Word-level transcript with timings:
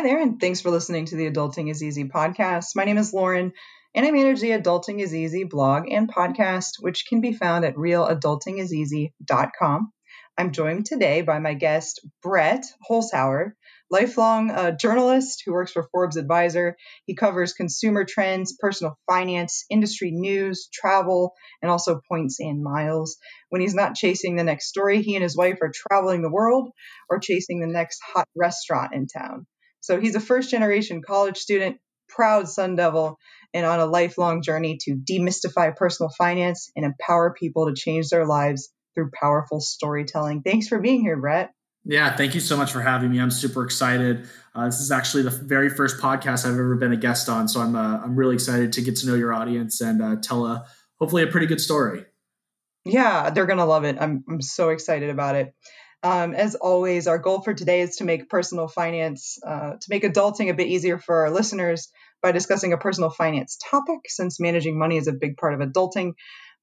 Hi 0.00 0.04
there, 0.04 0.22
and 0.22 0.40
thanks 0.40 0.62
for 0.62 0.70
listening 0.70 1.04
to 1.04 1.14
the 1.14 1.30
Adulting 1.30 1.70
is 1.70 1.82
Easy 1.82 2.04
podcast. 2.04 2.68
My 2.74 2.84
name 2.84 2.96
is 2.96 3.12
Lauren, 3.12 3.52
and 3.94 4.06
I 4.06 4.10
manage 4.10 4.40
the 4.40 4.52
Adulting 4.52 4.98
is 4.98 5.14
Easy 5.14 5.44
blog 5.44 5.90
and 5.90 6.10
podcast, 6.10 6.76
which 6.80 7.04
can 7.06 7.20
be 7.20 7.34
found 7.34 7.66
at 7.66 7.74
realadultingiseasy.com. 7.74 9.92
I'm 10.38 10.52
joined 10.52 10.86
today 10.86 11.20
by 11.20 11.38
my 11.38 11.52
guest, 11.52 12.00
Brett 12.22 12.64
Holzhauer, 12.90 13.52
lifelong 13.90 14.50
uh, 14.50 14.70
journalist 14.70 15.42
who 15.44 15.52
works 15.52 15.72
for 15.72 15.86
Forbes 15.92 16.16
Advisor. 16.16 16.78
He 17.04 17.14
covers 17.14 17.52
consumer 17.52 18.06
trends, 18.06 18.56
personal 18.58 18.96
finance, 19.06 19.66
industry 19.68 20.12
news, 20.12 20.70
travel, 20.72 21.34
and 21.60 21.70
also 21.70 22.00
points 22.08 22.40
and 22.40 22.62
miles. 22.62 23.18
When 23.50 23.60
he's 23.60 23.74
not 23.74 23.96
chasing 23.96 24.36
the 24.36 24.44
next 24.44 24.68
story, 24.68 25.02
he 25.02 25.14
and 25.14 25.22
his 25.22 25.36
wife 25.36 25.58
are 25.60 25.70
traveling 25.74 26.22
the 26.22 26.32
world 26.32 26.70
or 27.10 27.18
chasing 27.18 27.60
the 27.60 27.66
next 27.66 28.00
hot 28.14 28.26
restaurant 28.34 28.94
in 28.94 29.06
town. 29.06 29.46
So 29.80 30.00
he's 30.00 30.14
a 30.14 30.20
first 30.20 30.50
generation 30.50 31.02
college 31.02 31.38
student, 31.38 31.78
proud 32.08 32.48
Sun 32.48 32.76
Devil, 32.76 33.18
and 33.52 33.66
on 33.66 33.80
a 33.80 33.86
lifelong 33.86 34.42
journey 34.42 34.78
to 34.82 34.94
demystify 34.96 35.74
personal 35.74 36.10
finance 36.16 36.70
and 36.76 36.84
empower 36.84 37.32
people 37.32 37.66
to 37.66 37.74
change 37.74 38.08
their 38.08 38.26
lives 38.26 38.70
through 38.94 39.10
powerful 39.18 39.60
storytelling. 39.60 40.42
Thanks 40.42 40.68
for 40.68 40.78
being 40.78 41.00
here, 41.00 41.16
Brett. 41.16 41.52
Yeah, 41.84 42.14
thank 42.14 42.34
you 42.34 42.40
so 42.40 42.56
much 42.56 42.72
for 42.72 42.80
having 42.80 43.10
me. 43.10 43.20
I'm 43.20 43.30
super 43.30 43.64
excited. 43.64 44.28
Uh, 44.54 44.66
this 44.66 44.80
is 44.80 44.92
actually 44.92 45.22
the 45.22 45.30
very 45.30 45.70
first 45.70 45.98
podcast 45.98 46.44
I've 46.44 46.52
ever 46.52 46.76
been 46.76 46.92
a 46.92 46.96
guest 46.96 47.28
on, 47.28 47.48
so 47.48 47.60
I'm 47.60 47.74
uh, 47.74 48.00
I'm 48.02 48.16
really 48.16 48.34
excited 48.34 48.72
to 48.74 48.82
get 48.82 48.96
to 48.96 49.06
know 49.06 49.14
your 49.14 49.32
audience 49.32 49.80
and 49.80 50.02
uh, 50.02 50.16
tell 50.16 50.44
a 50.44 50.66
hopefully 50.98 51.22
a 51.22 51.26
pretty 51.26 51.46
good 51.46 51.60
story. 51.60 52.04
Yeah, 52.84 53.30
they're 53.30 53.46
gonna 53.46 53.64
love 53.64 53.84
it. 53.84 53.96
I'm 53.98 54.24
I'm 54.28 54.42
so 54.42 54.68
excited 54.68 55.08
about 55.08 55.36
it. 55.36 55.54
Um, 56.02 56.34
as 56.34 56.54
always, 56.54 57.06
our 57.06 57.18
goal 57.18 57.42
for 57.42 57.52
today 57.52 57.82
is 57.82 57.96
to 57.96 58.04
make 58.04 58.30
personal 58.30 58.68
finance, 58.68 59.38
uh, 59.46 59.72
to 59.72 59.86
make 59.90 60.02
adulting 60.02 60.50
a 60.50 60.54
bit 60.54 60.68
easier 60.68 60.98
for 60.98 61.22
our 61.22 61.30
listeners 61.30 61.90
by 62.22 62.32
discussing 62.32 62.72
a 62.72 62.78
personal 62.78 63.10
finance 63.10 63.58
topic, 63.70 64.00
since 64.06 64.40
managing 64.40 64.78
money 64.78 64.96
is 64.96 65.08
a 65.08 65.12
big 65.12 65.36
part 65.36 65.54
of 65.54 65.60
adulting. 65.60 66.12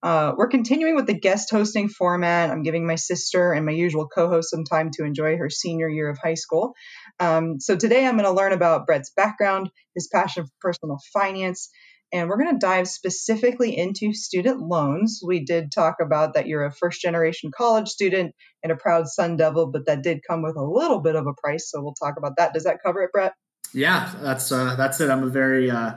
Uh, 0.04 0.34
we're 0.38 0.48
continuing 0.48 0.96
with 0.96 1.08
the 1.08 1.20
guest 1.20 1.50
hosting 1.52 1.90
format. 1.90 2.50
I'm 2.50 2.64
giving 2.64 2.86
my 2.86 2.96
sister 2.96 3.52
and 3.54 3.66
my 3.66 3.72
usual 3.72 4.08
co 4.08 4.30
host 4.30 4.50
some 4.50 4.64
time 4.64 4.90
to 4.94 5.04
enjoy 5.04 5.38
her 5.38 5.50
senior 5.50 5.90
year 5.90 6.10
of 6.10 6.18
high 6.24 6.36
school. 6.36 6.74
Um, 7.20 7.60
so 7.60 7.76
today 7.76 8.06
I'm 8.06 8.18
going 8.18 8.26
to 8.26 8.32
learn 8.32 8.54
about 8.54 8.86
Brett's 8.86 9.12
background, 9.16 9.70
his 9.96 10.08
passion 10.08 10.46
for 10.46 10.52
personal 10.62 10.98
finance, 11.14 11.70
and 12.14 12.30
we're 12.30 12.38
going 12.38 12.54
to 12.54 12.66
dive 12.66 12.88
specifically 12.88 13.78
into 13.78 14.14
student 14.14 14.62
loans. 14.62 15.22
We 15.26 15.44
did 15.44 15.72
talk 15.72 15.98
about 16.02 16.34
that 16.34 16.48
you're 16.48 16.66
a 16.66 16.72
first 16.72 17.02
generation 17.02 17.52
college 17.56 17.90
student 17.90 18.34
and 18.64 18.72
a 18.72 18.76
proud 18.76 19.08
Sun 19.08 19.38
Devil, 19.38 19.72
but 19.72 19.86
that 19.86 20.04
did 20.04 20.22
come 20.28 20.42
with 20.42 20.56
a 20.56 20.64
little 20.64 21.00
bit 21.00 21.16
of 21.16 21.28
a 21.28 21.34
price. 21.34 21.70
So 21.70 21.82
we'll 21.82 21.94
talk 21.94 22.16
about 22.18 22.38
that. 22.38 22.54
Does 22.54 22.64
that 22.64 22.78
cover 22.84 23.02
it, 23.02 23.12
Brett? 23.12 23.34
Yeah, 23.74 24.14
that's 24.22 24.52
uh, 24.52 24.76
that's 24.76 25.02
it. 25.02 25.10
I'm 25.10 25.24
a 25.24 25.30
very 25.30 25.70
uh, 25.70 25.94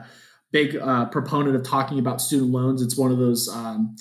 big 0.51 0.75
uh, 0.75 1.05
proponent 1.05 1.55
of 1.55 1.63
talking 1.63 1.99
about 1.99 2.21
student 2.21 2.51
loans. 2.51 2.81
It's 2.81 2.97
one 2.97 3.11
of 3.11 3.17
those 3.17 3.47
um, 3.47 3.95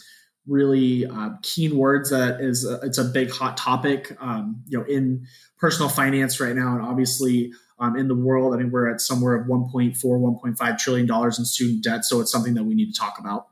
really 0.46 1.06
uh, 1.06 1.30
keen 1.42 1.76
words 1.76 2.10
that 2.10 2.40
is 2.40 2.66
a, 2.66 2.80
it's 2.82 2.98
a 2.98 3.04
big 3.04 3.30
hot 3.30 3.56
topic, 3.56 4.16
um, 4.20 4.62
you 4.66 4.78
know, 4.78 4.84
in 4.84 5.26
personal 5.58 5.88
finance 5.88 6.40
right 6.40 6.56
now, 6.56 6.74
and 6.74 6.82
obviously 6.82 7.52
um, 7.80 7.96
in 7.96 8.08
the 8.08 8.14
world. 8.14 8.54
I 8.54 8.58
mean, 8.58 8.70
we're 8.70 8.88
at 8.88 9.00
somewhere 9.00 9.34
of 9.34 9.46
1.4, 9.46 9.96
1.5 9.96 10.78
trillion 10.78 11.06
dollars 11.06 11.38
in 11.38 11.44
student 11.44 11.82
debt, 11.82 12.04
so 12.04 12.20
it's 12.20 12.30
something 12.30 12.54
that 12.54 12.64
we 12.64 12.74
need 12.74 12.92
to 12.92 13.00
talk 13.00 13.18
about. 13.18 13.46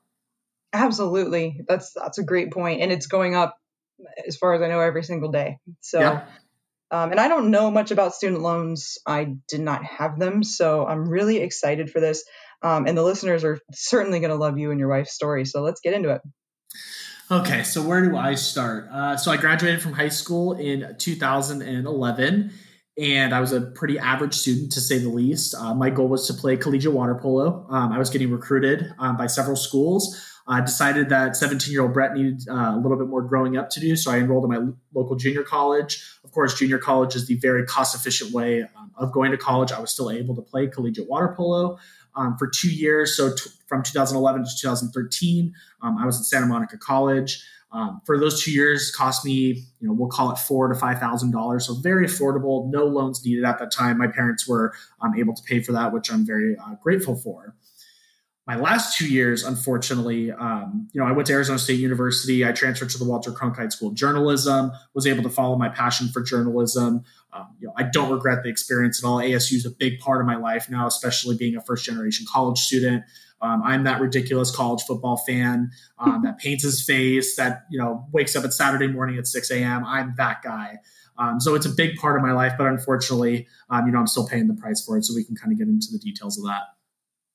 Absolutely, 0.73 1.63
that's 1.67 1.93
that's 1.95 2.19
a 2.19 2.25
great 2.25 2.53
point, 2.53 2.83
and 2.83 2.93
it's 2.93 3.07
going 3.07 3.35
up 3.35 3.59
as 4.27 4.37
far 4.37 4.55
as 4.55 4.63
I 4.63 4.69
know 4.69 4.81
every 4.81 5.03
single 5.03 5.31
day. 5.31 5.59
So. 5.81 6.01
Yeah. 6.01 6.25
Um, 6.91 7.11
and 7.11 7.21
I 7.21 7.29
don't 7.29 7.51
know 7.51 7.71
much 7.71 7.91
about 7.91 8.15
student 8.15 8.41
loans. 8.41 8.97
I 9.07 9.35
did 9.47 9.61
not 9.61 9.85
have 9.85 10.19
them. 10.19 10.43
So 10.43 10.87
I'm 10.87 11.07
really 11.07 11.37
excited 11.37 11.91
for 11.91 12.01
this. 12.01 12.25
Um, 12.63 12.87
and 12.87 12.97
the 12.97 13.03
listeners 13.03 13.45
are 13.45 13.59
certainly 13.75 14.21
going 14.21 14.31
to 14.31 14.37
love 14.37 14.57
you 14.57 14.71
and 14.71 14.81
your 14.81 14.89
wife's 14.89 15.13
story. 15.13 15.45
So 15.45 15.61
let's 15.61 15.83
get 15.83 15.93
into 15.93 16.09
it. 16.15 16.23
Okay, 17.31 17.63
so 17.63 17.83
where 17.83 18.01
do 18.09 18.17
I 18.17 18.35
start? 18.37 18.89
Uh, 18.91 19.17
so 19.19 19.31
I 19.31 19.37
graduated 19.37 19.83
from 19.83 19.93
high 19.93 20.09
school 20.09 20.55
in 20.55 20.97
2011, 20.97 22.53
and 22.99 23.33
I 23.33 23.41
was 23.41 23.53
a 23.53 23.61
pretty 23.61 23.99
average 23.99 24.35
student 24.35 24.73
to 24.73 24.81
say 24.81 24.99
the 24.99 25.09
least. 25.09 25.55
Uh, 25.55 25.75
my 25.75 25.89
goal 25.89 26.09
was 26.09 26.27
to 26.27 26.35
play 26.35 26.57
collegiate 26.57 26.93
water 26.93 27.15
polo. 27.15 27.65
Um, 27.71 27.93
I 27.93 27.99
was 27.99 28.11
getting 28.11 28.31
recruited 28.31 28.93
um, 28.99 29.17
by 29.17 29.29
several 29.29 29.57
schools. 29.57 30.21
I 30.49 30.63
decided 30.63 31.11
that 31.11 31.37
17 31.37 31.71
year 31.71 31.83
old 31.83 31.93
Brett 31.93 32.15
needed 32.15 32.49
uh, 32.49 32.73
a 32.75 32.81
little 32.81 32.97
bit 32.97 33.07
more 33.07 33.23
growing 33.23 33.57
up 33.57 33.69
to 33.71 33.81
do, 33.81 33.95
so 33.95 34.11
I 34.11 34.17
enrolled 34.17 34.45
in 34.45 34.51
my 34.51 34.73
local 34.95 35.15
junior 35.15 35.43
college. 35.43 36.03
Of 36.25 36.33
course, 36.33 36.59
junior 36.59 36.79
college 36.79 37.15
is 37.15 37.27
the 37.27 37.37
very 37.37 37.67
cost 37.67 37.95
efficient 37.95 38.33
way 38.33 38.63
um, 38.63 38.91
of 38.97 39.13
going 39.13 39.31
to 39.31 39.37
college. 39.37 39.71
I 39.71 39.79
was 39.79 39.91
still 39.91 40.11
able 40.11 40.35
to 40.35 40.43
play 40.43 40.67
collegiate 40.67 41.09
water 41.09 41.35
polo 41.37 41.79
um, 42.17 42.37
for 42.39 42.49
two 42.49 42.71
years. 42.71 43.17
So 43.17 43.35
t- 43.35 43.51
from 43.67 43.83
2011 43.83 44.45
to 44.45 44.51
2013, 44.59 45.55
um, 45.83 45.99
I 45.99 46.07
was 46.07 46.19
at 46.19 46.25
Santa 46.25 46.47
Monica 46.47 46.79
College. 46.79 47.45
Um, 47.71 48.01
for 48.07 48.19
those 48.19 48.43
two 48.43 48.51
years, 48.51 48.91
cost 48.91 49.25
me, 49.25 49.65
you 49.81 49.87
know, 49.87 49.93
we'll 49.93 50.09
call 50.09 50.31
it 50.33 50.39
four 50.39 50.69
to 50.69 50.75
five 50.75 50.99
thousand 50.99 51.33
dollars. 51.33 51.67
So 51.67 51.75
very 51.75 52.07
affordable, 52.07 52.71
no 52.71 52.85
loans 52.85 53.25
needed 53.25 53.45
at 53.45 53.59
that 53.59 53.71
time. 53.71 53.99
My 53.99 54.07
parents 54.07 54.49
were 54.49 54.73
um, 55.03 55.15
able 55.19 55.35
to 55.35 55.43
pay 55.43 55.61
for 55.61 55.73
that, 55.73 55.93
which 55.93 56.11
I'm 56.11 56.25
very 56.25 56.57
uh, 56.57 56.77
grateful 56.83 57.15
for 57.15 57.55
my 58.49 58.57
last 58.57 58.97
two 58.97 59.07
years, 59.07 59.45
unfortunately, 59.45 60.33
um, 60.33 60.89
you 60.95 61.01
know, 61.03 61.07
I 61.07 61.13
went 61.13 61.27
to 61.27 61.35
Arizona 61.35 61.59
State 61.59 61.79
University. 61.81 62.47
I 62.47 62.53
transferred 62.53 62.89
to 62.89 62.99
the 62.99 63.05
Walter 63.05 63.31
Cronkite 63.31 63.73
School 63.73 63.89
of 63.89 63.95
Journalism. 63.95 64.73
Was 64.95 65.07
able 65.07 65.23
to 65.25 65.29
follow 65.29 65.59
my 65.59 65.69
passion 65.69 66.09
for 66.09 66.23
journalism. 66.23 67.05
Um, 67.35 67.49
you 67.61 67.67
know, 67.67 67.75
I 67.77 67.83
don't 67.83 68.11
regret 68.11 68.43
the 68.43 68.49
experience 68.49 69.05
at 69.05 69.07
all. 69.07 69.19
ASU 69.19 69.53
is 69.53 69.67
a 69.67 69.71
big 69.71 70.01
part 70.01 70.23
of 70.23 70.27
my 70.27 70.37
life 70.37 70.71
now, 70.71 70.87
especially 70.87 71.37
being 71.37 71.57
a 71.57 71.61
first 71.61 71.85
generation 71.85 72.25
college 72.27 72.59
student. 72.59 73.05
Um, 73.41 73.63
I'm 73.65 73.85
that 73.85 74.01
ridiculous 74.01 74.55
college 74.55 74.83
football 74.83 75.17
fan 75.17 75.71
um, 75.99 76.23
that 76.25 76.39
paints 76.41 76.65
his 76.65 76.83
face, 76.85 77.37
that 77.37 77.65
you 77.71 77.79
know 77.79 78.07
wakes 78.13 78.37
up 78.37 78.45
at 78.45 78.53
Saturday 78.53 78.89
morning 78.89 79.19
at 79.19 79.27
6 79.27 79.51
a.m. 79.51 79.85
I'm 79.85 80.15
that 80.17 80.43
guy. 80.43 80.79
Um, 81.19 81.41
so 81.41 81.55
it's 81.55 81.67
a 81.67 81.71
big 81.71 81.97
part 81.97 82.17
of 82.17 82.23
my 82.23 82.33
life, 82.33 82.53
but 82.57 82.69
unfortunately, 82.69 83.49
um, 83.71 83.87
you 83.87 83.93
know, 83.93 83.99
I'm 83.99 84.07
still 84.07 84.27
paying 84.27 84.47
the 84.47 84.55
price 84.55 84.85
for 84.85 84.97
it. 84.97 85.05
So 85.05 85.15
we 85.15 85.25
can 85.25 85.35
kind 85.35 85.53
of 85.53 85.59
get 85.59 85.67
into 85.67 85.89
the 85.91 85.99
details 85.99 86.39
of 86.39 86.45
that. 86.45 86.63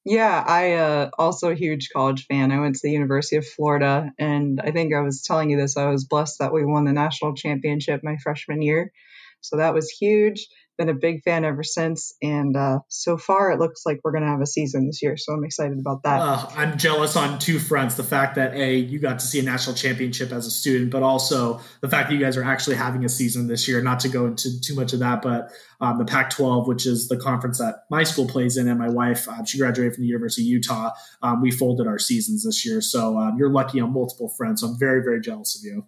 Yeah, 0.05 0.43
I 0.45 0.73
uh, 0.73 1.09
also 1.17 1.49
a 1.49 1.55
huge 1.55 1.89
college 1.91 2.25
fan. 2.27 2.51
I 2.51 2.59
went 2.59 2.75
to 2.75 2.81
the 2.83 2.91
University 2.91 3.37
of 3.37 3.47
Florida, 3.47 4.11
and 4.19 4.59
I 4.61 4.71
think 4.71 4.93
I 4.93 4.99
was 4.99 5.21
telling 5.21 5.49
you 5.49 5.57
this. 5.57 5.77
I 5.77 5.89
was 5.89 6.03
blessed 6.03 6.39
that 6.39 6.53
we 6.53 6.65
won 6.65 6.83
the 6.83 6.91
national 6.91 7.35
championship 7.35 8.03
my 8.03 8.17
freshman 8.17 8.61
year, 8.61 8.91
so 9.39 9.57
that 9.57 9.73
was 9.73 9.89
huge 9.89 10.47
been 10.77 10.89
a 10.89 10.93
big 10.93 11.23
fan 11.23 11.45
ever 11.45 11.63
since. 11.63 12.13
And 12.21 12.55
uh, 12.55 12.79
so 12.87 13.17
far, 13.17 13.51
it 13.51 13.59
looks 13.59 13.85
like 13.85 13.99
we're 14.03 14.11
going 14.11 14.23
to 14.23 14.29
have 14.29 14.41
a 14.41 14.45
season 14.45 14.87
this 14.87 15.01
year. 15.01 15.17
So 15.17 15.33
I'm 15.33 15.43
excited 15.43 15.77
about 15.79 16.03
that. 16.03 16.21
Uh, 16.21 16.49
I'm 16.55 16.77
jealous 16.77 17.15
on 17.15 17.39
two 17.39 17.59
fronts 17.59 17.95
the 17.95 18.03
fact 18.03 18.35
that, 18.35 18.53
A, 18.55 18.75
you 18.75 18.99
got 18.99 19.19
to 19.19 19.25
see 19.25 19.39
a 19.39 19.43
national 19.43 19.75
championship 19.75 20.31
as 20.31 20.45
a 20.45 20.51
student, 20.51 20.91
but 20.91 21.03
also 21.03 21.59
the 21.81 21.89
fact 21.89 22.09
that 22.09 22.15
you 22.15 22.19
guys 22.19 22.37
are 22.37 22.43
actually 22.43 22.75
having 22.75 23.05
a 23.05 23.09
season 23.09 23.47
this 23.47 23.67
year. 23.67 23.81
Not 23.81 23.99
to 24.01 24.09
go 24.09 24.25
into 24.25 24.59
too 24.61 24.75
much 24.75 24.93
of 24.93 24.99
that, 24.99 25.21
but 25.21 25.51
um, 25.81 25.97
the 25.97 26.05
Pac 26.05 26.29
12, 26.29 26.67
which 26.67 26.85
is 26.85 27.07
the 27.07 27.17
conference 27.17 27.59
that 27.59 27.83
my 27.89 28.03
school 28.03 28.27
plays 28.27 28.57
in, 28.57 28.67
and 28.67 28.79
my 28.79 28.89
wife, 28.89 29.27
uh, 29.27 29.43
she 29.43 29.57
graduated 29.57 29.95
from 29.95 30.03
the 30.03 30.07
University 30.07 30.43
of 30.43 30.47
Utah. 30.47 30.91
Um, 31.21 31.41
we 31.41 31.51
folded 31.51 31.87
our 31.87 31.99
seasons 31.99 32.43
this 32.43 32.65
year. 32.65 32.81
So 32.81 33.17
um, 33.17 33.37
you're 33.37 33.51
lucky 33.51 33.79
on 33.79 33.93
multiple 33.93 34.29
fronts. 34.29 34.61
So 34.61 34.67
I'm 34.67 34.79
very, 34.79 35.03
very 35.03 35.21
jealous 35.21 35.57
of 35.57 35.65
you. 35.65 35.85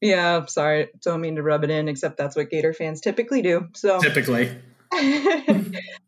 Yeah, 0.00 0.44
sorry, 0.46 0.90
don't 1.02 1.20
mean 1.20 1.36
to 1.36 1.42
rub 1.42 1.64
it 1.64 1.70
in, 1.70 1.88
except 1.88 2.16
that's 2.16 2.36
what 2.36 2.50
Gator 2.50 2.72
fans 2.72 3.00
typically 3.00 3.42
do. 3.42 3.68
So 3.74 4.00
typically. 4.00 4.50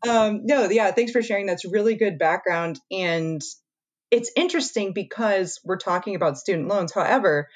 um, 0.07 0.41
no, 0.45 0.69
yeah, 0.69 0.91
thanks 0.91 1.11
for 1.11 1.21
sharing. 1.21 1.45
That's 1.45 1.65
really 1.65 1.95
good 1.95 2.17
background. 2.17 2.79
And 2.91 3.41
it's 4.11 4.31
interesting 4.35 4.93
because 4.93 5.59
we're 5.63 5.77
talking 5.77 6.15
about 6.15 6.37
student 6.37 6.67
loans. 6.67 6.93
However, 6.93 7.49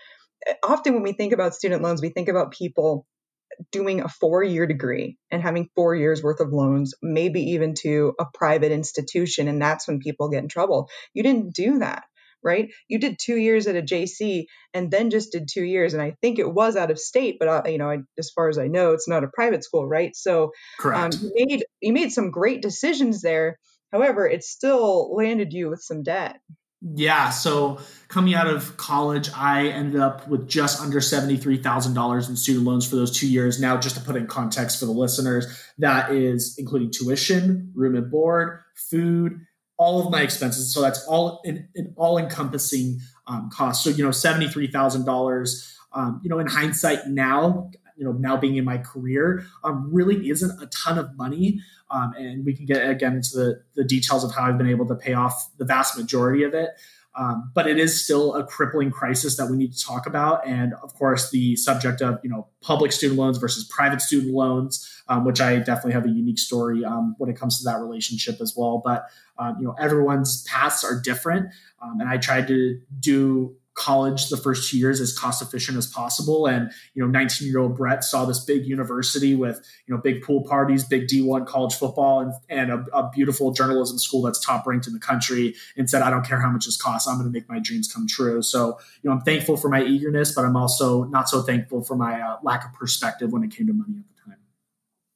often 0.63 0.93
when 0.93 1.03
we 1.03 1.13
think 1.13 1.33
about 1.33 1.55
student 1.55 1.81
loans, 1.81 2.01
we 2.01 2.09
think 2.09 2.27
about 2.27 2.51
people 2.51 3.05
doing 3.71 4.01
a 4.01 4.09
four 4.09 4.43
year 4.43 4.65
degree 4.65 5.17
and 5.29 5.41
having 5.41 5.69
four 5.75 5.93
years 5.93 6.23
worth 6.23 6.39
of 6.39 6.51
loans, 6.51 6.93
maybe 7.01 7.41
even 7.51 7.75
to 7.81 8.13
a 8.19 8.25
private 8.33 8.71
institution. 8.71 9.47
And 9.47 9.61
that's 9.61 9.87
when 9.87 9.99
people 9.99 10.29
get 10.29 10.43
in 10.43 10.49
trouble. 10.49 10.89
You 11.13 11.23
didn't 11.23 11.53
do 11.53 11.79
that 11.79 12.03
right? 12.43 12.69
You 12.87 12.99
did 12.99 13.19
two 13.19 13.37
years 13.37 13.67
at 13.67 13.75
a 13.75 13.81
JC 13.81 14.45
and 14.73 14.91
then 14.91 15.09
just 15.09 15.31
did 15.31 15.47
two 15.51 15.63
years. 15.63 15.93
And 15.93 16.01
I 16.01 16.15
think 16.21 16.39
it 16.39 16.51
was 16.51 16.75
out 16.75 16.91
of 16.91 16.99
state, 16.99 17.37
but 17.39 17.47
uh, 17.47 17.63
you 17.65 17.77
know, 17.77 17.89
I, 17.89 17.99
as 18.17 18.31
far 18.31 18.49
as 18.49 18.57
I 18.57 18.67
know, 18.67 18.91
it's 18.91 19.07
not 19.07 19.23
a 19.23 19.29
private 19.33 19.63
school, 19.63 19.87
right? 19.87 20.15
So 20.15 20.51
um, 20.83 21.11
you 21.11 21.31
made 21.35 21.65
you 21.81 21.93
made 21.93 22.11
some 22.11 22.31
great 22.31 22.61
decisions 22.61 23.21
there. 23.21 23.57
However, 23.91 24.27
it 24.27 24.43
still 24.43 25.13
landed 25.15 25.51
you 25.51 25.69
with 25.69 25.81
some 25.81 26.03
debt. 26.03 26.39
Yeah. 26.81 27.29
So 27.29 27.79
coming 28.07 28.33
out 28.33 28.47
of 28.47 28.75
college, 28.75 29.29
I 29.35 29.67
ended 29.67 30.01
up 30.01 30.27
with 30.27 30.47
just 30.47 30.81
under 30.81 30.99
$73,000 30.99 32.29
in 32.29 32.35
student 32.35 32.65
loans 32.65 32.87
for 32.87 32.95
those 32.95 33.15
two 33.15 33.27
years. 33.27 33.61
Now, 33.61 33.77
just 33.77 33.95
to 33.97 34.01
put 34.01 34.15
in 34.15 34.25
context 34.25 34.79
for 34.79 34.85
the 34.85 34.91
listeners, 34.91 35.45
that 35.77 36.11
is 36.11 36.55
including 36.57 36.89
tuition, 36.89 37.71
room 37.75 37.95
and 37.95 38.09
board, 38.09 38.61
food, 38.89 39.41
all 39.81 39.99
of 39.99 40.11
my 40.11 40.21
expenses. 40.21 40.71
So 40.71 40.79
that's 40.79 41.03
all 41.07 41.41
an, 41.43 41.67
all 41.95 42.19
encompassing 42.19 42.99
um, 43.25 43.49
cost. 43.51 43.83
So, 43.83 43.89
you 43.89 44.03
know, 44.03 44.11
$73,000, 44.11 45.77
um, 45.93 46.21
you 46.23 46.29
know, 46.29 46.37
in 46.37 46.45
hindsight 46.45 47.07
now, 47.07 47.71
you 47.97 48.05
know, 48.05 48.11
now 48.11 48.37
being 48.37 48.57
in 48.57 48.63
my 48.63 48.77
career, 48.77 49.43
um, 49.63 49.89
really 49.91 50.29
isn't 50.29 50.61
a 50.61 50.67
ton 50.67 50.99
of 50.99 51.17
money. 51.17 51.61
Um, 51.89 52.13
and 52.15 52.45
we 52.45 52.53
can 52.53 52.67
get 52.67 52.87
again 52.87 53.15
into 53.15 53.35
the, 53.35 53.63
the 53.75 53.83
details 53.83 54.23
of 54.23 54.31
how 54.31 54.43
I've 54.43 54.57
been 54.59 54.69
able 54.69 54.85
to 54.85 54.95
pay 54.95 55.13
off 55.13 55.49
the 55.57 55.65
vast 55.65 55.97
majority 55.97 56.43
of 56.43 56.53
it. 56.53 56.69
Um, 57.17 57.51
but 57.53 57.67
it 57.67 57.77
is 57.77 58.03
still 58.03 58.35
a 58.35 58.45
crippling 58.45 58.89
crisis 58.89 59.35
that 59.35 59.47
we 59.47 59.57
need 59.57 59.73
to 59.73 59.83
talk 59.83 60.07
about. 60.07 60.47
And 60.47 60.73
of 60.81 60.93
course, 60.93 61.29
the 61.29 61.57
subject 61.57 62.01
of 62.01 62.19
you 62.23 62.29
know 62.29 62.47
public 62.61 62.91
student 62.91 63.19
loans 63.19 63.37
versus 63.37 63.65
private 63.65 64.01
student 64.01 64.33
loans, 64.33 65.03
um, 65.09 65.25
which 65.25 65.41
I 65.41 65.57
definitely 65.57 65.91
have 65.93 66.05
a 66.05 66.09
unique 66.09 66.39
story 66.39 66.85
um, 66.85 67.15
when 67.17 67.29
it 67.29 67.37
comes 67.37 67.57
to 67.59 67.65
that 67.65 67.79
relationship 67.79 68.39
as 68.39 68.55
well. 68.55 68.81
But 68.83 69.07
um, 69.37 69.57
you 69.59 69.65
know, 69.65 69.75
everyone's 69.77 70.43
paths 70.43 70.83
are 70.85 70.99
different, 70.99 71.49
um, 71.81 71.99
and 71.99 72.07
I 72.07 72.17
tried 72.17 72.47
to 72.47 72.79
do 72.99 73.55
college 73.73 74.29
the 74.29 74.37
first 74.37 74.69
two 74.69 74.77
years 74.77 74.99
as 74.99 75.17
cost 75.17 75.41
efficient 75.41 75.77
as 75.77 75.87
possible. 75.87 76.45
And, 76.45 76.71
you 76.93 77.01
know, 77.01 77.09
19 77.09 77.47
year 77.47 77.59
old 77.59 77.77
Brett 77.77 78.03
saw 78.03 78.25
this 78.25 78.43
big 78.43 78.65
university 78.65 79.33
with, 79.33 79.65
you 79.87 79.95
know, 79.95 80.01
big 80.01 80.21
pool 80.23 80.43
parties, 80.43 80.83
big 80.83 81.07
D1 81.07 81.47
college 81.47 81.73
football, 81.75 82.19
and, 82.19 82.33
and 82.49 82.71
a, 82.71 82.85
a 82.97 83.09
beautiful 83.09 83.51
journalism 83.51 83.97
school 83.97 84.21
that's 84.23 84.43
top 84.43 84.67
ranked 84.67 84.87
in 84.87 84.93
the 84.93 84.99
country 84.99 85.55
and 85.77 85.89
said, 85.89 86.01
I 86.01 86.09
don't 86.09 86.25
care 86.25 86.39
how 86.39 86.49
much 86.49 86.65
this 86.65 86.79
costs. 86.79 87.07
I'm 87.07 87.17
going 87.17 87.31
to 87.31 87.33
make 87.33 87.47
my 87.47 87.59
dreams 87.59 87.91
come 87.91 88.07
true. 88.07 88.41
So, 88.41 88.77
you 89.01 89.09
know, 89.09 89.15
I'm 89.15 89.21
thankful 89.21 89.55
for 89.55 89.69
my 89.69 89.83
eagerness, 89.83 90.33
but 90.35 90.43
I'm 90.43 90.57
also 90.57 91.05
not 91.05 91.29
so 91.29 91.41
thankful 91.41 91.81
for 91.81 91.95
my 91.95 92.21
uh, 92.21 92.37
lack 92.43 92.65
of 92.65 92.73
perspective 92.73 93.31
when 93.31 93.43
it 93.43 93.51
came 93.51 93.67
to 93.67 93.73
money 93.73 93.99
at 93.99 94.03
the 94.07 94.31
time. 94.31 94.39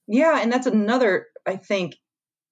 Yeah. 0.08 0.40
And 0.42 0.52
that's 0.52 0.68
another, 0.68 1.28
I 1.46 1.58
think, 1.58 1.98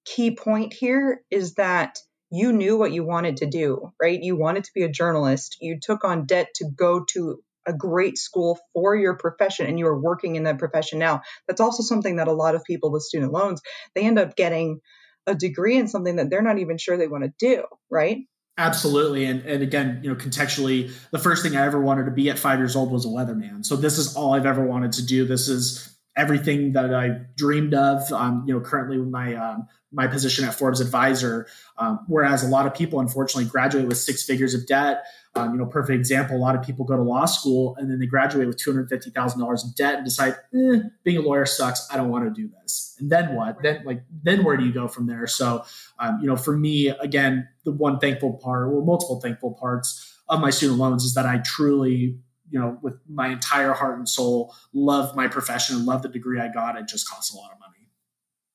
key 0.06 0.35
point 0.35 0.73
here 0.73 1.21
is 1.31 1.53
that 1.53 1.99
you 2.33 2.51
knew 2.51 2.75
what 2.75 2.91
you 2.91 3.06
wanted 3.06 3.38
to 3.38 3.45
do, 3.45 3.94
right? 4.01 4.19
You 4.19 4.35
wanted 4.35 4.63
to 4.63 4.71
be 4.74 4.81
a 4.81 4.89
journalist. 4.89 5.57
You 5.62 5.80
took 5.80 6.03
on 6.03 6.25
debt 6.25 6.47
to 6.56 6.65
go 6.65 7.06
to 7.12 7.38
a 7.68 7.74
great 7.74 8.18
school 8.18 8.59
for 8.74 8.95
your 8.95 9.13
profession 9.13 9.68
and 9.68 9.77
you 9.77 9.85
are 9.85 10.00
working 10.00 10.35
in 10.35 10.44
that 10.44 10.57
profession 10.57 10.97
now. 10.97 11.21
That's 11.47 11.62
also 11.62 11.83
something 11.83 12.15
that 12.15 12.27
a 12.27 12.33
lot 12.33 12.56
of 12.56 12.63
people 12.63 12.91
with 12.91 13.03
student 13.03 13.31
loans, 13.31 13.62
they 13.94 14.01
end 14.01 14.18
up 14.18 14.35
getting 14.35 14.80
a 15.27 15.35
degree 15.35 15.77
in 15.77 15.88
something 15.88 16.15
that 16.15 16.31
they're 16.31 16.41
not 16.41 16.57
even 16.57 16.80
sure 16.80 16.97
they 16.97 17.07
want 17.07 17.24
to 17.24 17.33
do, 17.38 17.65
right? 17.91 18.18
Absolutely. 18.57 19.25
And, 19.25 19.45
and 19.45 19.62
again, 19.62 20.00
you 20.01 20.09
know, 20.09 20.15
contextually, 20.15 20.91
the 21.12 21.19
first 21.19 21.44
thing 21.44 21.56
I 21.56 21.65
ever 21.68 21.80
wanted 21.80 22.06
to 22.06 22.12
be 22.12 22.31
at 22.31 22.39
five 22.39 22.57
years 22.57 22.75
old 22.75 22.91
was 22.91 23.06
a 23.06 23.09
weatherman. 23.09 23.63
So 23.63 23.75
this 23.75 24.00
is 24.00 24.15
all 24.15 24.33
I've 24.33 24.47
ever 24.47 24.65
wanted 24.65 24.94
to 24.94 25.06
do. 25.06 25.25
This 25.25 25.50
is 25.50 25.95
everything 26.15 26.74
that 26.74 26.94
I 26.94 27.21
dreamed 27.36 27.74
of. 27.74 28.12
Um, 28.12 28.44
you 28.48 28.54
know, 28.54 28.62
currently 28.62 28.98
my 28.98 29.36
um, 29.36 29.68
my 29.92 30.07
position 30.07 30.45
at 30.45 30.56
Forbes 30.56 30.81
Advisor, 30.81 31.48
um, 31.77 32.00
whereas 32.07 32.44
a 32.44 32.48
lot 32.48 32.65
of 32.65 32.74
people 32.74 33.00
unfortunately 33.00 33.50
graduate 33.50 33.88
with 33.88 33.98
six 33.98 34.24
figures 34.24 34.54
of 34.54 34.65
debt. 34.65 35.04
Um, 35.36 35.54
you 35.54 35.57
know, 35.57 35.65
perfect 35.65 35.98
example. 35.98 36.36
A 36.36 36.38
lot 36.38 36.56
of 36.56 36.62
people 36.62 36.86
go 36.86 36.95
to 36.95 37.01
law 37.01 37.25
school 37.25 37.75
and 37.77 37.89
then 37.89 37.98
they 38.00 38.06
graduate 38.06 38.48
with 38.48 38.57
two 38.57 38.71
hundred 38.71 38.89
fifty 38.89 39.10
thousand 39.10 39.39
dollars 39.39 39.63
in 39.63 39.71
debt 39.75 39.95
and 39.95 40.06
decide, 40.06 40.36
eh, 40.54 40.80
being 41.04 41.18
a 41.18 41.21
lawyer 41.21 41.45
sucks. 41.45 41.88
I 41.92 41.98
don't 41.98 42.10
want 42.10 42.25
to 42.25 42.42
do 42.42 42.50
this. 42.62 42.95
And 43.00 43.12
then 43.12 43.36
what? 43.36 43.62
Then 43.63 43.83
like 43.83 44.04
then 44.24 44.44
where 44.44 44.57
do 44.57 44.66
you 44.66 44.71
go 44.71 44.88
from 44.88 45.07
there? 45.07 45.25
So, 45.25 45.66
um, 45.98 46.19
you 46.21 46.27
know, 46.27 46.36
for 46.36 46.56
me, 46.56 46.89
again, 46.89 47.48
the 47.66 47.71
one 47.71 47.98
thankful 48.00 48.33
part, 48.33 48.68
or 48.68 48.83
multiple 48.83 49.19
thankful 49.19 49.54
parts 49.54 50.19
of 50.30 50.39
my 50.39 50.51
student 50.51 50.80
loans 50.80 51.04
is 51.04 51.16
that 51.16 51.25
I 51.25 51.39
truly 51.39 52.19
you 52.53 52.59
know, 52.59 52.77
with 52.83 52.94
my 53.09 53.29
entire 53.29 53.73
heart 53.73 53.97
and 53.97 54.07
soul, 54.07 54.53
love 54.73 55.15
my 55.15 55.27
profession 55.27 55.75
and 55.75 55.85
love 55.85 56.03
the 56.03 56.07
degree 56.07 56.39
I 56.39 56.50
got. 56.50 56.77
It 56.77 56.88
just 56.88 57.09
costs 57.09 57.33
a 57.33 57.38
lot 57.38 57.51
of 57.51 57.59
money. 57.59 57.89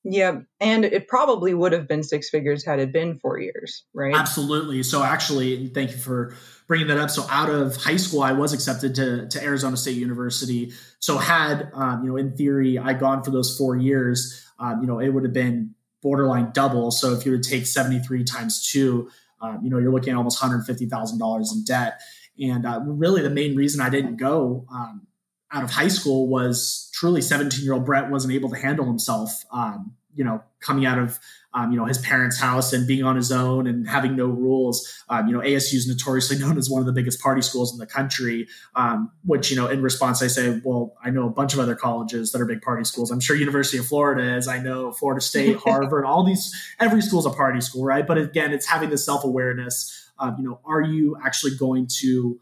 Yeah, 0.05 0.39
and 0.61 0.85
it 0.85 1.09
probably 1.09 1.53
would 1.53 1.73
have 1.73 1.85
been 1.85 2.03
six 2.03 2.29
figures 2.29 2.65
had 2.65 2.79
it 2.79 2.93
been 2.93 3.19
four 3.19 3.37
years, 3.37 3.83
right? 3.93 4.15
Absolutely. 4.15 4.83
So 4.83 5.03
actually, 5.03 5.67
thank 5.67 5.91
you 5.91 5.97
for 5.97 6.33
bringing 6.65 6.87
that 6.87 6.97
up. 6.97 7.09
So 7.09 7.25
out 7.29 7.49
of 7.49 7.75
high 7.75 7.97
school, 7.97 8.21
I 8.21 8.31
was 8.31 8.53
accepted 8.53 8.95
to, 8.95 9.27
to 9.27 9.43
Arizona 9.43 9.75
State 9.75 9.97
University. 9.97 10.71
So 10.99 11.17
had 11.17 11.69
um, 11.73 12.01
you 12.01 12.09
know, 12.09 12.15
in 12.15 12.37
theory, 12.37 12.79
I 12.79 12.93
gone 12.93 13.21
for 13.21 13.31
those 13.31 13.57
four 13.57 13.75
years, 13.75 14.47
um, 14.59 14.79
you 14.79 14.87
know, 14.87 14.99
it 14.99 15.09
would 15.09 15.25
have 15.25 15.33
been 15.33 15.75
borderline 16.01 16.51
double. 16.53 16.91
So 16.91 17.11
if 17.11 17.25
you 17.25 17.33
were 17.33 17.37
to 17.37 17.49
take 17.49 17.65
seventy 17.65 17.99
three 17.99 18.23
times 18.23 18.71
two, 18.71 19.09
um, 19.41 19.59
you 19.61 19.69
know, 19.69 19.77
you're 19.77 19.91
looking 19.91 20.13
at 20.13 20.15
almost 20.15 20.39
hundred 20.39 20.63
fifty 20.63 20.85
thousand 20.85 21.19
dollars 21.19 21.51
in 21.53 21.65
debt. 21.65 21.99
And 22.39 22.65
uh, 22.65 22.81
really, 22.85 23.21
the 23.21 23.29
main 23.29 23.55
reason 23.55 23.81
I 23.81 23.89
didn't 23.89 24.17
go 24.17 24.65
um, 24.71 25.07
out 25.51 25.63
of 25.63 25.71
high 25.71 25.87
school 25.87 26.27
was 26.27 26.89
truly 26.93 27.21
17 27.21 27.63
year 27.63 27.73
old 27.73 27.85
Brett 27.85 28.09
wasn't 28.09 28.33
able 28.33 28.49
to 28.49 28.57
handle 28.57 28.85
himself. 28.85 29.43
Um, 29.51 29.95
you 30.15 30.23
know, 30.23 30.43
coming 30.59 30.85
out 30.85 30.97
of 30.97 31.19
um, 31.53 31.71
you 31.71 31.77
know 31.77 31.85
his 31.85 31.97
parents' 31.97 32.39
house 32.39 32.73
and 32.73 32.85
being 32.85 33.03
on 33.03 33.15
his 33.15 33.31
own 33.31 33.67
and 33.67 33.87
having 33.87 34.15
no 34.15 34.25
rules. 34.25 34.87
Um, 35.07 35.27
you 35.27 35.33
know, 35.33 35.39
ASU 35.39 35.75
is 35.75 35.87
notoriously 35.87 36.37
known 36.39 36.57
as 36.57 36.69
one 36.69 36.81
of 36.81 36.85
the 36.85 36.91
biggest 36.91 37.21
party 37.21 37.41
schools 37.41 37.71
in 37.71 37.79
the 37.79 37.85
country. 37.85 38.47
Um, 38.75 39.11
which 39.23 39.49
you 39.49 39.55
know, 39.55 39.67
in 39.67 39.81
response, 39.81 40.21
I 40.21 40.27
say, 40.27 40.59
well, 40.63 40.95
I 41.03 41.09
know 41.09 41.25
a 41.25 41.29
bunch 41.29 41.53
of 41.53 41.59
other 41.59 41.75
colleges 41.75 42.31
that 42.31 42.41
are 42.41 42.45
big 42.45 42.61
party 42.61 42.83
schools. 42.83 43.11
I'm 43.11 43.19
sure 43.19 43.35
University 43.35 43.77
of 43.77 43.85
Florida 43.85 44.35
is. 44.35 44.47
I 44.47 44.59
know 44.59 44.91
Florida 44.91 45.21
State, 45.21 45.57
Harvard, 45.65 46.05
all 46.05 46.23
these. 46.23 46.53
Every 46.79 47.01
school 47.01 47.19
is 47.19 47.25
a 47.25 47.31
party 47.31 47.61
school, 47.61 47.83
right? 47.83 48.05
But 48.05 48.17
again, 48.17 48.51
it's 48.51 48.65
having 48.65 48.89
the 48.89 48.97
self 48.97 49.23
awareness. 49.23 50.08
Um, 50.19 50.35
you 50.37 50.43
know, 50.47 50.59
are 50.65 50.81
you 50.81 51.17
actually 51.23 51.55
going 51.55 51.87
to 51.99 52.39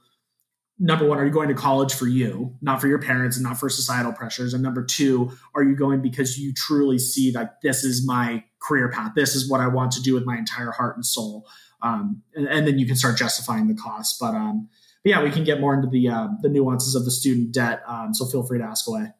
number 0.80 1.08
one, 1.08 1.18
are 1.18 1.26
you 1.26 1.32
going 1.32 1.50
to 1.50 1.56
college 1.56 1.94
for 1.94 2.08
you, 2.08 2.56
not 2.62 2.80
for 2.80 2.88
your 2.88 3.00
parents 3.00 3.38
and 3.38 3.44
not 3.44 3.60
for 3.60 3.70
societal 3.70 4.14
pressures? 4.14 4.54
And 4.54 4.62
number 4.62 4.84
two, 4.84 5.32
are 5.56 5.64
you 5.64 5.76
going 5.76 6.02
because 6.02 6.38
you 6.38 6.54
truly 6.54 7.00
see 7.00 7.32
that 7.32 7.62
this 7.64 7.84
is 7.84 8.06
my 8.06 8.44
career 8.60 8.90
path? 8.90 9.14
This 9.16 9.36
is 9.36 9.50
what 9.50 9.60
I 9.60 9.68
want 9.68 9.92
to 9.94 10.02
do 10.02 10.14
with 10.14 10.26
my 10.26 10.38
entire 10.38 10.72
heart 10.72 10.96
and 10.96 11.06
soul. 11.06 11.48
Um, 11.82 12.22
and, 12.36 12.48
and, 12.48 12.68
then 12.68 12.80
you 12.80 12.88
can 12.88 12.96
start 12.96 13.18
justifying 13.18 13.68
the 13.68 13.76
cost. 13.76 14.20
But, 14.20 14.34
um, 14.34 14.70
but 15.04 15.10
yeah, 15.12 15.24
we 15.24 15.32
can 15.32 15.44
get 15.44 15.60
more 15.60 15.76
into 15.76 15.88
the 15.88 16.10
uh, 16.10 16.28
the 16.42 16.50
nuances 16.50 16.96
of 16.96 17.06
the 17.06 17.12
student 17.12 17.54
debt. 17.54 17.84
Um, 17.88 18.16
so 18.16 18.26
feel 18.26 18.44
free 18.44 18.58
to 18.58 18.66
ask 18.66 18.88
away. 18.88 19.12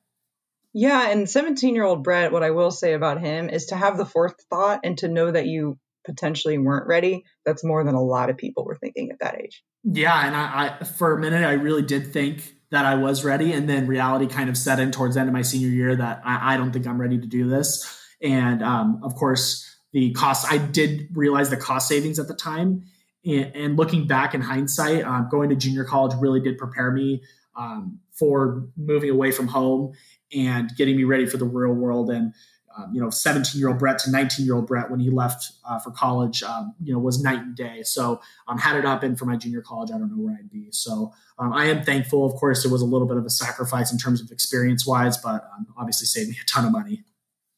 Yeah, 0.74 1.10
and 1.10 1.30
17 1.30 1.76
year 1.76 1.84
old 1.84 2.04
Brett, 2.04 2.32
what 2.32 2.44
I 2.44 2.52
will 2.52 2.72
say 2.72 2.94
about 2.94 3.22
him 3.22 3.50
is 3.50 3.68
to 3.68 3.76
have 3.76 3.98
the 3.98 4.06
forethought 4.06 4.82
and 4.84 4.98
to 5.00 5.08
know 5.08 5.30
that 5.30 5.46
you 5.46 5.78
potentially 6.08 6.58
weren't 6.58 6.88
ready. 6.88 7.24
That's 7.46 7.64
more 7.64 7.84
than 7.84 7.94
a 7.94 8.02
lot 8.02 8.32
of 8.32 8.38
people 8.38 8.66
were 8.66 8.78
thinking 8.78 9.12
at 9.12 9.20
that 9.20 9.40
age. 9.40 9.64
Yeah, 9.84 10.26
and 10.26 10.36
I, 10.36 10.78
I 10.80 10.84
for 10.84 11.16
a 11.16 11.20
minute 11.20 11.44
I 11.46 11.54
really 11.54 11.84
did 11.84 12.12
think 12.12 12.56
that 12.72 12.86
I 12.86 12.96
was 12.96 13.24
ready, 13.24 13.54
and 13.54 13.70
then 13.70 13.86
reality 13.86 14.26
kind 14.26 14.50
of 14.50 14.58
set 14.58 14.80
in 14.80 14.92
towards 14.92 15.14
the 15.14 15.20
end 15.20 15.30
of 15.30 15.34
my 15.34 15.44
senior 15.44 15.70
year 15.70 15.96
that 15.96 16.22
I, 16.26 16.56
I 16.56 16.58
don't 16.58 16.72
think 16.72 16.88
I'm 16.88 17.00
ready 17.00 17.20
to 17.20 17.28
do 17.28 17.48
this. 17.48 17.86
And 18.24 18.64
um, 18.64 19.00
of 19.04 19.14
course, 19.14 19.64
the 19.94 20.12
cost 20.14 20.52
I 20.52 20.58
did 20.58 21.10
realize 21.14 21.52
the 21.52 21.58
cost 21.58 21.88
savings 21.88 22.18
at 22.18 22.28
the 22.28 22.34
time, 22.34 22.84
and, 23.24 23.56
and 23.56 23.78
looking 23.78 24.08
back 24.08 24.34
in 24.34 24.42
hindsight, 24.42 25.04
um, 25.04 25.28
going 25.30 25.50
to 25.50 25.56
junior 25.56 25.84
college 25.84 26.18
really 26.20 26.40
did 26.40 26.58
prepare 26.58 26.92
me 26.92 27.22
um, 27.56 28.00
for 28.18 28.68
moving 28.76 29.10
away 29.10 29.32
from 29.32 29.48
home 29.48 29.94
and 30.34 30.72
getting 30.76 30.98
me 30.98 31.04
ready 31.04 31.26
for 31.26 31.38
the 31.38 31.46
real 31.46 31.74
world. 31.74 32.10
And 32.10 32.34
um, 32.78 32.94
you 32.94 33.02
know, 33.02 33.10
17 33.10 33.60
year 33.60 33.70
old 33.70 33.80
Brett 33.80 34.00
to 34.00 34.12
19 34.12 34.46
year 34.46 34.56
old 34.56 34.68
Brett 34.68 34.90
when 34.90 35.00
he 35.00 35.10
left 35.10 35.52
uh, 35.68 35.80
for 35.80 35.92
college, 35.92 36.44
um, 36.44 36.76
you 36.82 36.94
know, 36.94 37.00
was 37.00 37.22
night 37.22 37.40
and 37.40 37.56
day. 37.56 37.82
So, 37.84 38.22
um, 38.48 38.58
had 38.58 38.78
it 38.78 38.84
not 38.84 39.02
been 39.02 39.16
for 39.16 39.26
my 39.26 39.36
junior 39.36 39.62
college, 39.62 39.90
I 39.90 39.98
don't 39.98 40.16
know 40.16 40.24
where 40.24 40.36
I'd 40.38 40.52
be. 40.52 40.68
So, 40.72 41.14
um, 41.40 41.54
I 41.54 41.66
am 41.66 41.84
thankful. 41.84 42.26
Of 42.26 42.34
course, 42.36 42.66
it 42.66 42.72
was 42.72 42.82
a 42.82 42.86
little 42.86 43.08
bit 43.08 43.18
of 43.18 43.26
a 43.26 43.30
sacrifice 43.30 43.92
in 43.92 43.98
terms 43.98 44.22
of 44.22 44.32
experience 44.32 44.86
wise, 44.86 45.18
but 45.18 45.50
um, 45.56 45.68
obviously 45.78 46.06
saved 46.06 46.30
me 46.30 46.38
a 46.42 46.46
ton 46.46 46.66
of 46.66 46.72
money. 46.72 47.04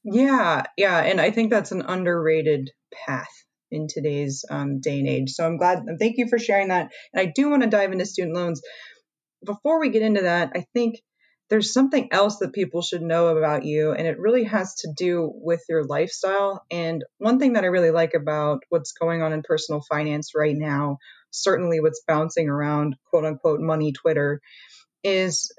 Yeah, 0.04 0.64
yeah, 0.78 1.00
and 1.00 1.20
I 1.20 1.32
think 1.32 1.50
that's 1.50 1.72
an 1.72 1.82
underrated 1.82 2.72
path 3.06 3.28
in 3.72 3.88
today's 3.88 4.46
um, 4.50 4.80
day 4.80 5.00
and 5.00 5.08
age. 5.08 5.32
So 5.32 5.46
I'm 5.46 5.58
glad. 5.58 5.84
Thank 6.00 6.18
you 6.18 6.28
for 6.28 6.40
sharing 6.40 6.70
that. 6.70 6.92
And 7.14 7.22
I 7.22 7.32
do 7.34 7.50
want 7.50 7.64
to 7.64 7.70
dive 7.70 7.92
into 7.92 8.06
student 8.06 8.36
loans. 8.36 8.62
Before 9.46 9.80
we 9.80 9.90
get 9.90 10.02
into 10.02 10.22
that, 10.22 10.52
I 10.56 10.66
think 10.74 10.96
there's 11.50 11.74
something 11.74 12.10
else 12.12 12.38
that 12.38 12.54
people 12.54 12.82
should 12.82 13.02
know 13.02 13.28
about 13.30 13.66
you, 13.66 13.92
and 13.92 14.08
it 14.08 14.20
really 14.20 14.44
has 14.44 14.76
to 14.76 14.94
do 14.96 15.32
with 15.34 15.64
your 15.68 15.84
lifestyle. 15.84 16.64
And 16.70 17.04
one 17.18 17.40
thing 17.40 17.54
that 17.54 17.64
I 17.64 17.68
really 17.68 17.92
like 17.92 18.14
about 18.14 18.62
what's 18.70 18.92
going 18.92 19.22
on 19.22 19.34
in 19.34 19.42
personal 19.42 19.82
finance 19.90 20.32
right 20.36 20.56
now, 20.56 20.98
certainly 21.32 21.80
what's 21.80 22.04
bouncing 22.08 22.50
around 22.50 22.96
quote 23.10 23.26
unquote 23.26 23.60
money 23.62 23.92
Twitter, 23.94 24.42
is 25.04 25.52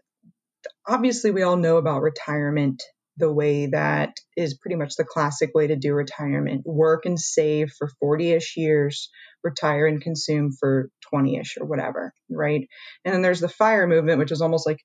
obviously 0.86 1.32
we 1.32 1.42
all 1.42 1.56
know 1.56 1.76
about 1.76 2.02
retirement 2.02 2.82
the 3.16 3.32
way 3.32 3.66
that 3.66 4.14
is 4.36 4.56
pretty 4.56 4.76
much 4.76 4.96
the 4.96 5.04
classic 5.04 5.50
way 5.54 5.66
to 5.66 5.76
do 5.76 5.92
retirement 5.92 6.62
work 6.64 7.04
and 7.04 7.20
save 7.20 7.70
for 7.76 7.90
40 8.00 8.32
ish 8.32 8.56
years, 8.56 9.10
retire 9.42 9.86
and 9.86 10.00
consume 10.00 10.52
for 10.52 10.88
20 11.10 11.36
ish 11.36 11.56
or 11.60 11.66
whatever, 11.66 12.14
right? 12.30 12.66
And 13.04 13.14
then 13.14 13.22
there's 13.22 13.40
the 13.40 13.48
fire 13.48 13.86
movement, 13.86 14.20
which 14.20 14.32
is 14.32 14.40
almost 14.40 14.66
like 14.66 14.78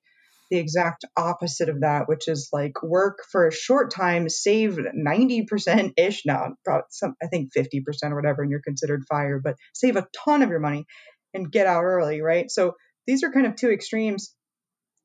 the 0.50 0.58
exact 0.58 1.04
opposite 1.16 1.68
of 1.68 1.80
that, 1.80 2.08
which 2.08 2.28
is 2.28 2.48
like 2.52 2.82
work 2.82 3.18
for 3.30 3.46
a 3.46 3.52
short 3.52 3.92
time, 3.92 4.28
save 4.28 4.78
90% 4.78 5.92
ish 5.96 6.22
now, 6.24 6.54
about 6.66 6.84
some, 6.90 7.14
I 7.22 7.26
think 7.26 7.50
50% 7.56 7.82
or 8.04 8.16
whatever, 8.16 8.42
and 8.42 8.50
you're 8.50 8.60
considered 8.60 9.04
fire, 9.08 9.40
but 9.42 9.56
save 9.74 9.96
a 9.96 10.06
ton 10.24 10.42
of 10.42 10.50
your 10.50 10.60
money 10.60 10.86
and 11.34 11.50
get 11.50 11.66
out 11.66 11.84
early, 11.84 12.20
right? 12.20 12.50
So 12.50 12.74
these 13.06 13.22
are 13.22 13.32
kind 13.32 13.46
of 13.46 13.56
two 13.56 13.70
extremes. 13.70 14.34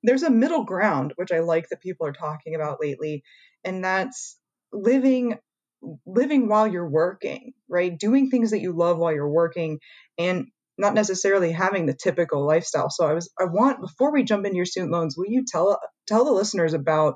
There's 0.04 0.24
a 0.24 0.32
middle 0.32 0.64
ground, 0.64 1.14
which 1.16 1.32
I 1.32 1.40
like 1.40 1.70
that 1.70 1.82
people 1.82 2.08
are 2.08 2.14
talking 2.14 2.56
about 2.56 2.80
lately, 2.82 3.24
and 3.64 3.84
that's 3.84 4.38
living 4.72 5.38
living 6.06 6.48
while 6.48 6.68
you're 6.68 6.88
working, 6.88 7.54
right? 7.68 7.98
Doing 7.98 8.30
things 8.30 8.52
that 8.52 8.62
you 8.62 8.72
love 8.72 9.00
while 9.00 9.12
you're 9.12 9.30
working 9.30 9.80
and 10.18 10.48
not 10.78 10.94
necessarily 10.94 11.52
having 11.52 11.86
the 11.86 11.94
typical 11.94 12.46
lifestyle. 12.46 12.90
So 12.90 13.06
I 13.06 13.14
was 13.14 13.32
I 13.40 13.46
want 13.46 13.82
before 13.82 14.12
we 14.12 14.24
jump 14.24 14.46
into 14.46 14.58
your 14.58 14.66
student 14.66 14.92
loans, 14.92 15.16
will 15.18 15.28
you 15.28 15.46
tell 15.48 15.80
tell 16.08 16.26
the 16.26 16.32
listeners 16.32 16.74
about 16.74 17.16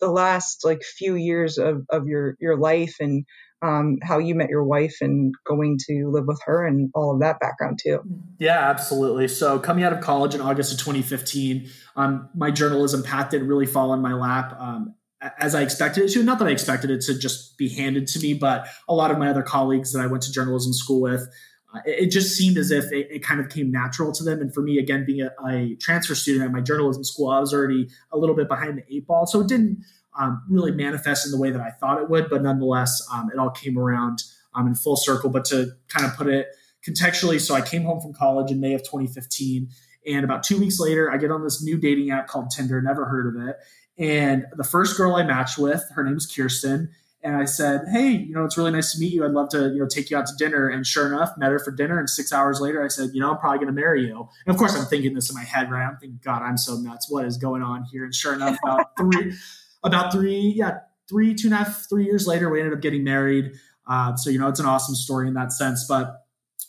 the 0.00 0.10
last 0.10 0.64
like 0.64 0.82
few 0.82 1.14
years 1.14 1.58
of, 1.58 1.82
of 1.90 2.06
your 2.06 2.36
your 2.40 2.58
life 2.58 2.96
and 3.00 3.24
um, 3.62 3.98
how 4.02 4.18
you 4.18 4.34
met 4.34 4.48
your 4.48 4.64
wife 4.64 4.96
and 5.02 5.34
going 5.46 5.78
to 5.86 6.10
live 6.10 6.24
with 6.26 6.40
her 6.46 6.66
and 6.66 6.90
all 6.94 7.12
of 7.12 7.20
that 7.20 7.40
background 7.40 7.78
too. 7.82 8.00
Yeah, 8.38 8.58
absolutely. 8.58 9.28
So 9.28 9.58
coming 9.58 9.84
out 9.84 9.92
of 9.92 10.00
college 10.00 10.34
in 10.34 10.40
August 10.40 10.72
of 10.72 10.78
2015, 10.78 11.68
um, 11.94 12.30
my 12.34 12.50
journalism 12.50 13.02
path 13.02 13.30
didn't 13.30 13.48
really 13.48 13.66
fall 13.66 13.92
in 13.92 14.00
my 14.00 14.14
lap. 14.14 14.56
Um, 14.58 14.94
as 15.38 15.54
I 15.54 15.62
expected 15.62 16.04
it 16.04 16.12
to. 16.12 16.22
Not 16.22 16.38
that 16.38 16.48
I 16.48 16.50
expected 16.50 16.90
it 16.90 17.02
to 17.02 17.18
just 17.18 17.58
be 17.58 17.68
handed 17.68 18.06
to 18.08 18.20
me, 18.20 18.34
but 18.34 18.66
a 18.88 18.94
lot 18.94 19.10
of 19.10 19.18
my 19.18 19.28
other 19.28 19.42
colleagues 19.42 19.92
that 19.92 20.00
I 20.00 20.06
went 20.06 20.22
to 20.24 20.32
journalism 20.32 20.72
school 20.72 21.02
with, 21.02 21.28
uh, 21.74 21.80
it, 21.84 22.06
just 22.06 22.36
seemed 22.36 22.56
as 22.58 22.70
if 22.70 22.90
it, 22.92 23.08
it, 23.10 23.22
kind 23.22 23.40
of 23.40 23.48
came 23.48 23.70
natural 23.70 24.12
to 24.12 24.24
them. 24.24 24.40
And 24.40 24.52
for 24.52 24.60
me, 24.60 24.78
again, 24.78 25.04
being 25.04 25.22
a, 25.22 25.30
a, 25.48 25.76
transfer 25.76 26.14
student 26.14 26.44
at 26.44 26.52
my 26.52 26.60
journalism 26.60 27.04
school, 27.04 27.30
I 27.30 27.38
was 27.38 27.54
already 27.54 27.88
a 28.12 28.18
little 28.18 28.34
bit 28.34 28.48
behind 28.48 28.78
the 28.78 28.94
eight 28.94 29.06
ball. 29.06 29.26
So 29.26 29.40
it 29.40 29.48
didn't 29.48 29.84
um, 30.18 30.42
really 30.48 30.72
manifest 30.72 31.26
in 31.26 31.32
the 31.32 31.38
way 31.38 31.50
that 31.50 31.60
I 31.60 31.70
thought 31.70 32.00
it 32.00 32.10
would, 32.10 32.28
but 32.28 32.42
nonetheless, 32.42 33.00
um, 33.12 33.30
it 33.32 33.38
all 33.38 33.50
came 33.50 33.78
around 33.78 34.22
um, 34.54 34.66
in 34.66 34.74
full 34.74 34.96
circle. 34.96 35.30
But 35.30 35.44
to 35.46 35.72
kind 35.88 36.06
of 36.06 36.16
put 36.16 36.26
it 36.26 36.48
contextually, 36.86 37.40
so 37.40 37.54
I 37.54 37.60
came 37.60 37.82
home 37.82 38.00
from 38.00 38.14
college 38.14 38.50
in 38.50 38.60
May 38.60 38.74
of 38.74 38.82
2015. 38.82 39.68
And 40.06 40.24
about 40.24 40.42
two 40.42 40.58
weeks 40.58 40.80
later, 40.80 41.12
I 41.12 41.18
get 41.18 41.30
on 41.30 41.44
this 41.44 41.62
new 41.62 41.78
dating 41.78 42.10
app 42.10 42.26
called 42.26 42.50
Tinder, 42.50 42.80
never 42.82 43.04
heard 43.04 43.36
of 43.36 43.48
it. 43.48 43.56
And 43.98 44.46
the 44.56 44.64
first 44.64 44.96
girl 44.96 45.14
I 45.14 45.22
matched 45.22 45.58
with, 45.58 45.84
her 45.94 46.02
name 46.02 46.14
was 46.14 46.26
Kirsten. 46.26 46.90
And 47.22 47.36
I 47.36 47.44
said, 47.44 47.82
Hey, 47.92 48.10
you 48.10 48.34
know, 48.34 48.44
it's 48.44 48.56
really 48.56 48.70
nice 48.70 48.92
to 48.92 48.98
meet 48.98 49.12
you. 49.12 49.24
I'd 49.24 49.32
love 49.32 49.50
to, 49.50 49.70
you 49.70 49.80
know, 49.80 49.86
take 49.86 50.10
you 50.10 50.16
out 50.16 50.26
to 50.26 50.34
dinner. 50.36 50.68
And 50.68 50.86
sure 50.86 51.06
enough, 51.06 51.30
met 51.36 51.50
her 51.50 51.58
for 51.58 51.70
dinner. 51.70 51.98
And 51.98 52.08
six 52.08 52.32
hours 52.32 52.60
later, 52.60 52.82
I 52.82 52.88
said, 52.88 53.10
you 53.12 53.20
know, 53.20 53.30
I'm 53.30 53.38
probably 53.38 53.58
going 53.58 53.74
to 53.74 53.80
marry 53.80 54.06
you. 54.06 54.28
And 54.46 54.54
of 54.54 54.56
course, 54.56 54.74
I'm 54.74 54.86
thinking 54.86 55.14
this 55.14 55.28
in 55.28 55.34
my 55.34 55.44
head, 55.44 55.70
right? 55.70 55.86
I'm 55.86 55.98
thinking, 55.98 56.20
God, 56.24 56.42
I'm 56.42 56.56
so 56.56 56.76
nuts. 56.76 57.10
What 57.10 57.26
is 57.26 57.36
going 57.36 57.62
on 57.62 57.84
here? 57.84 58.04
And 58.04 58.14
sure 58.14 58.34
enough, 58.34 58.58
about 58.64 58.86
three, 58.96 59.34
about 59.82 60.12
three, 60.12 60.54
yeah, 60.56 60.78
three, 61.08 61.34
two 61.34 61.48
and 61.48 61.54
a 61.54 61.58
half, 61.58 61.86
three 61.88 62.04
years 62.04 62.26
later, 62.26 62.48
we 62.48 62.60
ended 62.60 62.72
up 62.72 62.80
getting 62.80 63.04
married. 63.04 63.52
Uh, 63.86 64.16
so, 64.16 64.30
you 64.30 64.38
know, 64.38 64.48
it's 64.48 64.60
an 64.60 64.66
awesome 64.66 64.94
story 64.94 65.28
in 65.28 65.34
that 65.34 65.52
sense. 65.52 65.84
But 65.86 66.24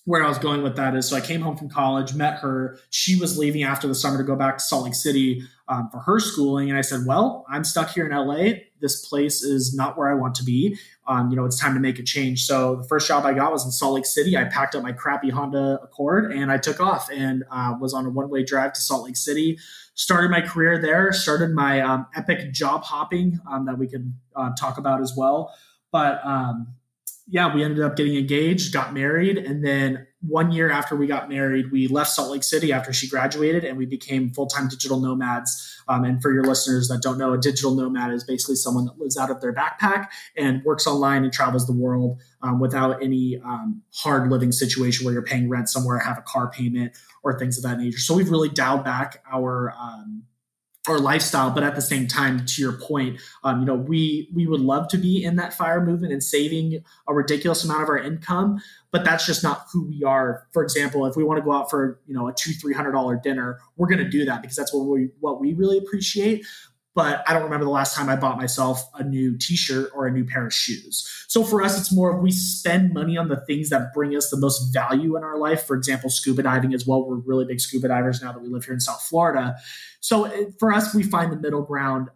where 0.06 0.24
I 0.24 0.28
was 0.28 0.40
going 0.40 0.64
with 0.64 0.76
that 0.78 0.96
is 0.96 1.10
so 1.10 1.16
I 1.16 1.22
came 1.22 1.42
home 1.42 1.56
from 1.56 1.70
college, 1.70 2.16
met 2.16 2.40
her. 2.40 2.80
She 2.90 3.20
was 3.20 3.38
leaving 3.38 3.64
after 3.64 3.88
the 3.88 3.94
summer 3.94 4.18
to 4.18 4.24
go 4.24 4.36
back 4.36 4.58
to 4.58 4.64
Salt 4.64 4.86
Lake 4.86 4.96
City 4.96 5.44
um, 5.68 5.90
for 5.92 6.00
her 6.00 6.20
schooling. 6.20 6.70
And 6.70 6.78
I 6.78 6.82
said, 6.82 7.02
Well, 7.06 7.46
I'm 7.50 7.64
stuck 7.64 7.90
here 7.90 8.08
in 8.08 8.12
LA. 8.12 8.54
This 8.80 9.08
place 9.08 9.44
is 9.44 9.76
not 9.76 9.98
where 9.98 10.10
I 10.10 10.16
want 10.16 10.34
to 10.36 10.44
be. 10.44 10.76
Um, 11.06 11.30
you 11.30 11.36
know, 11.36 11.46
it's 11.46 11.60
time 11.60 11.76
to 11.76 11.80
make 11.80 12.00
a 12.00 12.04
change. 12.04 12.46
So 12.46 12.78
the 12.78 12.84
first 12.84 13.08
job 13.08 13.26
I 13.26 13.34
got 13.34 13.52
was 13.52 13.64
in 13.64 13.72
Salt 13.72 13.94
Lake 13.94 14.06
City. 14.08 14.36
I 14.36 14.46
packed 14.46 14.74
up 14.74 14.82
my 14.82 14.92
crappy 14.92 15.30
Honda 15.30 15.80
Accord 15.84 16.32
and 16.32 16.52
I 16.52 16.58
took 16.58 16.80
off 16.80 17.10
and 17.12 17.44
uh, 17.52 17.76
was 17.80 17.94
on 17.94 18.08
a 18.08 18.10
one 18.10 18.30
way 18.30 18.44
drive 18.44 18.74
to 18.74 18.82
Salt 18.82 19.06
Lake 19.06 19.18
City. 19.18 19.60
Started 19.94 20.32
my 20.32 20.42
career 20.42 20.82
there, 20.82 21.14
started 21.14 21.52
my 21.52 21.80
um, 21.82 22.08
epic 22.16 22.52
job 22.54 22.84
hopping 22.84 23.40
um, 23.50 23.66
that 23.66 23.78
we 23.78 23.88
could 23.88 24.12
uh, 24.36 24.50
talk 24.58 24.80
about 24.80 25.00
as 25.00 25.14
well. 25.16 25.54
But 25.92 26.26
um, 26.26 26.74
yeah, 27.32 27.56
we 27.56 27.64
ended 27.64 27.82
up 27.82 27.96
getting 27.96 28.18
engaged, 28.18 28.74
got 28.74 28.94
married, 28.94 29.38
and 29.38 29.66
then 29.66 30.06
one 30.20 30.52
year 30.52 30.70
after 30.70 30.98
we 30.98 31.08
got 31.08 31.30
married, 31.30 31.72
we 31.72 31.88
left 31.88 32.12
Salt 32.12 32.30
Lake 32.30 32.44
City 32.44 32.74
after 32.74 32.92
she 32.92 33.08
graduated, 33.08 33.64
and 33.64 33.78
we 33.78 33.86
became 33.86 34.32
full 34.32 34.48
time 34.48 34.68
digital 34.68 35.00
nomads. 35.00 35.82
Um, 35.88 36.04
and 36.04 36.22
for 36.22 36.34
your 36.34 36.44
listeners 36.44 36.90
that 36.90 37.02
don't 37.02 37.18
know, 37.18 37.32
a 37.32 37.38
digital 37.38 37.74
nomad 37.74 38.12
is 38.12 38.26
basically 38.26 38.56
someone 38.56 38.84
that 38.84 39.00
lives 39.00 39.18
out 39.18 39.32
of 39.32 39.40
their 39.40 39.54
backpack 39.54 40.08
and 40.36 40.62
works 40.66 40.86
online 40.86 41.24
and 41.24 41.32
travels 41.32 41.66
the 41.66 41.74
world 41.74 42.20
um, 42.42 42.60
without 42.60 43.02
any 43.02 43.40
um, 43.46 43.82
hard 43.96 44.30
living 44.30 44.52
situation 44.52 45.06
where 45.06 45.14
you're 45.14 45.24
paying 45.24 45.48
rent 45.48 45.70
somewhere, 45.70 46.00
have 46.00 46.18
a 46.18 46.24
car 46.24 46.52
payment, 46.52 46.98
or 47.24 47.40
things 47.40 47.58
of 47.58 47.64
that 47.64 47.80
nature. 47.80 47.98
So 47.98 48.14
we've 48.14 48.30
really 48.30 48.50
dialed 48.50 48.84
back 48.84 49.24
our 49.32 49.74
um, 49.80 50.24
our 50.88 51.00
lifestyle 51.00 51.52
but 51.52 51.64
at 51.64 51.76
the 51.76 51.82
same 51.82 52.08
time 52.08 52.44
to 52.46 52.62
your 52.62 52.74
point 52.74 53.22
um, 53.44 53.60
you 53.60 53.66
know 53.66 53.76
we 53.76 54.30
we 54.34 54.48
would 54.48 54.62
love 54.62 54.88
to 54.88 54.98
be 54.98 55.24
in 55.24 55.36
that 55.36 55.54
fire 55.54 55.84
movement 55.84 56.12
and 56.12 56.24
saving 56.24 56.84
a 57.08 57.14
ridiculous 57.14 57.64
amount 57.64 57.84
of 57.84 57.90
our 57.90 58.00
income 58.00 58.60
but 58.92 59.06
that's 59.06 59.26
just 59.26 59.42
not 59.42 59.66
who 59.72 59.88
we 59.88 60.04
are. 60.04 60.48
For 60.52 60.62
example 60.62 61.06
if 61.06 61.16
we 61.16 61.24
want 61.24 61.38
to 61.38 61.44
go 61.44 61.54
out 61.54 61.70
for 61.70 62.00
you 62.08 62.14
know 62.14 62.28
a 62.28 62.34
two 62.34 62.52
three 62.52 62.74
hundred 62.74 62.92
dollar 62.92 63.16
dinner 63.16 63.60
we're 63.78 63.88
going 63.88 64.04
to 64.04 64.10
do 64.10 64.26
that 64.26 64.42
because 64.42 64.58
that's 64.58 64.74
what 64.74 64.84
we 64.84 65.10
what 65.20 65.40
we 65.40 65.54
really 65.54 65.78
appreciate 65.78 66.46
but 66.94 67.24
I 67.28 67.34
don't 67.34 67.44
remember 67.44 67.66
the 67.66 67.72
last 67.72 67.96
time 67.96 68.10
I 68.10 68.16
bought 68.16 68.38
myself 68.38 68.84
a 68.96 69.04
new 69.04 69.38
t-shirt 69.38 69.92
or 69.96 70.08
a 70.08 70.12
new 70.12 70.26
pair 70.26 70.46
of 70.46 70.54
shoes. 70.54 71.08
So 71.28 71.44
for 71.44 71.64
us, 71.64 71.80
it's 71.80 71.92
more 71.92 72.16
of 72.16 72.22
we 72.22 72.32
spend 72.32 72.94
money 72.94 73.18
on 73.18 73.30
the 73.30 73.38
things 73.38 73.70
that 73.70 73.94
bring 73.94 74.16
us 74.16 74.30
the 74.30 74.38
most 74.38 74.74
value 74.74 75.16
in 75.16 75.24
our 75.24 75.38
life. 75.38 75.64
For 75.64 75.76
example, 75.76 76.10
scuba 76.10 76.44
diving 76.44 76.74
as 76.74 76.86
well. 76.86 77.08
We're 77.08 77.16
really 77.16 77.46
big 77.46 77.62
scuba 77.62 77.88
divers 77.88 78.22
now 78.22 78.34
that 78.34 78.42
we 78.42 78.50
live 78.50 78.66
here 78.66 78.74
in 78.74 78.82
South 78.82 79.02
Florida. 79.02 79.56
So 80.02 80.52
for 80.60 80.74
us, 80.74 80.94
we 80.94 81.04
find 81.04 81.32
the 81.32 81.38
middle 81.38 81.62
ground 81.62 82.10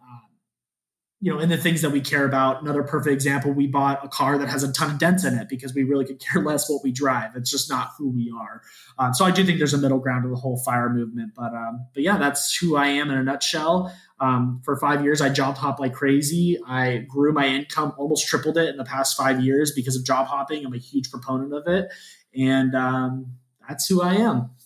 you 1.20 1.32
know, 1.32 1.40
in 1.40 1.48
the 1.48 1.56
things 1.56 1.80
that 1.80 1.90
we 1.90 2.00
care 2.00 2.24
about. 2.24 2.62
Another 2.62 2.82
perfect 2.82 3.12
example, 3.12 3.50
we 3.50 3.66
bought 3.66 4.04
a 4.04 4.08
car 4.08 4.36
that 4.36 4.48
has 4.48 4.62
a 4.62 4.72
ton 4.72 4.90
of 4.90 4.98
dents 4.98 5.24
in 5.24 5.34
it 5.34 5.48
because 5.48 5.74
we 5.74 5.82
really 5.82 6.04
could 6.04 6.20
care 6.32 6.42
less 6.42 6.68
what 6.70 6.82
we 6.84 6.92
drive. 6.92 7.34
It's 7.34 7.50
just 7.50 7.70
not 7.70 7.92
who 7.98 8.10
we 8.10 8.32
are. 8.36 8.62
Um, 8.98 9.14
so 9.14 9.24
I 9.24 9.30
do 9.30 9.44
think 9.44 9.58
there's 9.58 9.74
a 9.74 9.78
middle 9.78 9.98
ground 9.98 10.24
to 10.24 10.28
the 10.28 10.36
whole 10.36 10.58
fire 10.58 10.90
movement. 10.90 11.32
But 11.34 11.54
um, 11.54 11.86
but 11.94 12.02
yeah, 12.02 12.18
that's 12.18 12.56
who 12.56 12.76
I 12.76 12.88
am 12.88 13.10
in 13.10 13.18
a 13.18 13.22
nutshell. 13.22 13.92
Um, 14.18 14.62
for 14.64 14.76
five 14.78 15.04
years, 15.04 15.20
I 15.20 15.28
job 15.28 15.56
hopped 15.56 15.80
like 15.80 15.92
crazy. 15.92 16.58
I 16.66 17.04
grew 17.08 17.32
my 17.32 17.46
income, 17.46 17.92
almost 17.98 18.26
tripled 18.28 18.56
it 18.56 18.68
in 18.68 18.76
the 18.76 18.84
past 18.84 19.16
five 19.16 19.40
years 19.40 19.72
because 19.72 19.96
of 19.96 20.04
job 20.04 20.26
hopping. 20.26 20.64
I'm 20.64 20.72
a 20.72 20.78
huge 20.78 21.10
proponent 21.10 21.52
of 21.52 21.66
it, 21.66 21.88
and 22.34 22.74
um, 22.74 23.36
that's 23.68 23.86
who 23.86 24.02
I 24.02 24.14
am. 24.14 24.50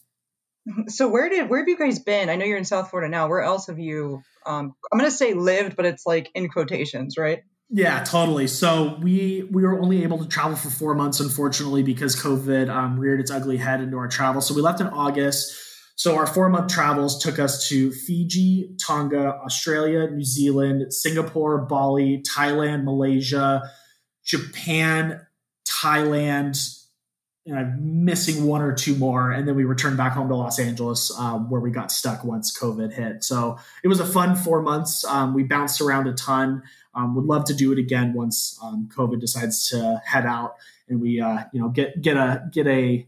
So 0.88 1.08
where 1.08 1.28
did 1.30 1.48
where 1.48 1.58
have 1.60 1.68
you 1.68 1.78
guys 1.78 1.98
been? 1.98 2.28
I 2.28 2.36
know 2.36 2.44
you're 2.44 2.58
in 2.58 2.66
South 2.66 2.90
Florida 2.90 3.10
now. 3.10 3.28
Where 3.28 3.40
else 3.40 3.66
have 3.66 3.78
you? 3.78 4.22
Um, 4.46 4.74
I'm 4.92 4.98
gonna 4.98 5.10
say 5.10 5.32
lived, 5.32 5.74
but 5.74 5.86
it's 5.86 6.06
like 6.06 6.30
in 6.34 6.48
quotations, 6.48 7.16
right? 7.16 7.42
Yeah, 7.70 8.02
totally. 8.02 8.48
So 8.48 8.98
we 9.00 9.48
we 9.50 9.62
were 9.62 9.80
only 9.80 10.02
able 10.02 10.18
to 10.18 10.28
travel 10.28 10.56
for 10.56 10.70
four 10.70 10.94
months, 10.94 11.18
unfortunately, 11.18 11.82
because 11.82 12.14
COVID 12.14 12.68
um, 12.68 13.00
reared 13.00 13.20
its 13.20 13.30
ugly 13.30 13.56
head 13.56 13.80
into 13.80 13.96
our 13.96 14.08
travel. 14.08 14.40
So 14.42 14.54
we 14.54 14.60
left 14.60 14.80
in 14.80 14.88
August. 14.88 15.56
So 16.00 16.16
our 16.16 16.26
four 16.26 16.48
month 16.48 16.72
travels 16.72 17.22
took 17.22 17.38
us 17.38 17.68
to 17.68 17.92
Fiji, 17.92 18.74
Tonga, 18.82 19.34
Australia, 19.44 20.08
New 20.08 20.24
Zealand, 20.24 20.94
Singapore, 20.94 21.58
Bali, 21.58 22.22
Thailand, 22.22 22.84
Malaysia, 22.84 23.70
Japan, 24.24 25.20
Thailand, 25.68 26.86
and 27.44 27.58
I'm 27.58 28.04
missing 28.06 28.46
one 28.46 28.62
or 28.62 28.72
two 28.72 28.96
more. 28.96 29.30
And 29.30 29.46
then 29.46 29.56
we 29.56 29.64
returned 29.64 29.98
back 29.98 30.14
home 30.14 30.30
to 30.30 30.36
Los 30.36 30.58
Angeles, 30.58 31.14
um, 31.18 31.50
where 31.50 31.60
we 31.60 31.70
got 31.70 31.92
stuck 31.92 32.24
once 32.24 32.58
COVID 32.58 32.94
hit. 32.94 33.22
So 33.22 33.58
it 33.84 33.88
was 33.88 34.00
a 34.00 34.06
fun 34.06 34.36
four 34.36 34.62
months. 34.62 35.04
Um, 35.04 35.34
we 35.34 35.42
bounced 35.42 35.82
around 35.82 36.06
a 36.06 36.14
ton. 36.14 36.62
Um, 36.94 37.14
would 37.14 37.26
love 37.26 37.44
to 37.44 37.54
do 37.54 37.72
it 37.72 37.78
again 37.78 38.14
once 38.14 38.58
um, 38.62 38.88
COVID 38.90 39.20
decides 39.20 39.68
to 39.68 40.00
head 40.06 40.24
out 40.24 40.56
and 40.88 40.98
we, 40.98 41.20
uh, 41.20 41.40
you 41.52 41.60
know, 41.60 41.68
get 41.68 42.00
get 42.00 42.16
a 42.16 42.48
get 42.50 42.66
a 42.66 43.06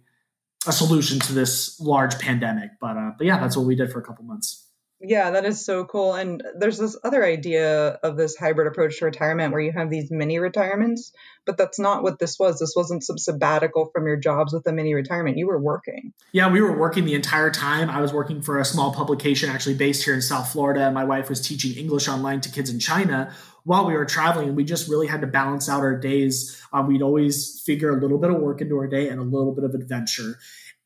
a 0.66 0.73
solution 0.73 1.19
to 1.21 1.33
this 1.33 1.81
large 1.81 2.19
pandemic. 2.19 2.71
But 2.81 2.97
uh, 2.97 3.11
but 3.16 3.26
yeah, 3.26 3.38
that's 3.38 3.57
what 3.57 3.66
we 3.66 3.75
did 3.75 3.90
for 3.92 3.99
a 3.99 4.02
couple 4.02 4.25
months. 4.25 4.62
Yeah, 5.05 5.33
that 5.33 5.45
is 5.45 5.65
so 5.65 5.85
cool. 5.85 6.15
And 6.15 6.45
there's 6.57 6.79
this 6.79 6.97
other 7.03 7.25
idea 7.25 7.89
of 8.05 8.17
this 8.17 8.37
hybrid 8.37 8.69
approach 8.69 9.01
to 9.01 9.05
retirement 9.07 9.53
where 9.53 9.61
you 9.61 9.73
have 9.73 9.91
these 9.91 10.13
mini 10.13 10.39
retirements, 10.39 11.13
but 11.45 11.59
that's 11.59 11.81
not 11.81 12.05
what 12.05 12.21
this 12.21 12.39
was. 12.39 12.61
This 12.61 12.75
wasn't 12.77 13.03
some 13.03 13.19
sabbatical 13.19 13.91
from 13.93 14.07
your 14.07 14.17
jobs 14.17 14.53
with 14.53 14.65
a 14.69 14.73
mini 14.73 14.95
retirement. 14.95 15.39
You 15.39 15.49
were 15.49 15.59
working. 15.59 16.13
Yeah, 16.31 16.49
we 16.53 16.61
were 16.61 16.79
working 16.79 17.05
the 17.05 17.15
entire 17.15 17.51
time. 17.51 17.91
I 17.91 18.01
was 18.01 18.13
working 18.13 18.43
for 18.43 18.61
a 18.61 18.65
small 18.65 18.95
publication 18.95 19.51
actually 19.51 19.75
based 19.75 20.05
here 20.05 20.15
in 20.15 20.23
South 20.23 20.53
Florida. 20.53 20.85
And 20.85 20.95
my 20.95 21.05
wife 21.05 21.29
was 21.29 21.41
teaching 21.41 21.77
English 21.77 22.07
online 22.07 22.41
to 22.43 22.49
kids 22.49 22.71
in 22.71 22.79
China 22.79 23.35
while 23.65 23.85
we 23.85 23.95
were 23.95 24.05
traveling. 24.05 24.55
We 24.55 24.63
just 24.63 24.89
really 24.89 25.09
had 25.09 25.21
to 25.23 25.27
balance 25.27 25.69
out 25.69 25.81
our 25.81 25.99
days. 25.99 26.63
Um, 26.73 26.87
we'd 26.87 27.03
always 27.03 27.61
figure 27.67 27.91
a 27.91 28.01
little 28.01 28.19
bit 28.19 28.31
of 28.31 28.41
work 28.41 28.61
into 28.61 28.77
our 28.77 28.87
day 28.87 29.09
and 29.09 29.19
a 29.19 29.25
little 29.25 29.53
bit 29.53 29.65
of 29.65 29.75
adventure. 29.75 30.39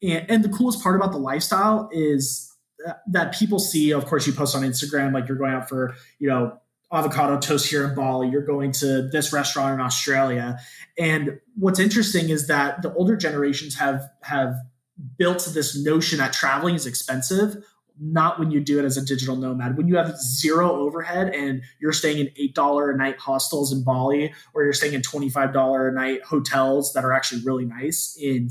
And, 0.02 0.30
and 0.30 0.44
the 0.44 0.48
coolest 0.48 0.82
part 0.82 0.96
about 0.96 1.12
the 1.12 1.18
lifestyle 1.18 1.90
is 1.92 2.45
that 3.08 3.34
people 3.34 3.58
see. 3.58 3.92
Of 3.92 4.06
course, 4.06 4.26
you 4.26 4.32
post 4.32 4.54
on 4.54 4.62
Instagram 4.62 5.12
like 5.12 5.28
you're 5.28 5.36
going 5.36 5.52
out 5.52 5.68
for 5.68 5.94
you 6.18 6.28
know 6.28 6.60
avocado 6.92 7.38
toast 7.38 7.68
here 7.68 7.88
in 7.88 7.94
Bali. 7.94 8.28
You're 8.28 8.44
going 8.44 8.72
to 8.72 9.08
this 9.08 9.32
restaurant 9.32 9.74
in 9.74 9.80
Australia. 9.80 10.58
And 10.98 11.40
what's 11.56 11.80
interesting 11.80 12.28
is 12.28 12.46
that 12.46 12.82
the 12.82 12.92
older 12.94 13.16
generations 13.16 13.76
have 13.78 14.08
have 14.22 14.54
built 15.18 15.48
this 15.52 15.76
notion 15.76 16.18
that 16.18 16.32
traveling 16.32 16.74
is 16.74 16.86
expensive 16.86 17.62
not 17.98 18.38
when 18.38 18.50
you 18.50 18.60
do 18.60 18.78
it 18.78 18.84
as 18.84 18.96
a 18.96 19.04
digital 19.04 19.36
nomad. 19.36 19.76
When 19.76 19.88
you 19.88 19.96
have 19.96 20.18
zero 20.18 20.70
overhead 20.70 21.34
and 21.34 21.62
you're 21.80 21.92
staying 21.92 22.18
in 22.18 22.26
$8 22.52 22.94
a 22.94 22.96
night 22.96 23.18
hostels 23.18 23.72
in 23.72 23.84
Bali 23.84 24.34
or 24.54 24.64
you're 24.64 24.72
staying 24.72 24.94
in 24.94 25.02
$25 25.02 25.88
a 25.88 25.92
night 25.92 26.22
hotels 26.22 26.92
that 26.92 27.04
are 27.04 27.12
actually 27.12 27.42
really 27.42 27.64
nice 27.64 28.16
in 28.20 28.48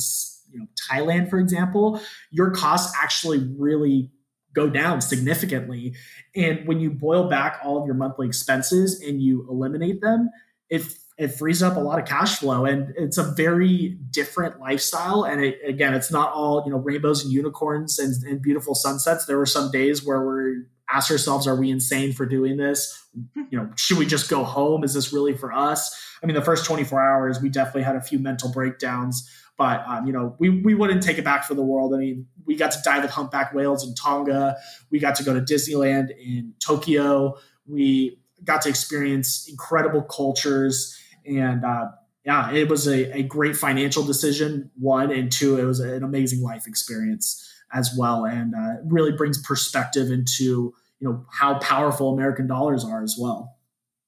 you 0.51 0.60
know 0.60 0.68
Thailand 0.89 1.30
for 1.30 1.39
example, 1.39 2.00
your 2.32 2.51
costs 2.51 2.96
actually 3.01 3.39
really 3.58 4.10
go 4.56 4.70
down 4.70 5.02
significantly. 5.02 5.94
And 6.36 6.68
when 6.68 6.80
you 6.80 6.90
boil 6.90 7.30
back 7.30 7.60
all 7.64 7.80
of 7.80 7.86
your 7.86 7.96
monthly 7.96 8.28
expenses 8.28 9.02
and 9.02 9.22
you 9.22 9.46
eliminate 9.50 10.02
them, 10.02 10.30
it 10.70 10.84
it 11.18 11.30
frees 11.30 11.64
up 11.64 11.78
a 11.78 11.80
lot 11.80 11.98
of 11.98 12.06
cash 12.06 12.40
flow 12.40 12.66
and 12.66 12.94
it's 12.98 13.18
a 13.18 13.24
very 13.24 13.98
different 14.10 14.60
lifestyle 14.60 15.24
and 15.24 15.42
it, 15.42 15.58
again 15.66 15.94
it's 15.94 16.12
not 16.12 16.34
all 16.34 16.62
you 16.66 16.72
know 16.72 16.78
rainbows 16.78 17.24
and 17.24 17.32
unicorns 17.32 18.00
and, 18.00 18.22
and, 18.26 18.42
beautiful 18.42 18.76
sunsets 18.76 19.26
there 19.26 19.38
were 19.38 19.46
some 19.46 19.72
days 19.72 20.04
where 20.04 20.26
we're 20.26 20.66
asked 20.90 21.12
ourselves, 21.12 21.48
are 21.48 21.56
we 21.56 21.72
insane 21.72 22.14
for 22.14 22.26
doing 22.26 22.58
this? 22.58 23.08
Hmm. 23.34 23.44
You 23.50 23.60
know, 23.60 23.70
should 23.76 23.98
we 23.98 24.06
just 24.06 24.30
go 24.30 24.44
home? 24.44 24.84
Is 24.84 24.94
this 24.94 25.14
really 25.14 25.36
for 25.36 25.52
us? 25.52 25.96
I 26.22 26.26
mean, 26.26 26.36
the 26.36 26.42
first 26.42 26.66
24 26.66 27.02
hours, 27.02 27.42
we 27.42 27.50
definitely 27.50 27.84
had 27.84 27.96
a 27.96 28.02
few 28.02 28.20
mental 28.20 28.52
breakdowns, 28.52 29.30
but 29.58 29.86
um, 29.88 30.06
you 30.06 30.14
know, 30.14 30.36
we 30.40 30.50
we 30.62 30.74
wouldn't 30.74 31.04
take 31.04 31.18
it 31.18 31.24
back 31.24 31.44
for 31.44 31.54
the 31.54 31.64
world. 31.64 31.94
I 31.94 31.98
mean, 31.98 32.28
we 32.46 32.56
got 32.56 32.72
to 32.72 32.80
dive 32.84 33.04
with 33.04 33.12
humpback 33.12 33.54
whales 33.54 33.88
in 33.88 33.96
Tonga. 33.96 34.58
We 34.92 35.00
got 35.00 35.16
to 35.16 35.24
go 35.24 35.34
to 35.34 35.42
Disneyland 35.42 36.10
in 36.18 36.54
Tokyo. 36.60 37.38
We 37.68 38.20
got 38.44 38.62
to 38.64 38.70
experience 38.70 39.48
incredible 39.50 40.04
cultures 40.04 41.00
and 41.26 41.66
uh, 41.66 41.88
yeah, 42.24 42.52
it 42.52 42.70
was 42.70 42.88
a, 42.88 43.18
a 43.18 43.24
great 43.24 43.56
financial 43.56 44.04
decision, 44.04 44.72
one, 44.80 45.12
and 45.12 45.32
two, 45.32 45.60
it 45.60 45.64
was 45.64 45.80
an 45.80 46.04
amazing 46.04 46.42
life 46.42 46.68
experience 46.68 47.48
as 47.74 47.96
well. 47.98 48.26
And 48.26 48.54
uh, 48.56 48.82
really 48.86 49.12
brings 49.12 49.42
perspective 49.42 50.10
into, 50.10 50.74
you 51.00 51.08
know, 51.08 51.26
how 51.32 51.60
powerful 51.60 52.14
American 52.14 52.48
dollars 52.48 52.84
are 52.84 53.04
as 53.04 53.16
well. 53.20 53.56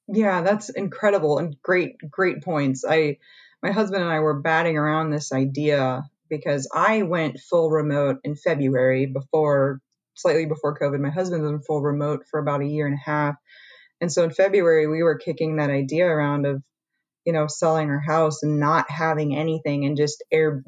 Yeah, 0.08 0.42
that's 0.42 0.70
incredible 0.70 1.38
and 1.38 1.62
great, 1.62 1.98
great 2.10 2.42
points. 2.42 2.84
I, 2.88 3.18
my 3.64 3.72
husband 3.72 4.04
and 4.04 4.12
I 4.12 4.20
were 4.20 4.42
batting 4.42 4.78
around 4.78 5.10
this 5.10 5.32
idea 5.32 6.04
because 6.30 6.70
I 6.74 7.04
went 7.04 7.40
full 7.40 7.70
remote 7.70 8.18
in 8.24 8.36
February 8.36 9.06
before, 9.06 9.80
slightly 10.16 10.46
before 10.46 10.78
COVID. 10.78 11.00
My 11.00 11.10
husband 11.10 11.44
was 11.44 11.52
in 11.52 11.62
full 11.62 11.82
remote 11.82 12.26
for 12.30 12.40
about 12.40 12.62
a 12.62 12.68
year 12.68 12.86
and 12.86 12.96
a 12.96 13.10
half. 13.10 13.36
And 14.00 14.12
so 14.12 14.24
in 14.24 14.32
February, 14.32 14.88
we 14.88 15.04
were 15.04 15.18
kicking 15.18 15.58
that 15.58 15.70
idea 15.70 16.06
around 16.06 16.46
of 16.46 16.62
you 17.28 17.34
know, 17.34 17.48
selling 17.48 17.90
our 17.90 18.00
house 18.00 18.42
and 18.42 18.58
not 18.58 18.90
having 18.90 19.36
anything 19.36 19.84
and 19.84 19.98
just 19.98 20.24
air, 20.32 20.64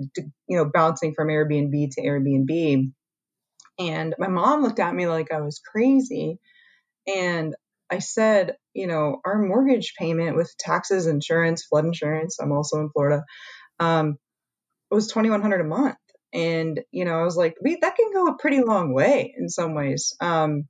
you 0.45 0.57
know, 0.57 0.65
bouncing 0.65 1.13
from 1.15 1.29
Airbnb 1.29 1.91
to 1.91 2.01
Airbnb. 2.01 2.91
And 3.79 4.13
my 4.19 4.27
mom 4.27 4.61
looked 4.61 4.79
at 4.79 4.93
me 4.93 5.07
like 5.07 5.31
I 5.31 5.39
was 5.39 5.61
crazy. 5.65 6.37
And 7.07 7.55
I 7.91 7.99
said, 7.99 8.55
you 8.73 8.87
know, 8.87 9.19
our 9.25 9.39
mortgage 9.39 9.93
payment 9.97 10.35
with 10.35 10.53
taxes, 10.59 11.07
insurance, 11.07 11.65
flood 11.65 11.85
insurance, 11.85 12.37
I'm 12.39 12.51
also 12.51 12.79
in 12.79 12.89
Florida, 12.91 13.23
um, 13.79 14.17
was 14.91 15.07
2100 15.07 15.61
a 15.61 15.63
month. 15.63 15.97
And, 16.33 16.81
you 16.91 17.05
know, 17.05 17.19
I 17.19 17.23
was 17.23 17.35
like, 17.35 17.55
we, 17.61 17.77
that 17.81 17.95
can 17.95 18.13
go 18.13 18.27
a 18.27 18.37
pretty 18.37 18.61
long 18.61 18.93
way 18.93 19.33
in 19.37 19.49
some 19.49 19.73
ways. 19.73 20.13
Um, 20.21 20.67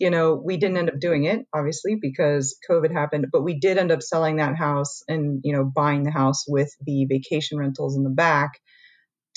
you 0.00 0.10
know, 0.10 0.34
we 0.34 0.56
didn't 0.56 0.78
end 0.78 0.88
up 0.88 0.98
doing 0.98 1.24
it, 1.24 1.46
obviously, 1.54 1.96
because 2.00 2.56
COVID 2.68 2.92
happened, 2.92 3.26
but 3.30 3.42
we 3.42 3.58
did 3.58 3.78
end 3.78 3.92
up 3.92 4.02
selling 4.02 4.36
that 4.36 4.56
house 4.56 5.02
and, 5.06 5.40
you 5.44 5.54
know, 5.54 5.64
buying 5.64 6.02
the 6.02 6.10
house 6.10 6.44
with 6.48 6.74
the 6.84 7.06
vacation 7.08 7.58
rentals 7.58 7.96
in 7.96 8.02
the 8.02 8.10
back 8.10 8.52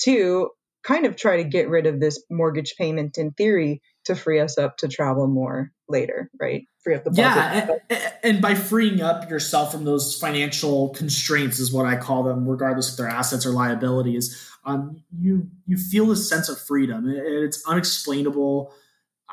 to 0.02 0.50
kind 0.82 1.06
of 1.06 1.16
try 1.16 1.38
to 1.38 1.48
get 1.48 1.68
rid 1.68 1.86
of 1.86 2.00
this 2.00 2.24
mortgage 2.30 2.74
payment 2.78 3.18
in 3.18 3.32
theory 3.32 3.82
to 4.06 4.14
free 4.14 4.40
us 4.40 4.58
up 4.58 4.78
to 4.78 4.88
travel 4.88 5.26
more 5.26 5.72
later, 5.88 6.30
right? 6.40 6.66
Free 6.82 6.94
up 6.94 7.04
the 7.04 7.10
budget. 7.10 7.24
Yeah, 7.24 7.76
and, 7.90 8.12
and, 8.22 8.42
by 8.42 8.54
freeing 8.54 9.02
up 9.02 9.28
yourself 9.28 9.72
from 9.72 9.84
those 9.84 10.18
financial 10.18 10.90
constraints 10.90 11.58
is 11.58 11.72
what 11.72 11.86
I 11.86 11.96
call 11.96 12.22
them, 12.22 12.48
regardless 12.48 12.90
if 12.90 12.96
they're 12.96 13.08
assets 13.08 13.44
or 13.44 13.50
liabilities. 13.50 14.50
Um, 14.64 15.02
you 15.16 15.48
you 15.66 15.76
feel 15.76 16.10
a 16.10 16.16
sense 16.16 16.48
of 16.48 16.58
freedom. 16.58 17.08
It, 17.08 17.18
it's 17.18 17.62
unexplainable. 17.66 18.72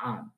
Um, 0.04 0.32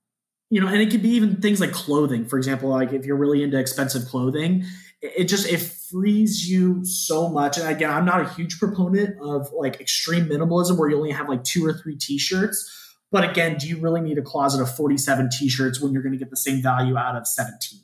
you 0.51 0.61
know, 0.61 0.69
and 0.69 0.81
it 0.81 0.91
could 0.91 1.03
be 1.03 1.11
even 1.11 1.41
things 1.41 1.61
like 1.61 1.73
clothing. 1.73 2.27
For 2.27 2.37
example, 2.39 2.69
like 2.69 2.93
if 2.93 3.05
you're 3.05 3.17
really 3.17 3.43
into 3.43 3.59
expensive 3.59 4.07
clothing, 4.07 4.65
it 5.01 5.25
just 5.25 5.49
it 5.49 5.59
frees 5.61 6.49
you 6.49 6.85
so 6.85 7.29
much. 7.29 7.59
And 7.59 7.69
again, 7.69 7.91
I'm 7.91 8.05
not 8.05 8.21
a 8.21 8.29
huge 8.35 8.59
proponent 8.59 9.17
of 9.21 9.51
like 9.53 9.81
extreme 9.81 10.27
minimalism 10.27 10.79
where 10.79 10.89
you 10.89 10.97
only 10.97 11.13
have 11.13 11.29
like 11.29 11.45
two 11.45 11.67
or 11.67 11.73
three 11.73 11.97
t-shirts. 11.97 12.86
But 13.17 13.31
again, 13.31 13.57
do 13.57 13.67
you 13.67 13.79
really 13.79 14.03
need 14.03 14.19
a 14.19 14.23
closet 14.23 14.61
of 14.61 14.77
47 14.77 15.31
t-shirts 15.31 15.81
when 15.81 15.91
you're 15.91 16.03
going 16.03 16.13
to 16.13 16.19
get 16.19 16.29
the 16.29 16.37
same 16.37 16.63
value 16.63 16.99
out 16.99 17.17
of 17.17 17.27
17? 17.27 17.81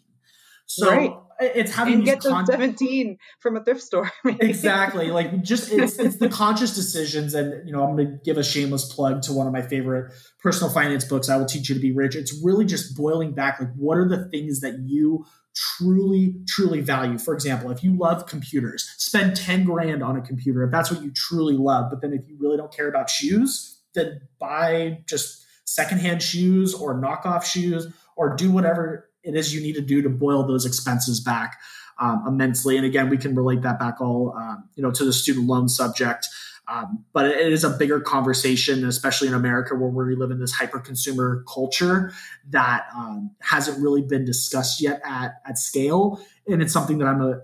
So 0.67 0.91
right. 0.91 1.15
it's 1.41 1.75
having 1.75 1.95
and 1.95 2.05
get 2.05 2.21
con- 2.21 2.45
17 2.45 3.17
from 3.41 3.57
a 3.57 3.65
thrift 3.65 3.81
store. 3.81 4.13
exactly. 4.27 5.11
Like 5.11 5.43
just 5.43 5.73
it's 5.73 5.99
it's 5.99 6.17
the 6.17 6.29
conscious 6.29 6.75
decisions. 6.75 7.33
And 7.33 7.67
you 7.67 7.73
know, 7.73 7.83
I'm 7.83 7.97
gonna 7.97 8.19
give 8.23 8.37
a 8.37 8.45
shameless 8.45 8.93
plug 8.93 9.23
to 9.23 9.33
one 9.33 9.47
of 9.47 9.55
my 9.55 9.63
favorite 9.63 10.13
personal 10.43 10.71
finance 10.71 11.07
books, 11.07 11.31
I 11.31 11.39
will 11.39 11.47
teach 11.47 11.71
you 11.71 11.77
to 11.77 11.81
be 11.81 11.93
rich. 11.93 12.15
It's 12.15 12.39
really 12.45 12.67
just 12.67 12.95
boiling 12.95 13.33
back 13.33 13.59
like 13.59 13.73
what 13.75 13.97
are 13.97 14.07
the 14.07 14.29
things 14.29 14.61
that 14.61 14.81
you 14.81 15.25
truly, 15.55 16.35
truly 16.47 16.83
value. 16.83 17.17
For 17.17 17.33
example, 17.33 17.71
if 17.71 17.83
you 17.83 17.97
love 17.97 18.27
computers, 18.27 18.93
spend 18.99 19.35
10 19.35 19.65
grand 19.65 20.03
on 20.03 20.17
a 20.17 20.21
computer 20.21 20.63
if 20.63 20.71
that's 20.71 20.91
what 20.91 21.03
you 21.03 21.11
truly 21.11 21.57
love. 21.57 21.87
But 21.89 22.03
then 22.03 22.13
if 22.13 22.29
you 22.29 22.37
really 22.39 22.59
don't 22.59 22.71
care 22.71 22.89
about 22.89 23.09
shoes, 23.09 23.79
then 23.95 24.23
buy 24.39 25.01
just 25.07 25.45
secondhand 25.65 26.23
shoes 26.23 26.75
or 26.75 26.95
knockoff 26.95 27.45
shoes 27.45 27.87
or 28.17 28.35
do 28.37 28.51
whatever 28.51 29.09
it 29.23 29.35
is 29.35 29.55
you 29.55 29.61
need 29.61 29.75
to 29.75 29.81
do 29.81 30.03
to 30.03 30.09
boil 30.09 30.47
those 30.47 30.67
expenses 30.67 31.21
back 31.21 31.59
um, 31.99 32.25
immensely. 32.27 32.77
And 32.77 32.85
again, 32.85 33.09
we 33.09 33.17
can 33.17 33.35
relate 33.35 33.63
that 33.63 33.79
back 33.79 34.01
all 34.01 34.35
um, 34.37 34.65
you 34.75 34.83
know 34.83 34.91
to 34.91 35.05
the 35.05 35.13
student 35.13 35.47
loan 35.47 35.69
subject. 35.69 36.29
Um, 36.69 37.05
but 37.13 37.27
it 37.27 37.53
is 37.53 37.65
a 37.65 37.71
bigger 37.71 38.01
conversation, 38.01 38.87
especially 38.87 39.29
in 39.29 39.35
America 39.35 39.75
where 39.75 39.91
we 39.91 40.15
live 40.15 40.31
in 40.31 40.39
this 40.39 40.53
hyper 40.53 40.79
consumer 40.79 41.45
culture 41.53 42.13
that 42.51 42.87
um, 42.97 43.33
hasn't 43.41 43.83
really 43.83 44.01
been 44.01 44.25
discussed 44.25 44.81
yet 44.81 45.03
at, 45.05 45.41
at 45.45 45.59
scale. 45.59 46.21
And 46.47 46.63
it's 46.63 46.73
something 46.73 46.99
that 46.99 47.09
I'm 47.09 47.21
a 47.21 47.43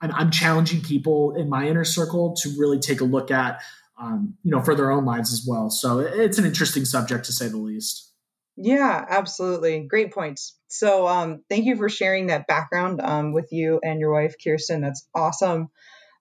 I'm, 0.00 0.12
I'm 0.14 0.30
challenging 0.30 0.82
people 0.82 1.34
in 1.34 1.48
my 1.48 1.68
inner 1.68 1.84
circle 1.84 2.34
to 2.36 2.54
really 2.58 2.78
take 2.78 3.00
a 3.00 3.04
look 3.04 3.30
at, 3.30 3.62
um, 4.00 4.34
you 4.42 4.50
know, 4.50 4.62
for 4.62 4.74
their 4.74 4.90
own 4.90 5.04
lives 5.04 5.32
as 5.32 5.44
well. 5.46 5.70
So 5.70 5.98
it's 5.98 6.38
an 6.38 6.46
interesting 6.46 6.84
subject 6.84 7.26
to 7.26 7.32
say 7.32 7.48
the 7.48 7.58
least. 7.58 8.12
Yeah, 8.56 9.04
absolutely. 9.08 9.86
Great 9.88 10.12
points. 10.12 10.56
So, 10.68 11.06
um, 11.06 11.42
thank 11.48 11.64
you 11.64 11.76
for 11.76 11.88
sharing 11.88 12.26
that 12.26 12.46
background 12.46 13.00
um, 13.02 13.32
with 13.32 13.48
you 13.52 13.80
and 13.82 14.00
your 14.00 14.12
wife, 14.12 14.34
Kirsten. 14.42 14.80
That's 14.80 15.06
awesome. 15.14 15.68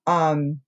Um, 0.08 0.62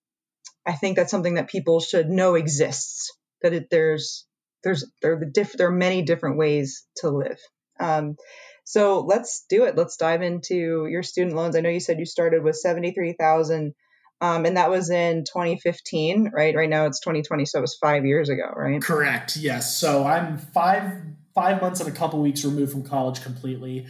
I 0.65 0.73
think 0.73 0.95
that's 0.95 1.11
something 1.11 1.35
that 1.35 1.49
people 1.49 1.79
should 1.79 2.09
know 2.09 2.35
exists. 2.35 3.11
That 3.41 3.53
it, 3.53 3.69
there's 3.69 4.25
there's 4.63 4.85
there 5.01 5.13
are 5.13 5.19
the 5.19 5.25
diff, 5.25 5.53
there 5.53 5.67
are 5.67 5.71
many 5.71 6.03
different 6.03 6.37
ways 6.37 6.85
to 6.97 7.09
live. 7.09 7.39
Um, 7.79 8.15
so 8.63 8.99
let's 9.01 9.45
do 9.49 9.63
it. 9.65 9.75
Let's 9.75 9.97
dive 9.97 10.21
into 10.21 10.85
your 10.85 11.03
student 11.03 11.35
loans. 11.35 11.55
I 11.55 11.61
know 11.61 11.69
you 11.69 11.79
said 11.79 11.99
you 11.99 12.05
started 12.05 12.43
with 12.43 12.55
seventy 12.55 12.91
three 12.91 13.15
thousand. 13.17 13.73
Um, 14.21 14.45
and 14.45 14.55
that 14.55 14.69
was 14.69 14.91
in 14.91 15.23
2015, 15.23 16.29
right? 16.31 16.55
Right 16.55 16.69
now 16.69 16.85
it's 16.85 16.99
2020, 16.99 17.45
so 17.45 17.57
it 17.57 17.61
was 17.61 17.75
five 17.75 18.05
years 18.05 18.29
ago, 18.29 18.53
right? 18.55 18.81
Correct. 18.81 19.35
Yes. 19.35 19.75
So 19.77 20.05
I'm 20.05 20.37
five 20.37 20.93
five 21.33 21.61
months 21.61 21.79
and 21.79 21.89
a 21.89 21.91
couple 21.93 22.21
weeks 22.21 22.43
removed 22.43 22.71
from 22.71 22.83
college 22.83 23.21
completely. 23.21 23.87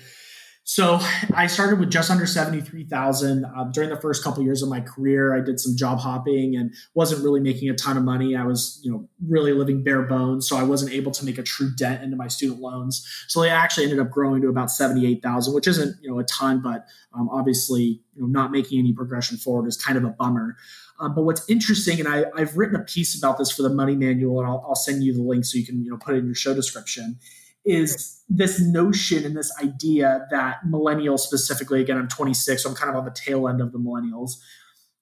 So 0.71 1.01
I 1.35 1.47
started 1.47 1.81
with 1.81 1.91
just 1.91 2.09
under 2.09 2.25
73,000 2.25 3.43
um, 3.43 3.73
during 3.73 3.89
the 3.89 3.99
first 3.99 4.23
couple 4.23 4.41
years 4.41 4.63
of 4.63 4.69
my 4.69 4.79
career. 4.79 5.35
I 5.35 5.41
did 5.41 5.59
some 5.59 5.75
job 5.75 5.99
hopping 5.99 6.55
and 6.55 6.73
wasn't 6.93 7.25
really 7.25 7.41
making 7.41 7.69
a 7.69 7.73
ton 7.73 7.97
of 7.97 8.05
money. 8.05 8.37
I 8.37 8.45
was, 8.45 8.79
you 8.81 8.89
know, 8.89 9.09
really 9.27 9.51
living 9.51 9.83
bare 9.83 10.03
bones. 10.03 10.47
So 10.47 10.55
I 10.55 10.63
wasn't 10.63 10.93
able 10.93 11.11
to 11.11 11.25
make 11.25 11.37
a 11.37 11.43
true 11.43 11.75
dent 11.75 12.03
into 12.03 12.15
my 12.15 12.29
student 12.29 12.61
loans. 12.61 13.05
So 13.27 13.41
they 13.41 13.49
actually 13.49 13.83
ended 13.83 13.99
up 13.99 14.11
growing 14.11 14.41
to 14.43 14.47
about 14.47 14.71
78,000, 14.71 15.53
which 15.53 15.67
isn't, 15.67 16.01
you 16.01 16.09
know, 16.09 16.19
a 16.19 16.23
ton, 16.23 16.61
but 16.61 16.85
um, 17.13 17.27
obviously, 17.27 18.01
you 18.15 18.21
know, 18.21 18.27
not 18.27 18.51
making 18.51 18.79
any 18.79 18.93
progression 18.93 19.35
forward 19.35 19.67
is 19.67 19.75
kind 19.75 19.97
of 19.97 20.05
a 20.05 20.11
bummer. 20.11 20.55
Um, 21.01 21.13
but 21.13 21.23
what's 21.23 21.49
interesting, 21.49 21.99
and 21.99 22.07
I, 22.07 22.23
have 22.39 22.55
written 22.55 22.77
a 22.77 22.85
piece 22.85 23.17
about 23.17 23.37
this 23.37 23.51
for 23.51 23.63
the 23.63 23.69
money 23.71 23.97
manual, 23.97 24.39
and 24.39 24.47
I'll, 24.47 24.63
I'll 24.65 24.75
send 24.75 25.03
you 25.03 25.13
the 25.13 25.21
link 25.21 25.43
so 25.43 25.57
you 25.57 25.65
can, 25.65 25.83
you 25.83 25.91
know, 25.91 25.97
put 25.97 26.15
it 26.15 26.19
in 26.19 26.27
your 26.27 26.35
show 26.35 26.53
description 26.53 27.19
is 27.63 28.23
this 28.27 28.59
notion 28.59 29.23
and 29.23 29.37
this 29.37 29.51
idea 29.61 30.25
that 30.31 30.57
millennials 30.67 31.19
specifically 31.19 31.79
again 31.79 31.97
i'm 31.97 32.07
26 32.07 32.63
so 32.63 32.69
i'm 32.69 32.75
kind 32.75 32.89
of 32.89 32.95
on 32.95 33.05
the 33.05 33.11
tail 33.11 33.47
end 33.47 33.61
of 33.61 33.71
the 33.71 33.77
millennials 33.77 34.31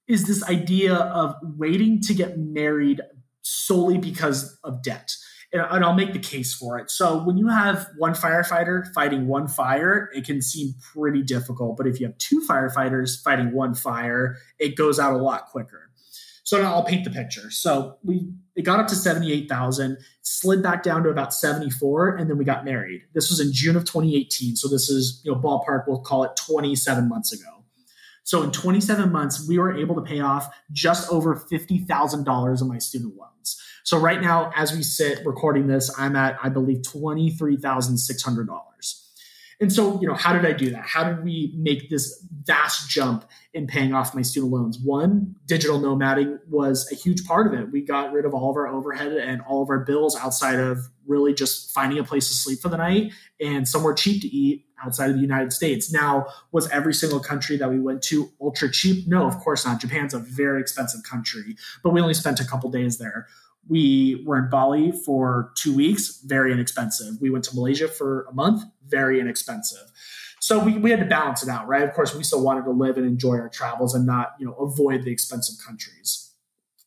is 0.10 0.26
this 0.26 0.44
idea 0.50 0.96
of 0.96 1.36
waiting 1.42 2.02
to 2.02 2.14
get 2.14 2.38
married 2.38 3.00
solely 3.44 3.98
because 3.98 4.58
of 4.64 4.84
debt. 4.84 5.14
And, 5.54 5.84
i'll 5.84 5.96
make 5.96 6.14
the 6.14 6.20
case 6.20 6.54
for 6.54 6.78
it. 6.78 6.92
So 6.92 7.24
when 7.24 7.38
you 7.38 7.48
have 7.48 7.88
one 7.98 8.14
firefighter 8.14 8.92
fighting 8.94 9.28
one 9.28 9.48
fire 9.48 10.10
it 10.14 10.26
can 10.26 10.44
seem 10.44 10.76
pretty 10.94 11.24
difficult 11.24 11.78
but 11.78 11.88
if 11.88 12.00
you 12.00 12.06
have 12.06 12.18
two 12.20 12.44
firefighters 12.48 13.24
fighting 13.24 13.52
one 13.52 13.74
fire 13.74 14.38
it 14.60 14.76
goes 14.76 15.00
out 15.00 15.14
a 15.14 15.18
lot 15.18 15.48
quicker 15.48 15.89
so 16.50 16.60
now 16.60 16.74
I'll 16.74 16.84
paint 16.84 17.04
the 17.04 17.12
picture. 17.12 17.52
So 17.52 18.00
we 18.04 18.28
it 18.56 18.64
got 18.64 18.80
up 18.80 18.88
to 18.88 18.96
78,000, 18.96 20.00
slid 20.24 20.64
back 20.64 20.82
down 20.82 21.04
to 21.04 21.10
about 21.10 21.32
74, 21.32 22.16
and 22.16 22.28
then 22.28 22.40
we 22.40 22.44
got 22.44 22.66
married. 22.66 23.04
This 23.14 23.30
was 23.30 23.40
in 23.40 23.54
June 23.54 23.76
of 23.76 23.86
2018. 23.86 24.56
So 24.56 24.68
this 24.68 24.90
is, 24.90 25.22
you 25.24 25.32
know, 25.32 25.40
ballpark, 25.40 25.84
we'll 25.88 26.00
call 26.00 26.24
it 26.24 26.32
27 26.38 27.08
months 27.08 27.34
ago. 27.34 27.64
So 28.24 28.42
in 28.42 28.50
27 28.50 29.12
months, 29.12 29.48
we 29.48 29.60
were 29.60 29.78
able 29.78 29.94
to 29.94 30.02
pay 30.02 30.22
off 30.22 30.52
just 30.72 31.12
over 31.12 31.36
$50,000 31.36 32.62
of 32.62 32.68
my 32.68 32.80
student 32.80 33.16
loans. 33.16 33.62
So 33.84 34.00
right 34.00 34.20
now, 34.20 34.52
as 34.56 34.74
we 34.74 34.82
sit 34.82 35.24
recording 35.28 35.68
this, 35.68 35.94
I'm 36.00 36.16
at, 36.16 36.40
I 36.42 36.50
believe, 36.50 36.82
$23,600. 36.82 38.99
And 39.62 39.74
so, 39.74 40.00
you 40.00 40.08
know, 40.08 40.14
how 40.14 40.32
did 40.32 40.46
I 40.46 40.54
do 40.54 40.70
that? 40.70 40.86
How 40.86 41.04
did 41.04 41.24
we 41.24 41.54
make 41.58 41.90
this 41.90 42.26
vast 42.44 42.90
jump 42.90 43.26
in 43.54 43.68
paying 43.68 43.94
off 43.94 44.16
my 44.16 44.22
student 44.22 44.54
loans? 44.54 44.80
One, 44.80 45.36
digital 45.48 45.82
nomading 45.82 46.40
was 46.48 46.90
a 46.92 46.96
huge 46.96 47.26
part 47.26 47.46
of 47.46 47.60
it. 47.60 47.70
We 47.70 47.82
got 47.82 48.14
rid 48.14 48.24
of 48.24 48.34
all 48.34 48.52
of 48.52 48.56
our 48.56 48.68
overhead 48.68 49.12
and 49.12 49.42
all 49.42 49.62
of 49.62 49.70
our 49.70 49.80
bills 49.80 50.16
outside 50.16 50.60
of 50.60 50.90
really 51.06 51.34
just 51.34 51.74
finding 51.74 52.00
a 52.00 52.04
place 52.06 52.30
to 52.30 52.34
sleep 52.34 52.60
for 52.62 52.70
the 52.70 52.78
night 52.78 53.12
and 53.42 53.68
somewhere 53.68 53.94
cheap 53.94 54.22
to 54.22 54.28
eat 54.28 54.66
outside 54.82 55.10
of 55.10 55.16
the 55.16 55.22
United 55.22 55.52
States. 55.52 55.92
Now, 55.92 56.28
was 56.54 56.70
every 56.70 56.94
single 56.94 57.20
country 57.20 57.58
that 57.58 57.70
we 57.70 57.82
went 57.82 58.02
to 58.04 58.30
ultra 58.40 58.72
cheap? 58.72 59.08
No, 59.10 59.28
of 59.28 59.38
course 59.40 59.66
not. 59.66 59.82
Japan's 59.82 60.14
a 60.14 60.20
very 60.20 60.62
expensive 60.62 61.04
country, 61.04 61.58
but 61.84 61.90
we 61.90 62.00
only 62.00 62.14
spent 62.14 62.40
a 62.40 62.46
couple 62.46 62.72
days 62.72 62.98
there. 62.98 63.28
We 63.68 64.24
were 64.26 64.38
in 64.38 64.50
Bali 64.50 64.92
for 64.92 65.52
two 65.56 65.76
weeks, 65.76 66.22
very 66.26 66.52
inexpensive. 66.52 67.16
We 67.22 67.30
went 67.30 67.44
to 67.46 67.56
Malaysia 67.56 67.88
for 67.88 68.24
a 68.24 68.34
month, 68.34 68.64
very 68.88 69.20
inexpensive. 69.20 69.92
So 70.40 70.64
we, 70.64 70.78
we 70.78 70.90
had 70.90 71.00
to 71.00 71.06
balance 71.06 71.44
it 71.44 71.50
out, 71.50 71.68
right? 71.68 71.84
Of 71.84 71.94
course, 71.94 72.16
we 72.16 72.24
still 72.24 72.42
wanted 72.42 72.64
to 72.64 72.72
live 72.72 72.98
and 72.98 73.06
enjoy 73.06 73.36
our 73.36 73.50
travels 73.50 73.94
and 73.94 74.06
not, 74.06 74.36
you 74.40 74.46
know, 74.46 74.54
avoid 74.54 75.04
the 75.04 75.12
expensive 75.12 75.56
countries 75.66 76.32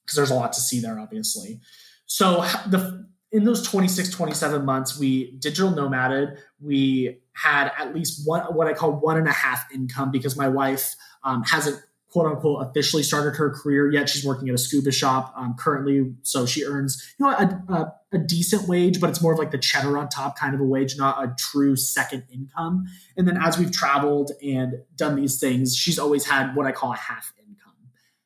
because 0.04 0.16
there's 0.16 0.30
a 0.30 0.34
lot 0.34 0.52
to 0.54 0.60
see 0.60 0.80
there, 0.80 0.98
obviously. 0.98 1.60
So 2.06 2.40
the 2.66 3.06
in 3.32 3.44
those 3.44 3.62
26, 3.62 4.10
27 4.10 4.64
months, 4.64 4.98
we 4.98 5.32
digital 5.38 5.72
nomaded. 5.72 6.36
We 6.60 7.22
had 7.32 7.72
at 7.78 7.94
least 7.94 8.26
one, 8.26 8.42
what 8.54 8.66
I 8.66 8.74
call 8.74 8.92
one 8.92 9.16
and 9.16 9.26
a 9.26 9.32
half 9.32 9.72
income 9.72 10.10
because 10.10 10.36
my 10.36 10.48
wife 10.48 10.94
um, 11.24 11.42
hasn't 11.44 11.82
quote 12.12 12.26
unquote 12.26 12.66
officially 12.68 13.02
started 13.02 13.34
her 13.36 13.50
career 13.50 13.90
yet. 13.90 14.08
She's 14.08 14.24
working 14.24 14.48
at 14.50 14.54
a 14.54 14.58
scuba 14.58 14.92
shop 14.92 15.32
um, 15.34 15.54
currently, 15.58 16.12
so 16.22 16.44
she 16.44 16.64
earns 16.64 17.14
you 17.18 17.26
know 17.26 17.32
a, 17.32 17.72
a, 17.72 17.92
a, 18.12 18.18
decent 18.18 18.68
wage, 18.68 19.00
but 19.00 19.08
it's 19.08 19.22
more 19.22 19.32
of 19.32 19.38
like 19.38 19.50
the 19.50 19.58
cheddar 19.58 19.96
on 19.96 20.10
top 20.10 20.38
kind 20.38 20.54
of 20.54 20.60
a 20.60 20.64
wage, 20.64 20.96
not 20.98 21.24
a 21.24 21.34
true 21.38 21.74
second 21.74 22.24
income. 22.30 22.84
And 23.16 23.26
then 23.26 23.38
as 23.38 23.58
we've 23.58 23.72
traveled 23.72 24.32
and 24.44 24.74
done 24.94 25.16
these 25.16 25.40
things, 25.40 25.74
she's 25.74 25.98
always 25.98 26.26
had 26.26 26.54
what 26.54 26.66
I 26.66 26.72
call 26.72 26.92
a 26.92 26.96
half 26.96 27.32
income. 27.38 27.72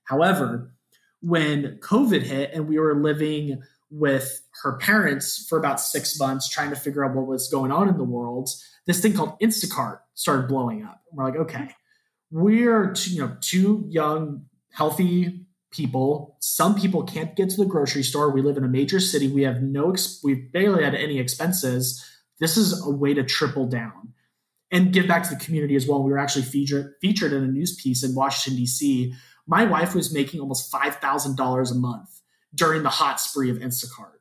However, 0.04 0.72
when 1.20 1.78
COVID 1.80 2.22
hit 2.22 2.50
and 2.52 2.68
we 2.68 2.80
were 2.80 3.00
living 3.00 3.62
with 3.88 4.42
her 4.62 4.78
parents 4.78 5.46
for 5.48 5.58
about 5.58 5.80
six 5.80 6.18
months, 6.18 6.48
trying 6.48 6.70
to 6.70 6.76
figure 6.76 7.04
out 7.04 7.14
what 7.14 7.26
was 7.26 7.48
going 7.48 7.70
on 7.70 7.88
in 7.88 7.96
the 7.96 8.04
world, 8.04 8.50
this 8.86 9.00
thing 9.00 9.12
called 9.12 9.38
Instacart 9.40 10.00
started 10.14 10.48
blowing 10.48 10.82
up. 10.82 11.00
We're 11.12 11.24
like, 11.24 11.36
okay 11.36 11.68
we're 12.30 12.94
you 13.04 13.20
know 13.20 13.36
two 13.40 13.84
young 13.88 14.46
healthy 14.72 15.46
people. 15.70 16.36
Some 16.40 16.74
people 16.74 17.02
can't 17.04 17.36
get 17.36 17.50
to 17.50 17.56
the 17.56 17.66
grocery 17.66 18.02
store. 18.02 18.30
We 18.30 18.42
live 18.42 18.56
in 18.56 18.64
a 18.64 18.68
major 18.68 19.00
city. 19.00 19.28
We 19.28 19.42
have 19.42 19.62
no 19.62 19.94
we 20.22 20.34
barely 20.34 20.84
had 20.84 20.94
any 20.94 21.18
expenses. 21.18 22.04
This 22.38 22.56
is 22.56 22.84
a 22.86 22.90
way 22.90 23.14
to 23.14 23.24
triple 23.24 23.66
down 23.66 24.12
and 24.70 24.92
give 24.92 25.06
back 25.06 25.22
to 25.24 25.34
the 25.34 25.42
community 25.44 25.76
as 25.76 25.86
well. 25.86 26.02
We 26.02 26.10
were 26.10 26.18
actually 26.18 26.44
featured 26.44 26.94
featured 27.00 27.32
in 27.32 27.42
a 27.42 27.46
news 27.46 27.76
piece 27.76 28.02
in 28.02 28.14
washington 28.14 28.58
d.c 28.58 29.14
my 29.46 29.64
wife 29.64 29.94
was 29.94 30.12
making 30.12 30.40
almost 30.40 30.72
$5000 30.72 31.70
a 31.70 31.74
month 31.74 32.20
during 32.54 32.82
the 32.82 32.90
hot 32.90 33.20
spree 33.20 33.50
of 33.50 33.58
instacart. 33.58 34.18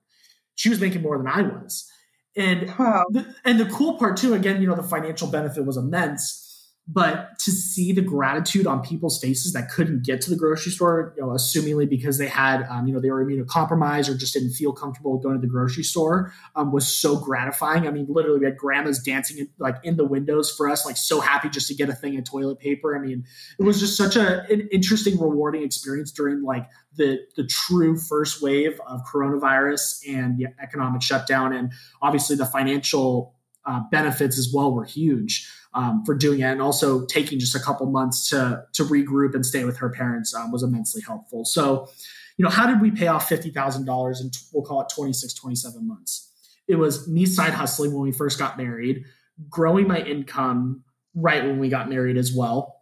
She 0.54 0.70
was 0.70 0.80
making 0.80 1.02
more 1.02 1.18
than 1.18 1.28
i 1.28 1.42
was. 1.42 1.90
And 2.38 2.74
wow. 2.78 3.06
the, 3.10 3.34
and 3.44 3.60
the 3.60 3.66
cool 3.66 3.98
part 3.98 4.18
too 4.18 4.34
again 4.34 4.62
you 4.62 4.68
know 4.68 4.76
the 4.76 4.84
financial 4.84 5.30
benefit 5.30 5.66
was 5.66 5.78
immense 5.78 6.45
but 6.88 7.40
to 7.40 7.52
see 7.52 7.92
the 7.92 8.02
gratitude 8.02 8.68
on 8.68 8.84
people's 8.84 9.20
faces 9.20 9.54
that 9.54 9.72
couldn't 9.72 10.04
get 10.04 10.22
to 10.22 10.30
the 10.30 10.36
grocery 10.36 10.72
store, 10.72 11.16
you 11.18 11.24
know, 11.24 11.30
assumingly 11.30 11.90
because 11.90 12.20
they 12.20 12.28
had, 12.28 12.62
um, 12.70 12.86
you 12.86 12.94
know, 12.94 13.00
they 13.00 13.10
were 13.10 13.26
immunocompromised 13.26 14.08
or 14.08 14.16
just 14.16 14.36
didn't 14.36 14.52
feel 14.52 14.72
comfortable 14.72 15.18
going 15.18 15.34
to 15.34 15.42
the 15.42 15.52
grocery 15.52 15.82
store, 15.84 16.32
um, 16.56 16.72
was 16.72 16.88
so 16.88 17.18
gratifying. 17.18 17.88
I 17.88 17.92
mean, 17.92 18.06
literally, 18.08 18.38
we 18.38 18.46
had 18.46 18.56
grandmas 18.56 19.00
dancing 19.00 19.40
in, 19.40 19.50
like 19.58 19.78
in 19.84 19.98
the 19.98 20.06
windows 20.06 20.52
for 20.56 20.70
us, 20.70 20.86
like 20.86 20.96
so 20.96 21.20
happy 21.20 21.50
just 21.50 21.68
to 21.70 21.74
get 21.74 21.90
a 21.90 21.94
thing 21.94 22.20
of 22.20 22.24
toilet 22.24 22.60
paper. 22.60 22.96
I 22.96 23.00
mean, 23.00 23.26
it 23.58 23.64
was 23.64 23.80
just 23.80 23.98
such 23.98 24.16
a, 24.16 24.44
an 24.52 24.70
interesting, 24.72 25.20
rewarding 25.20 25.64
experience 25.64 26.12
during 26.12 26.44
like 26.44 26.70
the 26.98 27.18
the 27.36 27.48
true 27.48 27.98
first 27.98 28.44
wave 28.44 28.80
of 28.88 29.02
coronavirus 29.12 30.02
and 30.08 30.38
the 30.38 30.48
economic 30.62 31.02
shutdown, 31.02 31.52
and 31.52 31.72
obviously 32.04 32.36
the 32.36 32.46
financial 32.46 33.34
uh, 33.66 33.82
benefits 33.90 34.38
as 34.38 34.52
well 34.54 34.72
were 34.72 34.86
huge 34.86 35.50
um, 35.76 36.06
for 36.06 36.16
doing 36.16 36.40
it, 36.40 36.46
and 36.46 36.62
also 36.62 37.06
taking 37.06 37.38
just 37.38 37.54
a 37.54 37.60
couple 37.60 37.86
months 37.88 38.30
to 38.30 38.64
to 38.74 38.84
regroup 38.86 39.36
and 39.36 39.46
stay 39.46 39.66
with 39.66 39.78
her 39.78 39.90
parents 39.90 40.34
um, 40.34 40.52
was 40.52 40.64
immensely 40.64 41.02
helpful. 41.06 41.44
So, 41.46 41.90
you 42.38 42.44
know, 42.44 42.50
how 42.50 42.66
did 42.66 42.82
we 42.82 42.92
pay 42.92 43.08
off 43.08 43.28
fifty 43.28 43.52
thousand 43.52 43.86
dollars 43.86 44.22
in 44.22 44.32
we'll 44.54 44.64
call 44.64 44.82
it 44.82 44.88
26, 44.96 45.34
27 45.34 45.88
months? 45.88 46.32
It 46.68 46.76
was 46.76 47.08
me 47.08 47.26
side 47.26 47.54
hustling 47.54 47.94
when 47.94 48.02
we 48.02 48.12
first 48.12 48.40
got 48.40 48.58
married, 48.58 49.04
growing 49.50 49.88
my 49.88 50.00
income 50.00 50.84
right 51.14 51.44
when 51.44 51.60
we 51.60 51.70
got 51.70 51.90
married 51.90 52.18
as 52.18 52.34
well. 52.34 52.82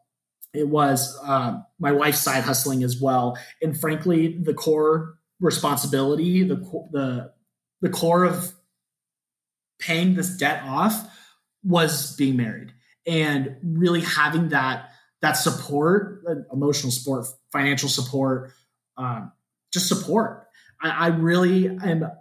It 0.53 0.69
was 0.69 1.19
uh, 1.23 1.59
my 1.79 1.91
wife's 1.91 2.21
side 2.21 2.43
hustling 2.43 2.83
as 2.83 3.01
well, 3.01 3.37
and 3.61 3.77
frankly, 3.77 4.37
the 4.37 4.53
core 4.53 5.15
responsibility, 5.39 6.43
the 6.43 6.57
the 6.91 7.31
the 7.81 7.89
core 7.89 8.23
of 8.23 8.53
paying 9.79 10.13
this 10.13 10.37
debt 10.37 10.63
off 10.63 11.09
was 11.63 12.15
being 12.15 12.37
married 12.37 12.71
and 13.05 13.57
really 13.63 14.01
having 14.01 14.49
that 14.49 14.89
that 15.21 15.33
support, 15.33 16.21
emotional 16.51 16.91
support, 16.91 17.25
financial 17.49 17.87
support, 17.87 18.51
um, 18.97 19.31
just 19.71 19.87
support. 19.87 20.47
I, 20.81 20.89
I 20.89 21.07
really 21.07 21.67
am 21.67 22.11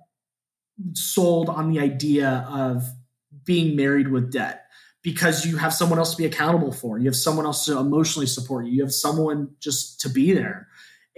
sold 0.94 1.48
on 1.48 1.70
the 1.72 1.80
idea 1.80 2.46
of 2.48 2.84
being 3.44 3.74
married 3.74 4.08
with 4.08 4.30
debt 4.30 4.66
because 5.02 5.44
you 5.44 5.56
have 5.56 5.74
someone 5.74 5.98
else 5.98 6.12
to 6.12 6.16
be 6.16 6.26
accountable 6.26 6.70
for. 6.70 6.98
You 6.98 7.06
have 7.06 7.16
someone 7.16 7.44
else 7.44 7.64
to 7.66 7.78
emotionally 7.78 8.26
support 8.26 8.66
you. 8.66 8.72
You 8.72 8.82
have 8.82 8.94
someone 8.94 9.50
just 9.60 10.00
to 10.02 10.08
be 10.08 10.32
there. 10.32 10.68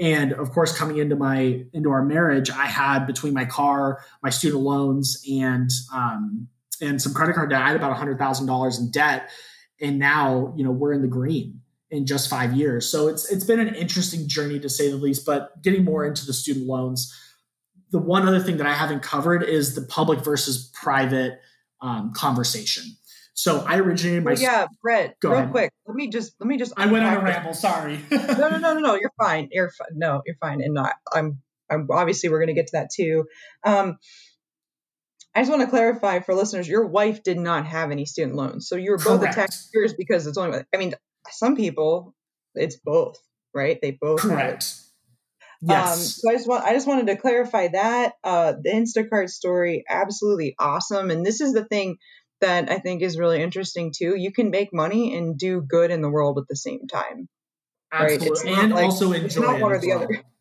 And 0.00 0.32
of 0.32 0.50
course, 0.50 0.76
coming 0.76 0.98
into 0.98 1.14
my 1.14 1.64
into 1.72 1.90
our 1.90 2.04
marriage, 2.04 2.50
I 2.50 2.66
had 2.66 3.06
between 3.06 3.32
my 3.32 3.44
car, 3.44 4.00
my 4.22 4.30
student 4.30 4.62
loans, 4.62 5.22
and 5.30 5.70
um, 5.92 6.48
and 6.80 7.00
some 7.00 7.14
credit 7.14 7.34
card 7.34 7.50
debt. 7.50 7.62
I 7.62 7.68
had 7.68 7.76
about 7.76 7.96
hundred 7.96 8.18
thousand 8.18 8.46
dollars 8.46 8.80
in 8.80 8.90
debt, 8.90 9.30
and 9.84 9.98
now 9.98 10.52
you 10.56 10.64
know 10.64 10.70
we're 10.70 10.92
in 10.92 11.02
the 11.02 11.08
green 11.08 11.60
in 11.90 12.06
just 12.06 12.28
five 12.28 12.54
years. 12.54 12.88
So 12.88 13.08
it's 13.08 13.30
it's 13.30 13.44
been 13.44 13.60
an 13.60 13.74
interesting 13.74 14.26
journey 14.26 14.58
to 14.60 14.68
say 14.68 14.90
the 14.90 14.96
least. 14.96 15.24
But 15.24 15.62
getting 15.62 15.84
more 15.84 16.04
into 16.04 16.26
the 16.26 16.32
student 16.32 16.66
loans, 16.66 17.14
the 17.90 17.98
one 17.98 18.26
other 18.26 18.40
thing 18.40 18.56
that 18.56 18.66
I 18.66 18.74
haven't 18.74 19.02
covered 19.02 19.42
is 19.42 19.74
the 19.74 19.82
public 19.82 20.24
versus 20.24 20.70
private 20.74 21.40
um, 21.80 22.12
conversation. 22.14 22.84
So 23.34 23.64
I 23.66 23.78
originated 23.78 24.24
my 24.24 24.32
yeah, 24.32 24.66
Brett. 24.80 25.16
real 25.22 25.34
ahead. 25.34 25.50
quick, 25.50 25.72
let 25.86 25.96
me 25.96 26.08
just 26.08 26.34
let 26.40 26.46
me 26.46 26.56
just. 26.56 26.72
I 26.76 26.86
went 26.86 27.04
on 27.04 27.14
a 27.14 27.20
ramble. 27.20 27.52
Sorry. 27.52 28.00
no, 28.10 28.18
no, 28.18 28.58
no, 28.58 28.74
no, 28.74 28.80
no. 28.80 28.94
You're 28.94 29.12
fine. 29.18 29.48
You're 29.50 29.70
fi- 29.70 29.86
no, 29.92 30.22
you're 30.24 30.36
fine. 30.40 30.60
And 30.62 30.74
not, 30.74 30.94
I'm, 31.12 31.42
I'm 31.70 31.88
obviously 31.90 32.28
we're 32.28 32.38
going 32.38 32.48
to 32.48 32.54
get 32.54 32.68
to 32.68 32.72
that 32.78 32.90
too. 32.94 33.26
Um, 33.64 33.98
I 35.34 35.40
just 35.40 35.50
want 35.50 35.62
to 35.62 35.68
clarify 35.68 36.20
for 36.20 36.34
listeners, 36.34 36.68
your 36.68 36.86
wife 36.86 37.22
did 37.22 37.38
not 37.38 37.66
have 37.66 37.90
any 37.90 38.04
student 38.04 38.36
loans. 38.36 38.68
So 38.68 38.76
you 38.76 38.92
were 38.92 38.98
both 38.98 39.20
Correct. 39.20 39.34
taxpayers 39.34 39.94
because 39.94 40.26
it's 40.26 40.38
only, 40.38 40.60
I 40.72 40.76
mean, 40.76 40.94
some 41.30 41.56
people, 41.56 42.14
it's 42.54 42.76
both, 42.76 43.18
right? 43.52 43.78
They 43.82 43.98
both 44.00 44.20
Correct. 44.20 44.72
Yes. 45.60 45.92
Um, 45.92 45.98
so 45.98 46.30
I 46.30 46.34
just 46.34 46.48
want, 46.48 46.64
I 46.64 46.72
just 46.74 46.86
wanted 46.86 47.06
to 47.08 47.16
clarify 47.16 47.68
that. 47.68 48.12
Uh, 48.22 48.52
the 48.62 48.70
Instacart 48.70 49.28
story, 49.28 49.84
absolutely 49.88 50.54
awesome. 50.58 51.10
And 51.10 51.24
this 51.24 51.40
is 51.40 51.52
the 51.52 51.64
thing 51.64 51.96
that 52.40 52.70
I 52.70 52.78
think 52.78 53.02
is 53.02 53.18
really 53.18 53.42
interesting 53.42 53.92
too. 53.96 54.14
You 54.16 54.30
can 54.30 54.50
make 54.50 54.72
money 54.72 55.16
and 55.16 55.38
do 55.38 55.62
good 55.62 55.90
in 55.90 56.02
the 56.02 56.10
world 56.10 56.38
at 56.38 56.44
the 56.48 56.56
same 56.56 56.86
time. 56.86 57.28
Absolutely. 57.92 58.52
Right? 58.52 58.64
And 58.64 58.72
like, 58.72 58.84
also 58.84 59.12
enjoy 59.12 59.54
it. 59.56 59.62
One 59.62 59.72
or 59.72 59.78
the 59.78 59.88
well. 59.88 60.02
other. 60.04 60.22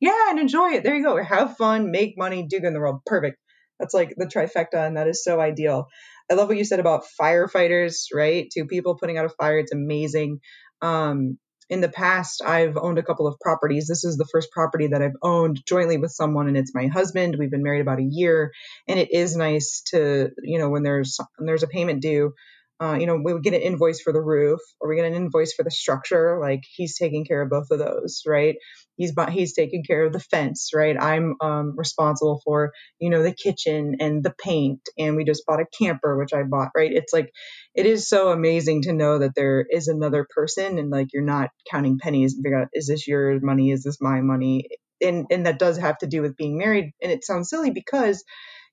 Yeah, 0.00 0.30
and 0.30 0.38
enjoy 0.38 0.74
it. 0.74 0.84
There 0.84 0.94
you 0.94 1.02
go. 1.02 1.20
Have 1.20 1.56
fun, 1.56 1.90
make 1.90 2.16
money, 2.16 2.46
do 2.48 2.60
good 2.60 2.68
in 2.68 2.72
the 2.72 2.78
world. 2.78 3.00
Perfect. 3.04 3.36
That's 3.78 3.94
like 3.94 4.14
the 4.16 4.26
trifecta, 4.26 4.86
and 4.86 4.96
that 4.96 5.08
is 5.08 5.22
so 5.24 5.40
ideal. 5.40 5.88
I 6.30 6.34
love 6.34 6.48
what 6.48 6.58
you 6.58 6.64
said 6.64 6.80
about 6.80 7.04
firefighters, 7.20 8.06
right? 8.12 8.48
Two 8.52 8.66
people 8.66 8.96
putting 8.98 9.18
out 9.18 9.24
a 9.24 9.30
fire. 9.30 9.58
It's 9.58 9.72
amazing. 9.72 10.40
Um, 10.82 11.38
in 11.70 11.80
the 11.80 11.88
past, 11.88 12.42
I've 12.44 12.76
owned 12.78 12.98
a 12.98 13.02
couple 13.02 13.26
of 13.26 13.38
properties. 13.40 13.86
This 13.88 14.04
is 14.04 14.16
the 14.16 14.28
first 14.32 14.50
property 14.52 14.88
that 14.88 15.02
I've 15.02 15.16
owned 15.22 15.60
jointly 15.66 15.98
with 15.98 16.12
someone, 16.12 16.48
and 16.48 16.56
it's 16.56 16.74
my 16.74 16.86
husband. 16.86 17.36
We've 17.38 17.50
been 17.50 17.62
married 17.62 17.82
about 17.82 17.98
a 17.98 18.08
year, 18.08 18.52
and 18.86 18.98
it 18.98 19.12
is 19.12 19.36
nice 19.36 19.82
to, 19.88 20.30
you 20.42 20.58
know, 20.58 20.70
when 20.70 20.82
there's 20.82 21.18
when 21.36 21.46
there's 21.46 21.62
a 21.62 21.68
payment 21.68 22.00
due, 22.00 22.32
uh, 22.80 22.96
you 22.98 23.06
know, 23.06 23.20
we 23.22 23.32
would 23.32 23.42
get 23.42 23.54
an 23.54 23.60
invoice 23.60 24.00
for 24.00 24.12
the 24.12 24.20
roof 24.20 24.60
or 24.80 24.88
we 24.88 24.96
get 24.96 25.04
an 25.04 25.14
invoice 25.14 25.52
for 25.52 25.64
the 25.64 25.70
structure. 25.70 26.38
Like 26.40 26.62
he's 26.74 26.96
taking 26.96 27.24
care 27.24 27.42
of 27.42 27.50
both 27.50 27.70
of 27.70 27.78
those, 27.78 28.22
right? 28.26 28.56
He's 28.98 29.12
he's 29.30 29.54
taking 29.54 29.84
care 29.84 30.04
of 30.04 30.12
the 30.12 30.20
fence, 30.20 30.70
right? 30.74 31.00
I'm 31.00 31.36
um, 31.40 31.74
responsible 31.76 32.42
for 32.44 32.72
you 32.98 33.10
know 33.10 33.22
the 33.22 33.32
kitchen 33.32 33.96
and 34.00 34.24
the 34.24 34.34
paint, 34.36 34.80
and 34.98 35.16
we 35.16 35.24
just 35.24 35.46
bought 35.46 35.60
a 35.60 35.66
camper, 35.78 36.18
which 36.18 36.32
I 36.34 36.42
bought, 36.42 36.72
right? 36.76 36.92
It's 36.92 37.12
like 37.12 37.30
it 37.76 37.86
is 37.86 38.08
so 38.08 38.30
amazing 38.30 38.82
to 38.82 38.92
know 38.92 39.20
that 39.20 39.36
there 39.36 39.64
is 39.70 39.86
another 39.86 40.26
person, 40.28 40.78
and 40.78 40.90
like 40.90 41.12
you're 41.12 41.22
not 41.22 41.50
counting 41.70 41.98
pennies 41.98 42.34
and 42.34 42.44
figure 42.44 42.60
out 42.60 42.68
is 42.72 42.88
this 42.88 43.06
your 43.06 43.38
money, 43.40 43.70
is 43.70 43.84
this 43.84 44.00
my 44.00 44.20
money, 44.20 44.68
and 45.00 45.26
and 45.30 45.46
that 45.46 45.60
does 45.60 45.78
have 45.78 45.98
to 45.98 46.08
do 46.08 46.20
with 46.20 46.36
being 46.36 46.58
married. 46.58 46.92
And 47.00 47.12
it 47.12 47.24
sounds 47.24 47.50
silly 47.50 47.70
because 47.70 48.24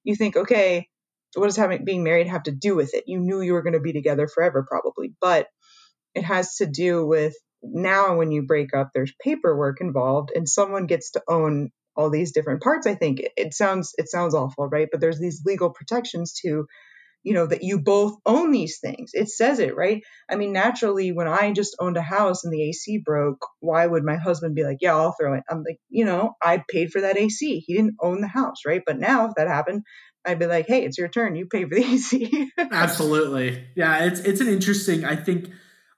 you 0.03 0.15
think, 0.15 0.35
okay, 0.35 0.89
what 1.35 1.45
does 1.45 1.57
having 1.57 1.85
being 1.85 2.03
married 2.03 2.27
have 2.27 2.43
to 2.43 2.51
do 2.51 2.75
with 2.75 2.95
it? 2.95 3.03
You 3.05 3.19
knew 3.19 3.41
you 3.41 3.53
were 3.53 3.63
going 3.63 3.73
to 3.73 3.79
be 3.79 3.93
together 3.93 4.27
forever, 4.27 4.65
probably, 4.67 5.13
but 5.21 5.47
it 6.15 6.23
has 6.23 6.55
to 6.55 6.65
do 6.65 7.05
with 7.05 7.35
now 7.73 8.17
when 8.17 8.31
you 8.31 8.43
break 8.43 8.73
up, 8.75 8.91
there's 8.93 9.13
paperwork 9.21 9.81
involved, 9.81 10.31
and 10.35 10.47
someone 10.47 10.85
gets 10.87 11.11
to 11.11 11.23
own 11.27 11.71
all 11.95 12.09
these 12.09 12.31
different 12.33 12.61
parts. 12.61 12.87
I 12.87 12.95
think. 12.95 13.21
It 13.37 13.53
sounds 13.53 13.93
it 13.97 14.09
sounds 14.09 14.35
awful, 14.35 14.67
right? 14.67 14.87
But 14.91 15.01
there's 15.01 15.19
these 15.19 15.43
legal 15.45 15.69
protections 15.71 16.33
to 16.41 16.65
you 17.23 17.33
know 17.33 17.47
that 17.47 17.63
you 17.63 17.81
both 17.81 18.15
own 18.25 18.51
these 18.51 18.79
things. 18.79 19.11
It 19.13 19.29
says 19.29 19.59
it 19.59 19.75
right? 19.75 20.03
I 20.29 20.35
mean 20.35 20.53
naturally 20.53 21.11
when 21.11 21.27
i 21.27 21.51
just 21.51 21.75
owned 21.79 21.97
a 21.97 22.01
house 22.01 22.43
and 22.43 22.53
the 22.53 22.69
ac 22.69 23.01
broke 23.03 23.45
why 23.59 23.85
would 23.85 24.03
my 24.03 24.15
husband 24.15 24.53
be 24.55 24.63
like 24.63 24.77
yeah 24.79 24.95
i'll 24.95 25.15
throw 25.19 25.33
it. 25.33 25.43
I'm 25.49 25.63
like 25.63 25.79
you 25.89 26.05
know 26.05 26.33
i 26.41 26.63
paid 26.69 26.91
for 26.91 27.01
that 27.01 27.17
ac 27.17 27.63
he 27.65 27.73
didn't 27.73 27.95
own 27.99 28.21
the 28.21 28.27
house 28.27 28.59
right? 28.65 28.83
But 28.85 28.99
now 28.99 29.27
if 29.27 29.35
that 29.37 29.47
happened 29.47 29.83
i'd 30.25 30.39
be 30.39 30.45
like 30.45 30.67
hey 30.67 30.85
it's 30.85 30.97
your 30.99 31.07
turn. 31.07 31.35
You 31.35 31.47
pay 31.47 31.63
for 31.63 31.75
the 31.75 31.83
ac 31.83 32.51
absolutely. 32.71 33.65
Yeah 33.75 34.03
it's 34.05 34.19
it's 34.19 34.41
an 34.41 34.47
interesting 34.47 35.03
i 35.03 35.15
think 35.15 35.49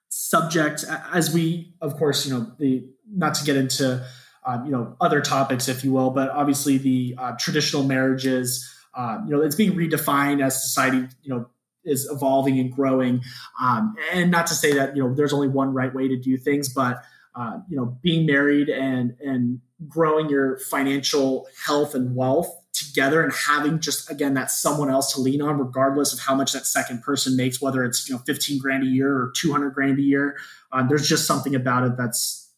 subject 0.10 0.86
as 1.14 1.34
we 1.34 1.74
of 1.82 1.96
course 1.98 2.26
you 2.26 2.34
know 2.34 2.52
the 2.60 2.88
not 3.10 3.36
to 3.36 3.44
get 3.46 3.56
into 3.56 4.06
um, 4.46 4.66
you 4.66 4.72
know 4.72 4.96
other 5.02 5.22
topics 5.22 5.68
if 5.68 5.84
you 5.84 5.92
will 5.92 6.10
but 6.10 6.30
obviously 6.30 6.78
the 6.78 7.16
uh, 7.18 7.34
traditional 7.38 7.84
marriages 7.84 8.74
um, 8.98 9.26
you 9.28 9.36
know, 9.36 9.44
it's 9.44 9.56
being 9.56 9.74
redefined 9.74 10.44
as 10.44 10.62
society, 10.62 11.08
you 11.22 11.34
know, 11.34 11.48
is 11.86 12.10
evolving 12.12 12.60
and 12.60 12.74
growing. 12.74 13.22
Um, 13.62 13.96
and 14.12 14.32
not 14.32 14.48
to 14.48 14.56
say 14.56 14.74
that 14.74 14.98
you 14.98 15.04
know 15.04 15.14
there's 15.14 15.32
only 15.32 15.48
one 15.48 15.74
right 15.74 15.94
way 15.94 16.08
to 16.08 16.18
do 16.18 16.36
things, 16.36 16.68
but 16.68 17.04
uh, 17.36 17.60
you 17.70 17.78
know, 17.78 17.98
being 18.02 18.26
married 18.26 18.70
and 18.70 19.16
and 19.24 19.62
growing 19.88 20.30
your 20.30 20.58
financial 20.58 21.48
health 21.64 21.94
and 21.94 22.16
wealth 22.16 22.57
together 22.78 23.24
and 23.24 23.34
having 23.34 23.80
just 23.80 24.10
again 24.10 24.34
that 24.34 24.52
someone 24.52 24.90
else 24.90 25.14
to 25.14 25.22
lean 25.22 25.42
on 25.42 25.58
regardless 25.58 26.14
of 26.14 26.20
how 26.20 26.36
much 26.36 26.54
that 26.54 26.66
second 26.66 27.02
person 27.02 27.36
makes 27.36 27.62
whether 27.62 27.84
it's 27.84 28.08
you 28.08 28.16
know 28.16 28.22
15 28.26 28.60
grand 28.60 28.84
a 28.84 28.88
year 28.88 29.14
or 29.16 29.32
200 29.36 29.72
grand 29.72 30.00
a 30.00 30.02
year 30.02 30.38
uh, 30.72 30.86
there's 30.88 31.08
just 31.08 31.26
something 31.26 31.56
about 31.56 31.84
it 31.84 31.98
that's 31.98 32.52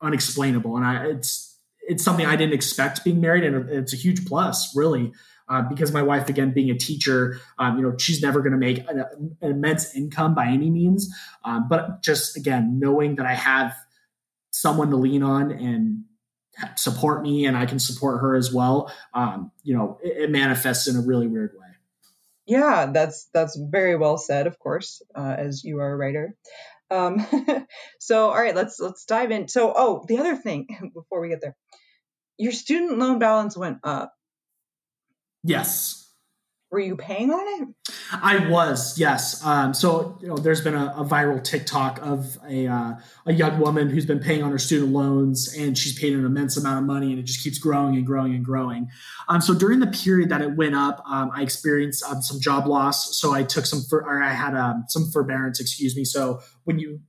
unexplainable 0.00 0.76
and 0.76 0.84
I, 0.84 1.06
it's 1.06 1.58
it's 1.80 2.04
something 2.04 2.26
i 2.26 2.36
didn't 2.36 2.54
expect 2.54 3.04
being 3.04 3.20
married 3.20 3.44
and 3.44 3.68
it's 3.68 3.92
a 3.92 3.96
huge 3.96 4.26
plus 4.26 4.74
really 4.76 5.12
uh, 5.48 5.60
because 5.60 5.92
my 5.92 6.02
wife, 6.02 6.30
again, 6.30 6.52
being 6.52 6.70
a 6.70 6.78
teacher, 6.78 7.38
um, 7.58 7.76
you 7.76 7.82
know, 7.82 7.94
she's 7.98 8.22
never 8.22 8.40
going 8.40 8.52
to 8.52 8.58
make 8.58 8.78
an, 8.88 9.04
an, 9.42 9.50
immense 9.50 9.94
income 9.94 10.34
by 10.34 10.46
any 10.46 10.70
means. 10.70 11.14
Um, 11.44 11.66
but 11.68 12.02
just 12.02 12.36
again, 12.38 12.78
knowing 12.78 13.16
that 13.16 13.26
I 13.26 13.34
have 13.34 13.74
someone 14.50 14.90
to 14.90 14.96
lean 14.96 15.22
on 15.22 15.50
and 15.50 16.04
support 16.76 17.22
me, 17.22 17.46
and 17.46 17.56
I 17.56 17.66
can 17.66 17.78
support 17.78 18.20
her 18.20 18.34
as 18.34 18.52
well, 18.52 18.92
um, 19.14 19.50
you 19.62 19.76
know, 19.76 19.98
it, 20.02 20.24
it, 20.24 20.30
manifests 20.30 20.86
in 20.86 20.96
a 20.96 21.00
really 21.00 21.26
weird 21.26 21.52
way. 21.58 21.66
Yeah, 22.46 22.90
that's 22.92 23.28
that's 23.32 23.56
very 23.56 23.96
well 23.96 24.18
said. 24.18 24.46
Of 24.46 24.58
course, 24.58 25.02
uh, 25.14 25.34
as 25.38 25.64
you 25.64 25.80
are 25.80 25.92
a 25.92 25.96
writer. 25.96 26.34
Um, 26.90 27.26
so, 27.98 28.28
all 28.28 28.40
right, 28.40 28.54
let's 28.54 28.78
let's 28.78 29.04
dive 29.04 29.30
in. 29.30 29.48
So, 29.48 29.72
oh, 29.74 30.04
the 30.08 30.18
other 30.18 30.36
thing 30.36 30.66
before 30.94 31.20
we 31.20 31.28
get 31.28 31.40
there, 31.40 31.56
your 32.36 32.52
student 32.52 32.98
loan 32.98 33.18
balance 33.18 33.56
went 33.56 33.78
up 33.82 34.12
Yes. 35.44 36.01
Were 36.72 36.80
you 36.80 36.96
paying 36.96 37.30
on 37.30 37.62
it? 37.62 37.68
I 38.10 38.48
was, 38.48 38.98
yes. 38.98 39.44
Um, 39.44 39.74
so 39.74 40.18
you 40.22 40.28
know, 40.28 40.38
there's 40.38 40.62
been 40.62 40.74
a, 40.74 40.94
a 40.96 41.04
viral 41.04 41.44
TikTok 41.44 42.00
of 42.00 42.38
a 42.48 42.66
uh, 42.66 42.94
a 43.26 43.32
young 43.34 43.60
woman 43.60 43.90
who's 43.90 44.06
been 44.06 44.20
paying 44.20 44.42
on 44.42 44.50
her 44.52 44.58
student 44.58 44.90
loans, 44.90 45.54
and 45.54 45.76
she's 45.76 45.98
paid 45.98 46.14
an 46.14 46.24
immense 46.24 46.56
amount 46.56 46.78
of 46.78 46.86
money, 46.86 47.10
and 47.10 47.18
it 47.18 47.24
just 47.24 47.44
keeps 47.44 47.58
growing 47.58 47.96
and 47.96 48.06
growing 48.06 48.34
and 48.34 48.42
growing. 48.42 48.88
Um, 49.28 49.42
so 49.42 49.52
during 49.52 49.80
the 49.80 49.86
period 49.86 50.30
that 50.30 50.40
it 50.40 50.56
went 50.56 50.74
up, 50.74 51.02
um, 51.06 51.30
I 51.34 51.42
experienced 51.42 52.02
um, 52.04 52.22
some 52.22 52.40
job 52.40 52.66
loss. 52.66 53.18
So 53.20 53.34
I 53.34 53.42
took 53.42 53.66
some, 53.66 53.82
for, 53.82 54.02
or 54.02 54.22
I 54.22 54.32
had 54.32 54.56
um, 54.56 54.86
some 54.88 55.10
forbearance, 55.10 55.60
excuse 55.60 55.94
me. 55.94 56.06
So 56.06 56.40
when 56.64 56.78
you 56.78 57.00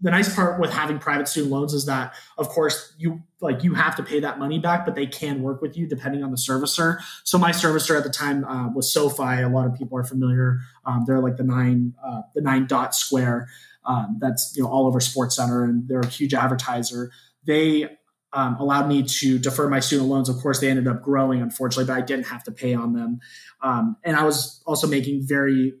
the 0.00 0.10
nice 0.10 0.34
part 0.34 0.58
with 0.58 0.72
having 0.72 0.98
private 0.98 1.28
student 1.28 1.52
loans 1.52 1.74
is 1.74 1.86
that 1.86 2.14
of 2.38 2.48
course 2.48 2.94
you 2.98 3.22
like 3.40 3.62
you 3.62 3.74
have 3.74 3.96
to 3.96 4.02
pay 4.02 4.20
that 4.20 4.38
money 4.38 4.58
back 4.58 4.84
but 4.84 4.94
they 4.94 5.06
can 5.06 5.42
work 5.42 5.60
with 5.60 5.76
you 5.76 5.86
depending 5.86 6.22
on 6.22 6.30
the 6.30 6.36
servicer. 6.36 6.98
So 7.24 7.38
my 7.38 7.50
servicer 7.50 7.96
at 7.96 8.04
the 8.04 8.10
time 8.10 8.44
uh, 8.44 8.70
was 8.70 8.92
sofi. 8.92 9.22
A 9.22 9.48
lot 9.48 9.66
of 9.66 9.74
people 9.74 9.98
are 9.98 10.04
familiar. 10.04 10.60
Um, 10.84 11.04
they're 11.06 11.20
like 11.20 11.36
the 11.36 11.44
nine 11.44 11.94
uh, 12.04 12.22
the 12.34 12.40
nine 12.40 12.66
dot 12.66 12.94
square 12.94 13.48
um, 13.84 14.18
that's 14.20 14.54
you 14.56 14.62
know 14.62 14.68
all 14.68 14.86
over 14.86 15.00
sports 15.00 15.36
center 15.36 15.64
and 15.64 15.86
they're 15.88 16.00
a 16.00 16.06
huge 16.06 16.34
advertiser. 16.34 17.10
They 17.44 17.96
um, 18.32 18.56
allowed 18.56 18.88
me 18.88 19.02
to 19.02 19.38
defer 19.38 19.68
my 19.68 19.80
student 19.80 20.08
loans. 20.08 20.28
Of 20.28 20.36
course 20.36 20.60
they 20.60 20.70
ended 20.70 20.86
up 20.86 21.02
growing 21.02 21.42
unfortunately 21.42 21.92
but 21.92 21.98
i 21.98 22.00
didn't 22.00 22.26
have 22.26 22.44
to 22.44 22.52
pay 22.52 22.74
on 22.74 22.94
them. 22.94 23.20
Um, 23.62 23.96
and 24.04 24.16
i 24.16 24.24
was 24.24 24.62
also 24.66 24.86
making 24.86 25.26
very 25.26 25.74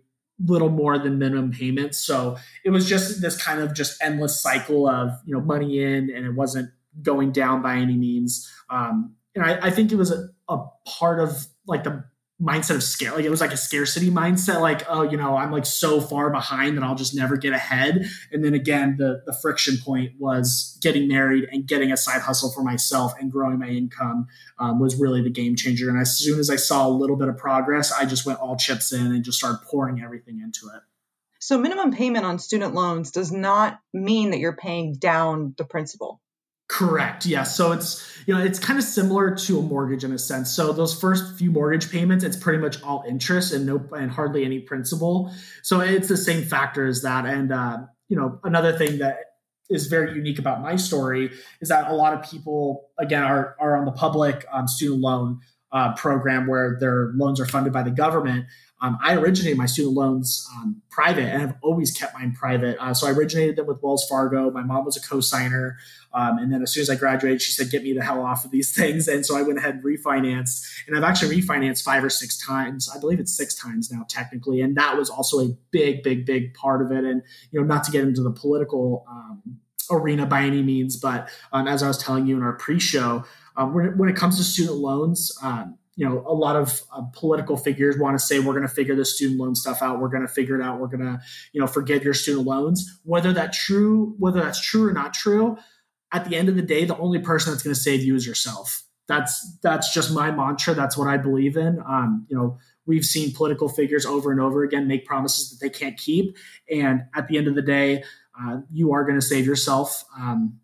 little 0.44 0.70
more 0.70 0.98
than 0.98 1.18
minimum 1.18 1.52
payments. 1.52 1.98
So 1.98 2.36
it 2.64 2.70
was 2.70 2.88
just 2.88 3.20
this 3.20 3.40
kind 3.40 3.60
of 3.60 3.74
just 3.74 4.02
endless 4.02 4.40
cycle 4.40 4.88
of 4.88 5.10
you 5.24 5.34
know 5.34 5.40
money 5.40 5.82
in, 5.82 6.10
and 6.10 6.26
it 6.26 6.34
wasn't 6.34 6.70
going 7.02 7.32
down 7.32 7.62
by 7.62 7.76
any 7.76 7.96
means. 7.96 8.50
Um, 8.68 9.14
and 9.34 9.44
I, 9.44 9.66
I 9.66 9.70
think 9.70 9.92
it 9.92 9.96
was 9.96 10.10
a, 10.10 10.28
a 10.48 10.58
part 10.86 11.20
of 11.20 11.46
like 11.66 11.84
the 11.84 12.04
mindset 12.40 12.76
of 12.76 12.82
scale. 12.82 13.14
Like 13.14 13.24
it 13.24 13.30
was 13.30 13.40
like 13.40 13.52
a 13.52 13.56
scarcity 13.56 14.10
mindset, 14.10 14.60
like, 14.60 14.82
oh, 14.88 15.02
you 15.02 15.16
know, 15.16 15.36
I'm 15.36 15.50
like 15.50 15.66
so 15.66 16.00
far 16.00 16.30
behind 16.30 16.76
that 16.76 16.84
I'll 16.84 16.94
just 16.94 17.14
never 17.14 17.36
get 17.36 17.52
ahead. 17.52 18.06
And 18.32 18.44
then 18.44 18.54
again, 18.54 18.96
the 18.98 19.22
the 19.26 19.32
friction 19.32 19.76
point 19.78 20.12
was 20.18 20.78
getting 20.80 21.06
married 21.08 21.48
and 21.52 21.66
getting 21.66 21.92
a 21.92 21.96
side 21.96 22.22
hustle 22.22 22.50
for 22.50 22.62
myself 22.62 23.12
and 23.20 23.30
growing 23.30 23.58
my 23.58 23.68
income 23.68 24.28
um, 24.58 24.80
was 24.80 24.96
really 24.96 25.22
the 25.22 25.30
game 25.30 25.56
changer. 25.56 25.90
And 25.90 25.98
as 25.98 26.16
soon 26.16 26.38
as 26.38 26.50
I 26.50 26.56
saw 26.56 26.86
a 26.86 26.90
little 26.90 27.16
bit 27.16 27.28
of 27.28 27.36
progress, 27.36 27.92
I 27.92 28.06
just 28.06 28.24
went 28.24 28.40
all 28.40 28.56
chips 28.56 28.92
in 28.92 29.06
and 29.06 29.24
just 29.24 29.38
started 29.38 29.60
pouring 29.66 30.02
everything 30.02 30.40
into 30.40 30.66
it. 30.74 30.82
So 31.40 31.58
minimum 31.58 31.92
payment 31.92 32.26
on 32.26 32.38
student 32.38 32.74
loans 32.74 33.12
does 33.12 33.32
not 33.32 33.80
mean 33.94 34.30
that 34.30 34.38
you're 34.38 34.56
paying 34.56 34.94
down 34.94 35.54
the 35.56 35.64
principal. 35.64 36.20
Correct. 36.70 37.26
Yeah. 37.26 37.42
So 37.42 37.72
it's 37.72 38.06
you 38.26 38.34
know 38.34 38.40
it's 38.40 38.60
kind 38.60 38.78
of 38.78 38.84
similar 38.84 39.34
to 39.34 39.58
a 39.58 39.62
mortgage 39.62 40.04
in 40.04 40.12
a 40.12 40.18
sense. 40.18 40.52
So 40.52 40.72
those 40.72 40.98
first 40.98 41.36
few 41.36 41.50
mortgage 41.50 41.90
payments, 41.90 42.22
it's 42.22 42.36
pretty 42.36 42.60
much 42.60 42.80
all 42.84 43.02
interest 43.08 43.52
and 43.52 43.66
no 43.66 43.84
and 43.92 44.08
hardly 44.08 44.44
any 44.44 44.60
principal. 44.60 45.34
So 45.62 45.80
it's 45.80 46.06
the 46.06 46.16
same 46.16 46.44
factor 46.44 46.86
as 46.86 47.02
that. 47.02 47.26
And 47.26 47.52
uh, 47.52 47.78
you 48.08 48.16
know 48.16 48.38
another 48.44 48.78
thing 48.78 48.98
that 48.98 49.16
is 49.68 49.88
very 49.88 50.14
unique 50.14 50.38
about 50.38 50.62
my 50.62 50.76
story 50.76 51.32
is 51.60 51.70
that 51.70 51.90
a 51.90 51.94
lot 51.94 52.14
of 52.14 52.30
people 52.30 52.88
again 53.00 53.24
are 53.24 53.56
are 53.58 53.76
on 53.76 53.84
the 53.84 53.92
public 53.92 54.46
um, 54.52 54.68
student 54.68 55.00
loan 55.00 55.40
uh, 55.72 55.94
program 55.94 56.46
where 56.46 56.76
their 56.80 57.12
loans 57.14 57.40
are 57.40 57.46
funded 57.46 57.72
by 57.72 57.82
the 57.82 57.90
government. 57.90 58.46
Um, 58.82 58.98
I 59.04 59.14
originated 59.14 59.58
my 59.58 59.66
student 59.66 59.94
loans 59.94 60.48
um, 60.56 60.80
private 60.90 61.24
and 61.24 61.42
have 61.42 61.56
always 61.62 61.90
kept 61.90 62.14
mine 62.14 62.32
private. 62.32 62.78
Uh, 62.82 62.94
so 62.94 63.06
I 63.06 63.10
originated 63.10 63.56
them 63.56 63.66
with 63.66 63.82
Wells 63.82 64.06
Fargo. 64.08 64.50
My 64.50 64.62
mom 64.62 64.86
was 64.86 64.96
a 64.96 65.00
co-signer. 65.06 65.76
Um, 66.14 66.38
and 66.38 66.50
then 66.50 66.62
as 66.62 66.72
soon 66.72 66.80
as 66.80 66.90
I 66.90 66.96
graduated, 66.96 67.42
she 67.42 67.52
said, 67.52 67.70
get 67.70 67.82
me 67.82 67.92
the 67.92 68.02
hell 68.02 68.24
off 68.24 68.44
of 68.44 68.50
these 68.50 68.74
things. 68.76 69.06
And 69.06 69.24
so 69.24 69.36
I 69.36 69.42
went 69.42 69.58
ahead 69.58 69.74
and 69.76 69.84
refinanced. 69.84 70.66
And 70.86 70.96
I've 70.96 71.04
actually 71.04 71.40
refinanced 71.40 71.84
five 71.84 72.02
or 72.02 72.10
six 72.10 72.38
times. 72.38 72.90
I 72.94 72.98
believe 72.98 73.20
it's 73.20 73.36
six 73.36 73.54
times 73.54 73.92
now, 73.92 74.06
technically. 74.08 74.62
And 74.62 74.74
that 74.76 74.96
was 74.96 75.10
also 75.10 75.40
a 75.40 75.48
big, 75.70 76.02
big, 76.02 76.24
big 76.24 76.54
part 76.54 76.80
of 76.80 76.90
it. 76.90 77.04
And, 77.04 77.22
you 77.50 77.60
know, 77.60 77.66
not 77.66 77.84
to 77.84 77.90
get 77.90 78.04
into 78.04 78.22
the 78.22 78.32
political 78.32 79.04
um, 79.08 79.42
arena 79.90 80.24
by 80.24 80.42
any 80.42 80.62
means, 80.62 80.96
but 80.96 81.28
um, 81.52 81.68
as 81.68 81.82
I 81.82 81.88
was 81.88 81.98
telling 81.98 82.26
you 82.26 82.36
in 82.36 82.42
our 82.42 82.54
pre-show, 82.54 83.24
um, 83.56 83.74
when, 83.74 83.98
when, 83.98 84.08
it 84.08 84.16
comes 84.16 84.36
to 84.38 84.44
student 84.44 84.76
loans, 84.76 85.36
um, 85.42 85.76
you 85.96 86.08
know, 86.08 86.24
a 86.26 86.32
lot 86.32 86.56
of 86.56 86.80
uh, 86.92 87.02
political 87.12 87.56
figures 87.56 87.98
want 87.98 88.18
to 88.18 88.24
say 88.24 88.38
we're 88.38 88.54
going 88.54 88.66
to 88.66 88.74
figure 88.74 88.96
the 88.96 89.04
student 89.04 89.38
loan 89.38 89.54
stuff 89.54 89.82
out. 89.82 90.00
We're 90.00 90.08
going 90.08 90.26
to 90.26 90.32
figure 90.32 90.58
it 90.58 90.64
out. 90.64 90.80
We're 90.80 90.86
going 90.86 91.00
to, 91.00 91.20
you 91.52 91.60
know, 91.60 91.66
forgive 91.66 92.04
your 92.04 92.14
student 92.14 92.46
loans. 92.46 93.00
Whether 93.04 93.32
that 93.34 93.52
true, 93.52 94.14
whether 94.18 94.40
that's 94.40 94.60
true 94.60 94.88
or 94.88 94.92
not 94.92 95.12
true, 95.12 95.58
at 96.12 96.28
the 96.28 96.36
end 96.36 96.48
of 96.48 96.56
the 96.56 96.62
day, 96.62 96.84
the 96.84 96.96
only 96.96 97.18
person 97.18 97.52
that's 97.52 97.62
going 97.62 97.74
to 97.74 97.80
save 97.80 98.02
you 98.02 98.14
is 98.14 98.26
yourself. 98.26 98.82
That's 99.08 99.58
that's 99.58 99.92
just 99.92 100.12
my 100.12 100.30
mantra. 100.30 100.72
That's 100.72 100.96
what 100.96 101.08
I 101.08 101.16
believe 101.16 101.56
in. 101.56 101.80
Um, 101.86 102.26
you 102.28 102.36
know, 102.36 102.58
we've 102.86 103.04
seen 103.04 103.34
political 103.34 103.68
figures 103.68 104.06
over 104.06 104.30
and 104.30 104.40
over 104.40 104.62
again 104.62 104.86
make 104.86 105.04
promises 105.04 105.50
that 105.50 105.64
they 105.64 105.70
can't 105.70 105.98
keep, 105.98 106.36
and 106.70 107.02
at 107.14 107.26
the 107.26 107.36
end 107.36 107.48
of 107.48 107.56
the 107.56 107.62
day, 107.62 108.04
uh, 108.40 108.58
you 108.72 108.92
are 108.92 109.04
going 109.04 109.18
to 109.18 109.26
save 109.26 109.46
yourself. 109.46 110.04
Um, 110.16 110.60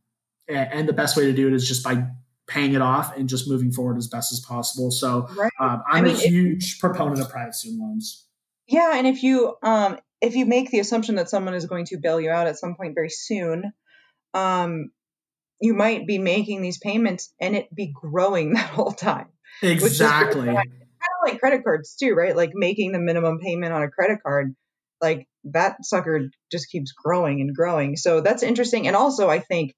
and 0.49 0.89
the 0.89 0.93
best 0.93 1.17
way 1.17 1.25
to 1.25 1.33
do 1.33 1.49
it 1.49 1.55
is 1.55 1.67
just 1.67 1.83
by 1.83 2.07
paying 2.47 2.75
it 2.75 2.83
off 2.83 3.17
and 3.17 3.29
just 3.29 3.49
moving 3.49 3.73
forward 3.73 3.99
as 3.99 4.09
best 4.09 4.33
as 4.33 4.41
possible. 4.41 4.91
So 4.91 5.29
right. 5.37 5.53
um, 5.61 5.83
I'm 5.89 6.05
I 6.05 6.09
mean, 6.09 6.15
a 6.15 6.19
huge 6.19 6.75
if, 6.75 6.81
proponent 6.81 7.21
of 7.21 7.31
private 7.31 7.55
student 7.55 7.81
loans. 7.81 8.27
Yeah, 8.69 8.93
and 8.97 9.07
if 9.07 9.23
you 9.23 9.57
um, 9.63 9.99
if 10.21 10.35
you 10.35 10.47
make 10.47 10.71
the 10.71 10.81
assumption 10.81 11.17
that 11.17 11.29
someone 11.29 11.55
is 11.55 11.67
going 11.67 11.87
to 11.87 11.99
bail 11.99 12.21
you 12.21 12.31
out 12.31 12.47
at 12.47 12.59
some 12.59 12.75
point 12.75 12.95
very 12.95 13.11
soon, 13.11 13.73
um, 14.35 14.91
you 15.61 15.75
might 15.75 16.07
be 16.07 16.19
making 16.19 16.63
these 16.63 16.79
payments 16.79 17.33
and 17.41 17.57
it 17.57 17.75
be 17.75 17.93
growing 17.93 18.53
that 18.55 18.71
whole 18.71 18.93
time. 18.93 19.29
Exactly. 19.63 20.47
Kind 20.47 20.59
of 20.59 21.33
like 21.33 21.41
credit 21.41 21.65
cards 21.65 21.97
too, 21.97 22.15
right? 22.15 22.37
Like 22.37 22.51
making 22.55 22.93
the 22.93 22.99
minimum 22.99 23.39
payment 23.39 23.73
on 23.73 23.83
a 23.83 23.91
credit 23.91 24.19
card, 24.23 24.55
like 25.01 25.27
that 25.45 25.85
sucker 25.85 26.29
just 26.51 26.69
keeps 26.71 26.93
growing 26.93 27.41
and 27.41 27.55
growing. 27.55 27.97
So 27.97 28.21
that's 28.21 28.43
interesting. 28.43 28.87
And 28.87 28.97
also, 28.97 29.29
I 29.29 29.39
think 29.39 29.73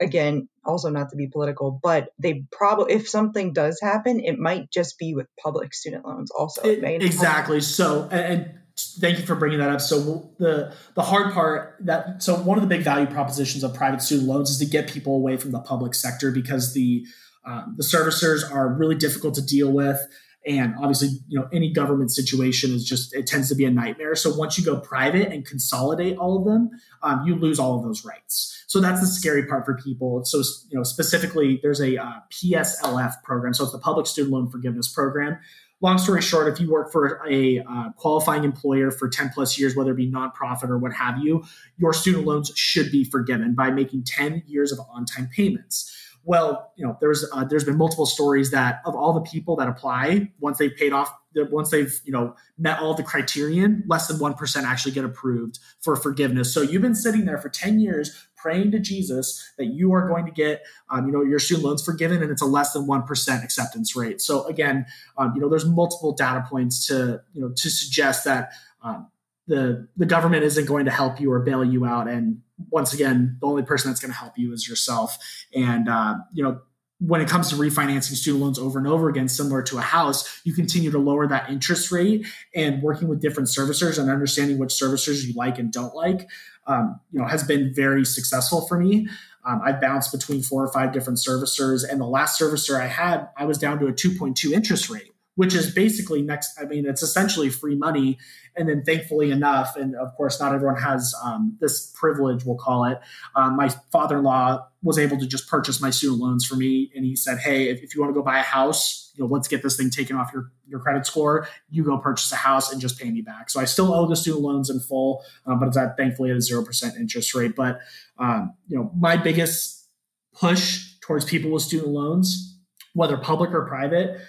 again, 0.00 0.48
also 0.64 0.90
not 0.90 1.10
to 1.10 1.16
be 1.16 1.26
political, 1.26 1.78
but 1.82 2.10
they 2.18 2.44
probably, 2.52 2.94
if 2.94 3.08
something 3.08 3.52
does 3.52 3.78
happen, 3.80 4.20
it 4.20 4.38
might 4.38 4.70
just 4.70 4.98
be 4.98 5.14
with 5.14 5.26
public 5.42 5.74
student 5.74 6.04
loans 6.04 6.30
also. 6.30 6.62
It, 6.62 6.82
exactly. 7.02 7.60
So, 7.60 8.08
and, 8.10 8.58
thank 8.78 9.18
you 9.18 9.24
for 9.24 9.34
bringing 9.34 9.58
that 9.58 9.70
up. 9.70 9.80
So 9.80 10.30
the 10.38 10.74
the 10.94 11.02
hard 11.02 11.32
part 11.32 11.76
that 11.80 12.22
so 12.22 12.36
one 12.36 12.58
of 12.58 12.62
the 12.62 12.68
big 12.68 12.82
value 12.82 13.06
propositions 13.06 13.64
of 13.64 13.74
private 13.74 14.02
student 14.02 14.28
loans 14.28 14.50
is 14.50 14.58
to 14.58 14.66
get 14.66 14.88
people 14.88 15.14
away 15.14 15.36
from 15.36 15.52
the 15.52 15.60
public 15.60 15.94
sector 15.94 16.30
because 16.30 16.74
the 16.74 17.06
um, 17.44 17.74
the 17.76 17.84
servicers 17.84 18.50
are 18.50 18.68
really 18.68 18.96
difficult 18.96 19.34
to 19.36 19.42
deal 19.42 19.72
with 19.72 19.98
and 20.46 20.74
obviously 20.78 21.08
you 21.28 21.38
know 21.38 21.48
any 21.52 21.72
government 21.72 22.10
situation 22.10 22.70
is 22.72 22.84
just 22.84 23.14
it 23.14 23.26
tends 23.26 23.48
to 23.48 23.54
be 23.54 23.64
a 23.64 23.70
nightmare. 23.70 24.14
So 24.14 24.34
once 24.34 24.56
you 24.56 24.64
go 24.64 24.78
private 24.78 25.32
and 25.32 25.44
consolidate 25.44 26.16
all 26.16 26.38
of 26.38 26.44
them 26.44 26.70
um, 27.02 27.26
you 27.26 27.34
lose 27.34 27.58
all 27.58 27.76
of 27.76 27.82
those 27.84 28.04
rights. 28.04 28.64
So 28.66 28.80
that's 28.80 29.00
the 29.00 29.06
scary 29.06 29.46
part 29.46 29.64
for 29.64 29.76
people. 29.76 30.24
So 30.24 30.38
you 30.70 30.78
know 30.78 30.84
specifically 30.84 31.58
there's 31.62 31.80
a 31.80 31.96
uh, 31.98 32.20
pslf 32.30 33.22
program. 33.22 33.54
So 33.54 33.64
it's 33.64 33.72
the 33.72 33.78
public 33.78 34.06
student 34.06 34.32
loan 34.32 34.48
forgiveness 34.48 34.88
program. 34.88 35.38
Long 35.82 35.98
story 35.98 36.22
short 36.22 36.48
if 36.48 36.58
you 36.58 36.70
work 36.70 36.90
for 36.90 37.20
a 37.28 37.58
uh, 37.60 37.90
qualifying 37.96 38.44
employer 38.44 38.90
for 38.90 39.10
10 39.10 39.30
plus 39.34 39.58
years 39.58 39.76
whether 39.76 39.90
it 39.90 39.96
be 39.96 40.10
nonprofit 40.10 40.70
or 40.70 40.78
what 40.78 40.94
have 40.94 41.18
you 41.18 41.44
your 41.76 41.92
student 41.92 42.24
loans 42.24 42.50
should 42.56 42.90
be 42.90 43.04
forgiven 43.04 43.54
by 43.54 43.70
making 43.70 44.02
10 44.04 44.42
years 44.46 44.72
of 44.72 44.80
on-time 44.90 45.28
payments 45.30 45.92
well, 46.26 46.72
you 46.74 46.84
know, 46.84 46.98
there's 47.00 47.24
uh, 47.32 47.44
there's 47.44 47.62
been 47.62 47.78
multiple 47.78 48.04
stories 48.04 48.50
that 48.50 48.80
of 48.84 48.96
all 48.96 49.12
the 49.12 49.20
people 49.20 49.54
that 49.56 49.68
apply, 49.68 50.32
once 50.40 50.58
they've 50.58 50.74
paid 50.74 50.92
off, 50.92 51.16
once 51.36 51.70
they've 51.70 52.00
you 52.04 52.10
know 52.10 52.34
met 52.58 52.80
all 52.80 52.94
the 52.94 53.04
criterion, 53.04 53.84
less 53.86 54.08
than 54.08 54.18
one 54.18 54.34
percent 54.34 54.66
actually 54.66 54.90
get 54.90 55.04
approved 55.04 55.60
for 55.80 55.94
forgiveness. 55.94 56.52
So 56.52 56.62
you've 56.62 56.82
been 56.82 56.96
sitting 56.96 57.26
there 57.26 57.38
for 57.38 57.48
ten 57.48 57.78
years 57.78 58.26
praying 58.34 58.72
to 58.72 58.80
Jesus 58.80 59.52
that 59.56 59.66
you 59.66 59.94
are 59.94 60.08
going 60.08 60.26
to 60.26 60.32
get, 60.32 60.62
um, 60.90 61.06
you 61.06 61.12
know, 61.12 61.22
your 61.22 61.38
student 61.38 61.64
loans 61.64 61.84
forgiven, 61.84 62.20
and 62.20 62.32
it's 62.32 62.42
a 62.42 62.46
less 62.46 62.72
than 62.72 62.88
one 62.88 63.04
percent 63.04 63.44
acceptance 63.44 63.94
rate. 63.94 64.20
So 64.20 64.44
again, 64.48 64.84
um, 65.16 65.32
you 65.36 65.40
know, 65.40 65.48
there's 65.48 65.64
multiple 65.64 66.12
data 66.12 66.44
points 66.50 66.88
to 66.88 67.20
you 67.34 67.40
know 67.40 67.50
to 67.50 67.70
suggest 67.70 68.24
that. 68.24 68.50
Um, 68.82 69.08
the 69.48 69.86
the 69.96 70.06
government 70.06 70.42
isn't 70.42 70.66
going 70.66 70.86
to 70.86 70.90
help 70.90 71.20
you 71.20 71.30
or 71.30 71.38
bail 71.38 71.64
you 71.64 71.86
out 71.86 72.08
and 72.08 72.42
once 72.70 72.92
again 72.92 73.36
the 73.40 73.46
only 73.46 73.62
person 73.62 73.90
that's 73.90 74.00
going 74.00 74.12
to 74.12 74.18
help 74.18 74.36
you 74.36 74.52
is 74.52 74.68
yourself. 74.68 75.18
And 75.54 75.88
uh, 75.88 76.16
you 76.32 76.42
know 76.42 76.60
when 76.98 77.20
it 77.20 77.28
comes 77.28 77.50
to 77.50 77.56
refinancing 77.56 78.14
student 78.14 78.42
loans 78.42 78.58
over 78.58 78.78
and 78.78 78.88
over 78.88 79.10
again 79.10 79.28
similar 79.28 79.62
to 79.62 79.76
a 79.76 79.82
house 79.82 80.40
you 80.44 80.54
continue 80.54 80.90
to 80.90 80.98
lower 80.98 81.26
that 81.26 81.50
interest 81.50 81.92
rate 81.92 82.26
and 82.54 82.82
working 82.82 83.06
with 83.06 83.20
different 83.20 83.50
servicers 83.50 83.98
and 83.98 84.10
understanding 84.10 84.56
which 84.56 84.70
servicers 84.70 85.26
you 85.26 85.34
like 85.34 85.58
and 85.58 85.72
don't 85.72 85.94
like 85.94 86.26
um, 86.66 86.98
you 87.12 87.20
know 87.20 87.26
has 87.26 87.44
been 87.44 87.72
very 87.74 88.04
successful 88.04 88.66
for 88.66 88.78
me. 88.78 89.08
Um, 89.44 89.60
i 89.64 89.72
bounced 89.72 90.10
between 90.10 90.42
four 90.42 90.64
or 90.64 90.72
five 90.72 90.92
different 90.92 91.18
servicers 91.18 91.88
and 91.88 92.00
the 92.00 92.06
last 92.06 92.40
servicer 92.40 92.80
i 92.80 92.86
had 92.86 93.28
i 93.36 93.44
was 93.44 93.58
down 93.58 93.78
to 93.78 93.86
a 93.86 93.92
2.2 93.92 94.52
interest 94.52 94.90
rate 94.90 95.12
which 95.36 95.54
is 95.54 95.72
basically 95.72 96.22
next. 96.22 96.58
I 96.60 96.64
mean, 96.64 96.86
it's 96.86 97.02
essentially 97.02 97.48
free 97.48 97.76
money. 97.76 98.18
And 98.56 98.68
then, 98.68 98.82
thankfully 98.82 99.30
enough, 99.30 99.76
and 99.76 99.94
of 99.94 100.14
course, 100.16 100.40
not 100.40 100.54
everyone 100.54 100.80
has 100.80 101.14
um, 101.22 101.56
this 101.60 101.92
privilege, 101.94 102.44
we'll 102.44 102.56
call 102.56 102.84
it. 102.84 102.98
Um, 103.34 103.54
my 103.54 103.68
father 103.92 104.18
in 104.18 104.24
law 104.24 104.66
was 104.82 104.98
able 104.98 105.18
to 105.18 105.26
just 105.26 105.46
purchase 105.46 105.80
my 105.80 105.90
student 105.90 106.20
loans 106.20 106.46
for 106.46 106.56
me. 106.56 106.90
And 106.94 107.04
he 107.04 107.16
said, 107.16 107.38
Hey, 107.38 107.68
if, 107.68 107.82
if, 107.82 107.94
you 107.94 108.00
want 108.00 108.14
to 108.14 108.14
go 108.14 108.22
buy 108.22 108.38
a 108.38 108.42
house, 108.42 109.12
you 109.14 109.24
know, 109.24 109.28
let's 109.28 109.46
get 109.46 109.62
this 109.62 109.76
thing 109.76 109.90
taken 109.90 110.16
off 110.16 110.30
your, 110.32 110.50
your 110.66 110.80
credit 110.80 111.04
score. 111.04 111.46
You 111.68 111.84
go 111.84 111.98
purchase 111.98 112.32
a 112.32 112.36
house 112.36 112.72
and 112.72 112.80
just 112.80 112.98
pay 112.98 113.10
me 113.10 113.20
back. 113.20 113.50
So 113.50 113.60
I 113.60 113.64
still 113.66 113.92
owe 113.92 114.06
the 114.08 114.16
student 114.16 114.42
loans 114.42 114.70
in 114.70 114.80
full, 114.80 115.22
um, 115.44 115.58
but 115.58 115.68
it's 115.68 115.76
at 115.76 115.96
thankfully 115.98 116.30
at 116.30 116.36
a 116.36 116.40
0% 116.40 116.96
interest 116.96 117.34
rate. 117.34 117.54
But, 117.54 117.80
um, 118.18 118.54
you 118.68 118.78
know, 118.78 118.90
my 118.96 119.16
biggest 119.18 119.88
push 120.34 120.98
towards 121.00 121.24
people 121.24 121.50
with 121.50 121.62
student 121.62 121.88
loans, 121.88 122.58
whether 122.94 123.16
public 123.18 123.50
or 123.50 123.66
private, 123.66 124.20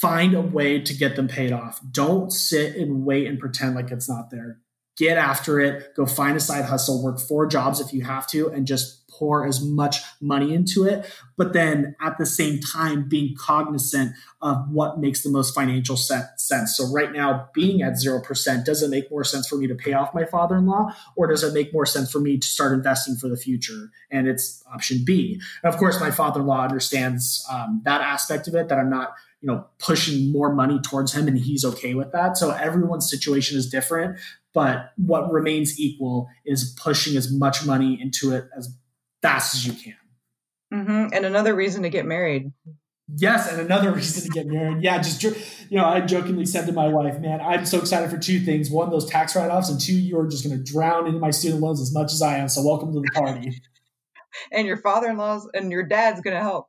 find 0.00 0.34
a 0.34 0.40
way 0.40 0.80
to 0.80 0.94
get 0.94 1.16
them 1.16 1.28
paid 1.28 1.52
off. 1.52 1.80
Don't 1.90 2.32
sit 2.32 2.76
and 2.76 3.04
wait 3.04 3.26
and 3.26 3.38
pretend 3.38 3.74
like 3.74 3.90
it's 3.90 4.08
not 4.08 4.30
there. 4.30 4.60
Get 4.96 5.16
after 5.16 5.60
it. 5.60 5.94
Go 5.94 6.06
find 6.06 6.36
a 6.36 6.40
side 6.40 6.64
hustle, 6.64 7.02
work 7.02 7.20
four 7.20 7.46
jobs 7.46 7.80
if 7.80 7.92
you 7.92 8.02
have 8.04 8.26
to, 8.28 8.48
and 8.48 8.66
just 8.66 9.01
pour 9.12 9.46
as 9.46 9.62
much 9.62 9.98
money 10.20 10.54
into 10.54 10.84
it. 10.84 11.10
But 11.36 11.52
then 11.52 11.94
at 12.00 12.18
the 12.18 12.26
same 12.26 12.60
time, 12.60 13.08
being 13.08 13.34
cognizant 13.38 14.12
of 14.40 14.70
what 14.70 14.98
makes 14.98 15.22
the 15.22 15.30
most 15.30 15.54
financial 15.54 15.96
sense. 15.96 16.76
So, 16.76 16.90
right 16.92 17.12
now, 17.12 17.48
being 17.54 17.82
at 17.82 17.94
0%, 17.94 18.64
does 18.64 18.82
it 18.82 18.90
make 18.90 19.10
more 19.10 19.24
sense 19.24 19.46
for 19.46 19.56
me 19.56 19.66
to 19.66 19.74
pay 19.74 19.92
off 19.92 20.14
my 20.14 20.24
father 20.24 20.56
in 20.56 20.66
law, 20.66 20.94
or 21.16 21.26
does 21.26 21.42
it 21.42 21.54
make 21.54 21.72
more 21.72 21.86
sense 21.86 22.10
for 22.10 22.20
me 22.20 22.38
to 22.38 22.46
start 22.46 22.72
investing 22.72 23.16
for 23.16 23.28
the 23.28 23.36
future? 23.36 23.90
And 24.10 24.26
it's 24.26 24.62
option 24.72 25.02
B. 25.04 25.40
And 25.62 25.72
of 25.72 25.78
course, 25.78 26.00
my 26.00 26.10
father 26.10 26.40
in 26.40 26.46
law 26.46 26.62
understands 26.64 27.46
um, 27.50 27.82
that 27.84 28.00
aspect 28.00 28.48
of 28.48 28.54
it, 28.54 28.68
that 28.68 28.78
I'm 28.78 28.90
not 28.90 29.14
you 29.40 29.48
know 29.48 29.66
pushing 29.78 30.32
more 30.32 30.54
money 30.54 30.80
towards 30.80 31.12
him 31.12 31.26
and 31.28 31.36
he's 31.36 31.64
okay 31.64 31.94
with 31.94 32.12
that 32.12 32.36
so 32.36 32.52
everyone's 32.52 33.10
situation 33.10 33.58
is 33.58 33.68
different 33.68 34.16
but 34.54 34.92
what 34.96 35.30
remains 35.32 35.78
equal 35.78 36.28
is 36.44 36.76
pushing 36.80 37.16
as 37.16 37.32
much 37.32 37.66
money 37.66 38.00
into 38.00 38.32
it 38.32 38.48
as 38.56 38.72
fast 39.22 39.54
as 39.54 39.66
you 39.66 39.72
can 39.72 39.96
mm-hmm. 40.72 41.12
and 41.12 41.24
another 41.24 41.54
reason 41.54 41.82
to 41.82 41.88
get 41.88 42.04
married 42.04 42.52
yes 43.16 43.50
and 43.50 43.60
another 43.60 43.92
reason 43.92 44.22
to 44.22 44.28
get 44.28 44.46
married 44.46 44.82
yeah 44.82 44.98
just 44.98 45.22
you 45.22 45.78
know 45.78 45.84
i 45.84 46.00
jokingly 46.00 46.46
said 46.46 46.66
to 46.66 46.72
my 46.72 46.88
wife 46.88 47.18
man 47.20 47.40
i'm 47.40 47.64
so 47.64 47.78
excited 47.78 48.10
for 48.10 48.18
two 48.18 48.40
things 48.40 48.70
one 48.70 48.90
those 48.90 49.06
tax 49.06 49.34
write-offs 49.34 49.70
and 49.70 49.80
two 49.80 49.94
you're 49.94 50.26
just 50.26 50.44
going 50.44 50.56
to 50.56 50.72
drown 50.72 51.06
into 51.06 51.18
my 51.18 51.30
student 51.30 51.60
loans 51.60 51.80
as 51.80 51.92
much 51.92 52.12
as 52.12 52.22
i 52.22 52.36
am 52.36 52.48
so 52.48 52.62
welcome 52.62 52.92
to 52.92 53.00
the 53.00 53.10
party 53.14 53.60
and 54.52 54.66
your 54.66 54.76
father-in-law's 54.76 55.48
and 55.54 55.70
your 55.70 55.82
dad's 55.82 56.20
going 56.20 56.36
to 56.36 56.42
help 56.42 56.68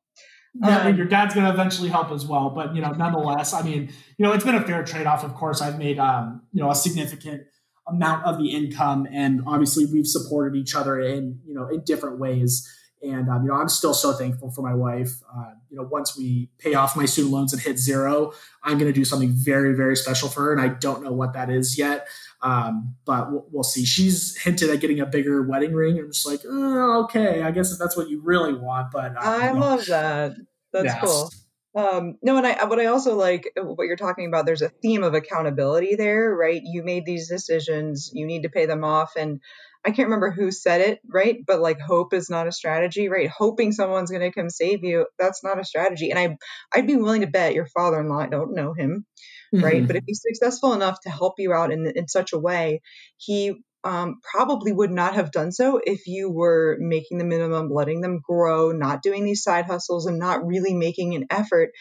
yeah, 0.55 0.83
um, 0.83 0.95
your 0.95 1.07
dad's 1.07 1.33
going 1.33 1.45
to 1.45 1.51
eventually 1.51 1.89
help 1.89 2.11
as 2.11 2.27
well. 2.27 2.51
But 2.51 2.75
you 2.75 2.81
know, 2.81 2.91
nonetheless, 2.91 3.53
I 3.53 3.63
mean, 3.63 3.91
you 4.17 4.25
know, 4.25 4.33
it's 4.33 4.43
been 4.43 4.55
a 4.55 4.61
fair 4.61 4.83
trade 4.83 5.07
off. 5.07 5.23
Of 5.23 5.33
course, 5.33 5.61
I've 5.61 5.79
made 5.79 5.97
um, 5.97 6.43
you 6.51 6.61
know 6.61 6.69
a 6.69 6.75
significant 6.75 7.43
amount 7.87 8.25
of 8.25 8.37
the 8.37 8.51
income, 8.51 9.07
and 9.11 9.41
obviously 9.45 9.85
we've 9.85 10.07
supported 10.07 10.57
each 10.57 10.75
other 10.75 10.99
in 10.99 11.39
you 11.45 11.53
know 11.53 11.67
in 11.67 11.81
different 11.83 12.19
ways. 12.19 12.69
And 13.01 13.29
um, 13.29 13.43
you 13.43 13.49
know, 13.49 13.55
I'm 13.55 13.67
still 13.67 13.93
so 13.93 14.13
thankful 14.13 14.49
for 14.51 14.61
my 14.61 14.73
wife. 14.73 15.11
Uh, 15.35 15.51
you 15.69 15.75
know, 15.75 15.83
once 15.83 16.17
we 16.17 16.49
pay 16.57 16.73
off 16.73 16.95
my 16.95 17.05
student 17.05 17.33
loans 17.33 17.51
and 17.51 17.61
hit 17.61 17.77
zero, 17.77 18.31
I'm 18.63 18.77
going 18.77 18.91
to 18.91 18.97
do 18.97 19.03
something 19.03 19.31
very, 19.33 19.75
very 19.75 19.97
special 19.97 20.29
for 20.29 20.43
her, 20.43 20.53
and 20.53 20.61
I 20.61 20.69
don't 20.69 21.03
know 21.03 21.11
what 21.11 21.33
that 21.33 21.49
is 21.49 21.77
yet. 21.77 22.07
Um, 22.41 22.95
but 23.03 23.29
we'll, 23.29 23.45
we'll, 23.51 23.63
see. 23.63 23.83
She's 23.83 24.37
hinted 24.37 24.69
at 24.69 24.79
getting 24.79 25.01
a 25.01 25.05
bigger 25.05 25.43
wedding 25.43 25.73
ring. 25.73 25.99
I'm 25.99 26.11
just 26.11 26.25
like, 26.25 26.41
oh, 26.47 27.03
okay, 27.03 27.41
I 27.41 27.51
guess 27.51 27.73
if 27.73 27.79
that's 27.79 27.97
what 27.97 28.09
you 28.09 28.21
really 28.21 28.53
want. 28.53 28.91
But 28.91 29.17
uh, 29.17 29.19
I 29.19 29.47
you 29.47 29.53
know. 29.53 29.59
love 29.59 29.85
that. 29.87 30.35
That's 30.71 30.85
yes. 30.85 31.01
cool. 31.03 31.29
Um, 31.75 32.17
no, 32.21 32.37
and 32.37 32.45
I, 32.45 32.65
what 32.65 32.79
I 32.79 32.85
also 32.85 33.15
like, 33.15 33.51
uh, 33.59 33.63
what 33.63 33.85
you're 33.85 33.95
talking 33.95 34.27
about, 34.27 34.45
there's 34.45 34.61
a 34.61 34.69
theme 34.69 35.03
of 35.03 35.15
accountability 35.15 35.95
there, 35.95 36.33
right? 36.33 36.61
You 36.63 36.83
made 36.83 37.05
these 37.05 37.27
decisions, 37.27 38.11
you 38.13 38.27
need 38.27 38.43
to 38.43 38.49
pay 38.49 38.67
them 38.67 38.83
off. 38.83 39.13
And 39.15 39.41
I 39.83 39.89
can't 39.89 40.07
remember 40.07 40.29
who 40.29 40.51
said 40.51 40.81
it, 40.81 40.99
right? 41.07 41.37
But 41.45 41.61
like 41.61 41.79
hope 41.79 42.13
is 42.13 42.29
not 42.29 42.47
a 42.47 42.51
strategy, 42.51 43.09
right? 43.09 43.27
Hoping 43.27 43.71
someone's 43.71 44.11
going 44.11 44.21
to 44.21 44.31
come 44.31 44.49
save 44.49 44.83
you, 44.83 45.07
that's 45.17 45.43
not 45.43 45.59
a 45.59 45.65
strategy. 45.65 46.11
And 46.11 46.19
I, 46.19 46.37
I'd 46.73 46.87
be 46.87 46.95
willing 46.95 47.21
to 47.21 47.27
bet 47.27 47.55
your 47.55 47.65
father-in-law, 47.65 48.19
I 48.19 48.27
don't 48.27 48.53
know 48.53 48.73
him, 48.73 49.05
mm-hmm. 49.53 49.65
right? 49.65 49.85
But 49.85 49.95
if 49.95 50.03
he's 50.05 50.21
successful 50.21 50.73
enough 50.73 50.99
to 51.01 51.09
help 51.09 51.35
you 51.39 51.53
out 51.53 51.71
in, 51.71 51.91
in 51.95 52.07
such 52.07 52.33
a 52.33 52.39
way, 52.39 52.81
he 53.17 53.63
um, 53.83 54.19
probably 54.23 54.71
would 54.71 54.91
not 54.91 55.15
have 55.15 55.31
done 55.31 55.51
so 55.51 55.79
if 55.83 56.07
you 56.07 56.29
were 56.29 56.77
making 56.79 57.17
the 57.17 57.25
minimum, 57.25 57.69
letting 57.69 58.01
them 58.01 58.21
grow, 58.23 58.71
not 58.71 59.01
doing 59.01 59.23
these 59.25 59.43
side 59.43 59.65
hustles, 59.65 60.05
and 60.05 60.19
not 60.19 60.45
really 60.45 60.73
making 60.73 61.15
an 61.15 61.25
effort 61.29 61.71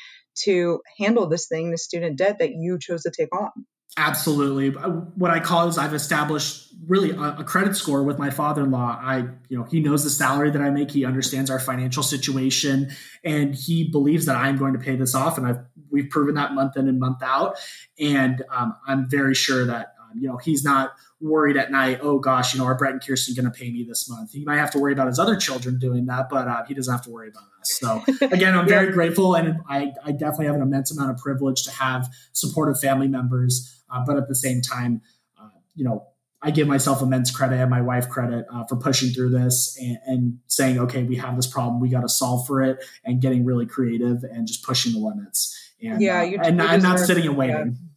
to 0.44 0.80
handle 0.98 1.28
this 1.28 1.46
thing, 1.46 1.70
the 1.70 1.78
student 1.78 2.16
debt 2.16 2.38
that 2.38 2.52
you 2.54 2.78
chose 2.78 3.02
to 3.02 3.10
take 3.10 3.34
on. 3.34 3.50
Absolutely. 3.98 4.74
Uh, 4.74 4.88
what 4.88 5.30
I 5.30 5.40
call 5.40 5.68
is 5.68 5.76
I've 5.76 5.92
established 5.92 6.72
really 6.86 7.10
a, 7.10 7.36
a, 7.40 7.44
credit 7.44 7.76
score 7.76 8.02
with 8.02 8.18
my 8.18 8.30
father-in-law. 8.30 8.98
I, 9.02 9.18
you 9.50 9.58
know, 9.58 9.64
he 9.64 9.80
knows 9.80 10.02
the 10.02 10.08
salary 10.08 10.50
that 10.50 10.62
I 10.62 10.70
make. 10.70 10.90
He 10.90 11.04
understands 11.04 11.50
our 11.50 11.58
financial 11.58 12.02
situation, 12.02 12.90
and 13.22 13.54
he 13.54 13.90
believes 13.90 14.24
that 14.26 14.36
I'm 14.36 14.56
going 14.56 14.72
to 14.72 14.78
pay 14.78 14.96
this 14.96 15.14
off. 15.14 15.36
And 15.36 15.46
I've 15.46 15.58
we've 15.90 16.08
proven 16.08 16.36
that 16.36 16.54
month 16.54 16.78
in 16.78 16.88
and 16.88 16.98
month 16.98 17.22
out. 17.22 17.58
And 18.00 18.42
um, 18.50 18.74
I'm 18.86 19.10
very 19.10 19.34
sure 19.34 19.66
that 19.66 19.94
um, 20.00 20.18
you 20.18 20.26
know 20.26 20.38
he's 20.38 20.64
not 20.64 20.92
worried 21.22 21.56
at 21.56 21.70
night. 21.70 22.00
Oh 22.02 22.18
gosh, 22.18 22.52
you 22.52 22.60
know, 22.60 22.66
are 22.66 22.74
Brett 22.74 22.92
and 22.92 23.06
Kirsten 23.06 23.34
going 23.34 23.50
to 23.50 23.58
pay 23.58 23.70
me 23.70 23.84
this 23.84 24.10
month? 24.10 24.32
He 24.32 24.44
might 24.44 24.58
have 24.58 24.70
to 24.72 24.78
worry 24.78 24.92
about 24.92 25.06
his 25.06 25.18
other 25.18 25.36
children 25.36 25.78
doing 25.78 26.06
that, 26.06 26.28
but 26.28 26.48
uh, 26.48 26.64
he 26.66 26.74
doesn't 26.74 26.92
have 26.92 27.04
to 27.04 27.10
worry 27.10 27.28
about 27.28 27.44
us. 27.60 27.78
So 27.80 28.02
again, 28.32 28.54
I'm 28.54 28.68
very 28.68 28.92
grateful, 28.92 29.34
and 29.34 29.58
I, 29.68 29.92
I 30.04 30.12
definitely 30.12 30.46
have 30.46 30.56
an 30.56 30.62
immense 30.62 30.96
amount 30.96 31.12
of 31.12 31.18
privilege 31.18 31.62
to 31.64 31.70
have 31.70 32.08
supportive 32.32 32.80
family 32.80 33.08
members 33.08 33.82
uh, 33.92 34.02
but 34.04 34.16
at 34.16 34.28
the 34.28 34.34
same 34.34 34.60
time, 34.60 35.02
uh, 35.40 35.48
you 35.74 35.84
know, 35.84 36.06
I 36.44 36.50
give 36.50 36.66
myself 36.66 37.02
immense 37.02 37.30
credit 37.30 37.60
and 37.60 37.70
my 37.70 37.82
wife 37.82 38.08
credit 38.08 38.46
uh, 38.52 38.64
for 38.64 38.76
pushing 38.76 39.10
through 39.10 39.30
this 39.30 39.78
and, 39.80 39.98
and, 40.06 40.38
saying, 40.48 40.78
okay, 40.80 41.04
we 41.04 41.14
have 41.16 41.36
this 41.36 41.46
problem, 41.46 41.80
we 41.80 41.88
got 41.88 42.00
to 42.00 42.08
solve 42.08 42.46
for 42.48 42.62
it, 42.62 42.84
and 43.04 43.20
getting 43.20 43.44
really 43.44 43.64
creative 43.64 44.24
and 44.24 44.48
just 44.48 44.64
pushing 44.64 44.92
the 44.92 44.98
limits. 44.98 45.56
And, 45.80 46.02
yeah, 46.02 46.20
uh, 46.20 46.22
you, 46.22 46.38
and, 46.42 46.58
you 46.58 46.66
deserve, 46.66 46.82
not 46.82 46.98
sitting 46.98 47.26
and 47.26 47.36
waiting. 47.36 47.56
Yeah. 47.56 47.88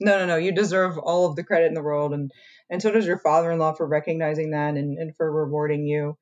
No, 0.00 0.18
no, 0.18 0.26
no. 0.26 0.36
You 0.36 0.52
deserve 0.52 0.98
all 0.98 1.26
of 1.26 1.36
the 1.36 1.44
credit 1.44 1.66
in 1.66 1.74
the 1.74 1.82
world, 1.82 2.14
and 2.14 2.30
and 2.70 2.80
so 2.80 2.90
does 2.90 3.06
your 3.06 3.18
father-in-law 3.18 3.74
for 3.74 3.86
recognizing 3.86 4.50
that 4.50 4.76
and, 4.76 4.98
and 4.98 5.14
for 5.16 5.30
rewarding 5.30 5.86
you. 5.86 6.16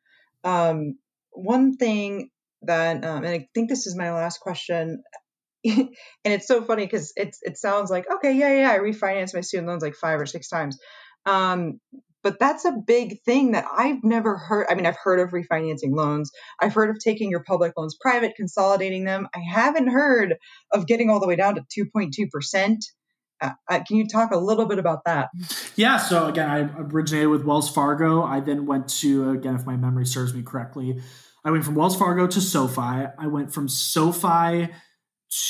Um, 0.44 0.98
one 1.30 1.76
thing 1.76 2.30
that, 2.62 3.04
um, 3.04 3.24
and 3.24 3.28
I 3.28 3.48
think 3.54 3.68
this 3.68 3.86
is 3.86 3.96
my 3.96 4.12
last 4.12 4.40
question, 4.40 5.02
and 5.64 5.88
it's 6.24 6.48
so 6.48 6.62
funny 6.62 6.84
because 6.86 7.12
it's 7.16 7.38
it 7.42 7.56
sounds 7.56 7.90
like 7.90 8.06
okay, 8.16 8.32
yeah, 8.32 8.60
yeah, 8.60 8.70
I 8.72 8.78
refinanced 8.78 9.34
my 9.34 9.42
student 9.42 9.68
loans 9.68 9.82
like 9.82 9.94
five 9.94 10.20
or 10.20 10.26
six 10.26 10.48
times, 10.48 10.78
um, 11.24 11.78
but 12.24 12.40
that's 12.40 12.64
a 12.64 12.72
big 12.72 13.22
thing 13.22 13.52
that 13.52 13.66
I've 13.72 14.02
never 14.02 14.36
heard. 14.36 14.66
I 14.68 14.74
mean, 14.74 14.86
I've 14.86 14.98
heard 15.02 15.20
of 15.20 15.30
refinancing 15.30 15.94
loans. 15.94 16.32
I've 16.60 16.74
heard 16.74 16.90
of 16.90 16.98
taking 16.98 17.30
your 17.30 17.44
public 17.44 17.74
loans 17.76 17.96
private, 18.00 18.34
consolidating 18.36 19.04
them. 19.04 19.28
I 19.34 19.40
haven't 19.48 19.88
heard 19.88 20.34
of 20.72 20.86
getting 20.86 21.10
all 21.10 21.20
the 21.20 21.28
way 21.28 21.36
down 21.36 21.54
to 21.54 21.84
2.2%. 21.96 22.72
Uh, 22.72 22.76
uh, 23.40 23.50
can 23.68 23.96
you 23.96 24.06
talk 24.06 24.30
a 24.30 24.36
little 24.36 24.66
bit 24.66 24.78
about 24.78 25.04
that? 25.04 25.30
Yeah. 25.76 25.96
So 25.98 26.26
again, 26.26 26.48
I 26.48 26.80
originated 26.80 27.28
with 27.28 27.44
Wells 27.44 27.70
Fargo. 27.70 28.22
I 28.22 28.40
then 28.40 28.66
went 28.66 28.88
to 29.00 29.30
again, 29.30 29.54
if 29.54 29.66
my 29.66 29.76
memory 29.76 30.06
serves 30.06 30.34
me 30.34 30.42
correctly, 30.42 31.00
I 31.44 31.50
went 31.50 31.64
from 31.64 31.74
Wells 31.74 31.96
Fargo 31.96 32.26
to 32.26 32.40
SoFi. 32.40 33.06
I 33.18 33.26
went 33.26 33.52
from 33.52 33.68
SoFi 33.68 34.68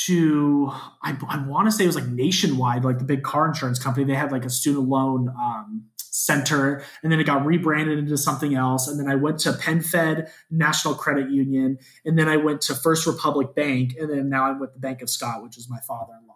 to 0.07 0.71
I, 1.03 1.17
I 1.29 1.47
want 1.47 1.67
to 1.67 1.73
say 1.73 1.85
it 1.85 1.87
was 1.87 1.97
like 1.97 2.07
nationwide, 2.07 2.85
like 2.85 2.99
the 2.99 3.05
big 3.05 3.23
car 3.23 3.47
insurance 3.47 3.79
company. 3.79 4.05
They 4.05 4.15
had 4.15 4.33
like 4.33 4.45
a 4.45 4.51
student 4.51 4.89
loan 4.89 5.29
um, 5.29 5.85
center, 5.97 6.85
and 7.03 7.13
then 7.13 7.21
it 7.21 7.25
got 7.25 7.47
rebranded 7.47 7.99
into 7.99 8.17
something 8.17 8.55
else. 8.55 8.89
And 8.89 8.99
then 8.99 9.09
I 9.09 9.15
went 9.15 9.39
to 9.41 9.53
PenFed 9.53 10.31
National 10.51 10.95
Credit 10.95 11.31
Union, 11.31 11.79
and 12.05 12.19
then 12.19 12.29
I 12.29 12.37
went 12.37 12.61
to 12.63 12.75
First 12.75 13.07
Republic 13.07 13.55
Bank, 13.55 13.95
and 13.99 14.11
then 14.11 14.29
now 14.29 14.45
I'm 14.45 14.59
with 14.59 14.73
the 14.73 14.81
Bank 14.81 15.01
of 15.03 15.11
Scott, 15.11 15.43
which 15.43 15.57
is 15.57 15.71
my 15.71 15.79
father-in-law. 15.87 16.35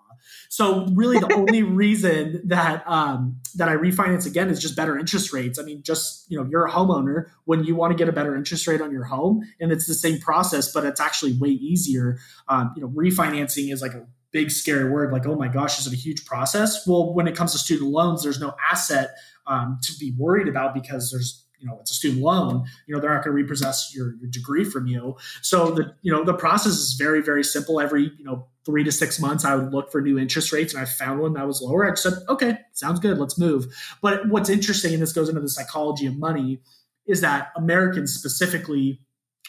So 0.48 0.86
really, 0.94 1.18
the 1.18 1.32
only 1.34 1.62
reason 1.62 2.42
that 2.44 2.86
um, 2.88 3.40
that 3.54 3.68
I 3.68 3.74
refinance 3.74 4.26
again 4.26 4.50
is 4.50 4.60
just 4.60 4.76
better 4.76 4.98
interest 4.98 5.32
rates. 5.32 5.58
I 5.58 5.62
mean, 5.62 5.82
just 5.82 6.30
you 6.30 6.38
know, 6.38 6.48
you're 6.48 6.66
a 6.66 6.70
homeowner 6.70 7.26
when 7.44 7.64
you 7.64 7.74
want 7.74 7.92
to 7.92 7.96
get 7.96 8.08
a 8.08 8.12
better 8.12 8.36
interest 8.36 8.66
rate 8.66 8.80
on 8.80 8.92
your 8.92 9.04
home, 9.04 9.42
and 9.60 9.72
it's 9.72 9.86
the 9.86 9.94
same 9.94 10.18
process, 10.20 10.72
but 10.72 10.84
it's 10.84 11.00
actually 11.00 11.32
way 11.34 11.50
easier. 11.50 12.18
Um, 12.48 12.72
you 12.76 12.82
know, 12.82 12.88
refinancing 12.88 13.72
is 13.72 13.82
like 13.82 13.94
a 13.94 14.06
big 14.32 14.50
scary 14.50 14.88
word 14.88 15.12
like 15.12 15.26
oh 15.26 15.36
my 15.36 15.46
gosh 15.46 15.78
is 15.78 15.86
it 15.86 15.92
a 15.92 15.96
huge 15.96 16.24
process 16.24 16.86
well 16.86 17.12
when 17.12 17.28
it 17.28 17.36
comes 17.36 17.52
to 17.52 17.58
student 17.58 17.90
loans 17.90 18.22
there's 18.22 18.40
no 18.40 18.54
asset 18.70 19.14
um, 19.46 19.78
to 19.82 19.92
be 19.98 20.14
worried 20.16 20.48
about 20.48 20.72
because 20.72 21.10
there's 21.10 21.41
you 21.62 21.68
know 21.68 21.78
it's 21.80 21.90
a 21.90 21.94
student 21.94 22.22
loan 22.22 22.64
you 22.86 22.94
know 22.94 23.00
they're 23.00 23.14
not 23.14 23.24
going 23.24 23.36
to 23.36 23.42
repossess 23.42 23.92
your, 23.94 24.14
your 24.16 24.28
degree 24.28 24.64
from 24.64 24.86
you. 24.86 25.16
So 25.40 25.70
the 25.70 25.94
you 26.02 26.12
know 26.12 26.24
the 26.24 26.34
process 26.34 26.72
is 26.72 26.94
very 26.94 27.22
very 27.22 27.44
simple. 27.44 27.80
Every 27.80 28.10
you 28.18 28.24
know 28.24 28.48
three 28.64 28.84
to 28.84 28.92
six 28.92 29.18
months 29.18 29.44
i 29.44 29.56
would 29.56 29.72
look 29.72 29.90
for 29.90 30.00
new 30.00 30.18
interest 30.18 30.52
rates 30.52 30.72
and 30.72 30.80
i 30.80 30.84
found 30.84 31.20
one 31.20 31.32
that 31.34 31.46
was 31.46 31.60
lower. 31.62 31.90
I 31.90 31.94
said 31.94 32.14
okay 32.28 32.58
sounds 32.72 33.00
good 33.00 33.18
let's 33.18 33.38
move. 33.38 33.66
But 34.00 34.28
what's 34.28 34.50
interesting 34.50 34.92
and 34.92 35.02
this 35.02 35.12
goes 35.12 35.28
into 35.28 35.40
the 35.40 35.48
psychology 35.48 36.06
of 36.06 36.16
money 36.16 36.60
is 37.06 37.20
that 37.22 37.48
americans 37.56 38.14
specifically 38.14 39.00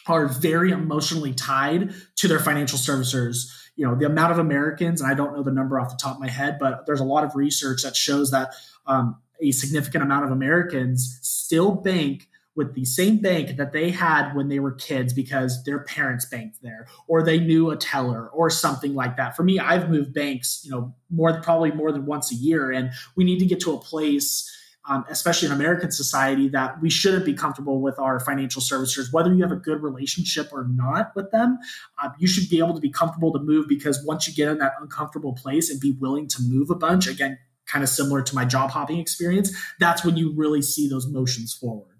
are 0.07 0.28
very 0.28 0.72
emotionally 0.72 1.34
tied 1.34 1.93
to 2.18 2.28
their 2.28 2.39
financial 2.39 2.78
servicers. 2.78 3.45
You 3.76 3.88
know 3.88 3.95
the 3.95 4.05
amount 4.05 4.32
of 4.32 4.39
americans 4.39 5.01
and 5.01 5.11
i 5.11 5.14
don't 5.14 5.36
know 5.36 5.43
the 5.43 5.51
number 5.51 5.80
off 5.80 5.89
the 5.89 5.99
top 6.01 6.16
of 6.16 6.22
my 6.22 6.30
head 6.30 6.57
but 6.59 6.86
there's 6.86 6.99
a 6.99 7.05
lot 7.05 7.24
of 7.24 7.36
research 7.36 7.84
that 7.84 7.95
shows 7.95 8.32
that 8.32 8.53
um, 8.86 9.18
a 9.43 9.51
significant 9.51 10.03
amount 10.03 10.25
of 10.25 10.31
Americans 10.31 11.19
still 11.21 11.71
bank 11.71 12.27
with 12.55 12.75
the 12.75 12.85
same 12.85 13.17
bank 13.17 13.57
that 13.57 13.73
they 13.73 13.89
had 13.89 14.33
when 14.33 14.47
they 14.47 14.59
were 14.59 14.73
kids 14.73 15.11
because 15.11 15.63
their 15.63 15.79
parents 15.79 16.25
banked 16.25 16.61
there 16.61 16.87
or 17.07 17.23
they 17.23 17.39
knew 17.39 17.71
a 17.71 17.75
teller 17.75 18.27
or 18.29 18.49
something 18.49 18.93
like 18.93 19.17
that. 19.17 19.35
For 19.35 19.43
me, 19.43 19.57
I've 19.57 19.89
moved 19.89 20.13
banks, 20.13 20.61
you 20.63 20.69
know, 20.69 20.93
more 21.09 21.41
probably 21.41 21.71
more 21.71 21.91
than 21.91 22.05
once 22.05 22.31
a 22.31 22.35
year 22.35 22.71
and 22.71 22.91
we 23.15 23.23
need 23.23 23.39
to 23.39 23.45
get 23.45 23.59
to 23.61 23.73
a 23.73 23.79
place 23.79 24.49
um, 24.89 25.05
especially 25.09 25.45
in 25.45 25.53
American 25.53 25.91
society, 25.91 26.49
that 26.49 26.81
we 26.81 26.89
shouldn't 26.89 27.25
be 27.25 27.33
comfortable 27.33 27.79
with 27.79 27.97
our 27.99 28.19
financial 28.19 28.61
servicers, 28.61 29.13
whether 29.13 29.33
you 29.33 29.41
have 29.41 29.51
a 29.51 29.57
good 29.57 29.81
relationship 29.81 30.49
or 30.51 30.67
not 30.69 31.15
with 31.15 31.31
them. 31.31 31.57
Um, 32.01 32.13
you 32.19 32.27
should 32.27 32.49
be 32.49 32.59
able 32.59 32.73
to 32.73 32.81
be 32.81 32.89
comfortable 32.89 33.31
to 33.31 33.39
move 33.39 33.67
because 33.67 34.03
once 34.05 34.27
you 34.27 34.33
get 34.33 34.49
in 34.49 34.57
that 34.57 34.73
uncomfortable 34.81 35.33
place 35.33 35.69
and 35.69 35.79
be 35.79 35.93
willing 35.93 36.27
to 36.27 36.41
move 36.41 36.69
a 36.69 36.75
bunch, 36.75 37.07
again, 37.07 37.39
kind 37.68 37.84
of 37.84 37.89
similar 37.89 38.22
to 38.22 38.36
my 38.36 38.45
job 38.45 38.72
hopping 38.72 38.99
experience, 38.99 39.55
that's 39.80 40.03
when 40.03 40.18
you 40.18 40.34
really 40.36 40.61
see 40.61 40.88
those 40.88 41.07
motions 41.07 41.53
forward. 41.53 41.97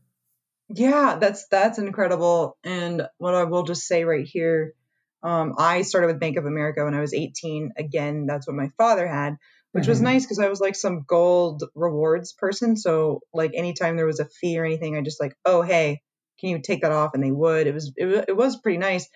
Yeah, 0.70 1.18
that's 1.20 1.48
that's 1.48 1.78
incredible. 1.78 2.58
And 2.64 3.08
what 3.18 3.36
I 3.36 3.44
will 3.44 3.64
just 3.64 3.84
say 3.84 4.06
right 4.06 4.26
here, 4.26 4.74
um, 5.22 5.54
I 5.58 5.84
started 5.84 6.08
with 6.08 6.20
Bank 6.20 6.38
of 6.38 6.46
America 6.46 6.84
when 6.84 6.96
I 6.96 7.02
was 7.02 7.14
18. 7.14 7.74
Again, 7.78 8.26
that's 8.26 8.48
what 8.48 8.56
my 8.56 8.70
father 8.78 9.08
had, 9.08 9.36
which 9.72 9.84
mm-hmm. 9.84 9.92
was 9.92 10.02
nice 10.02 10.26
because 10.26 10.40
I 10.40 10.50
was 10.50 10.60
like 10.60 10.76
some 10.76 11.04
gold 11.08 11.64
rewards 11.76 12.34
person. 12.34 12.76
So 12.76 13.22
like 13.34 13.52
anytime 13.54 13.98
there 13.98 14.06
was 14.06 14.20
a 14.20 14.30
fee 14.30 14.58
or 14.58 14.66
anything, 14.66 14.98
I 14.98 15.02
just 15.02 15.22
like, 15.22 15.36
oh 15.46 15.62
hey, 15.62 16.02
can 16.40 16.50
you 16.50 16.60
take 16.60 16.82
that 16.82 16.92
off? 16.92 17.12
And 17.14 17.24
they 17.24 17.32
would. 17.32 17.68
It 17.68 17.74
was 17.74 17.94
it, 17.96 18.26
it 18.30 18.36
was 18.36 18.58
pretty 18.58 18.78
nice. 18.78 19.08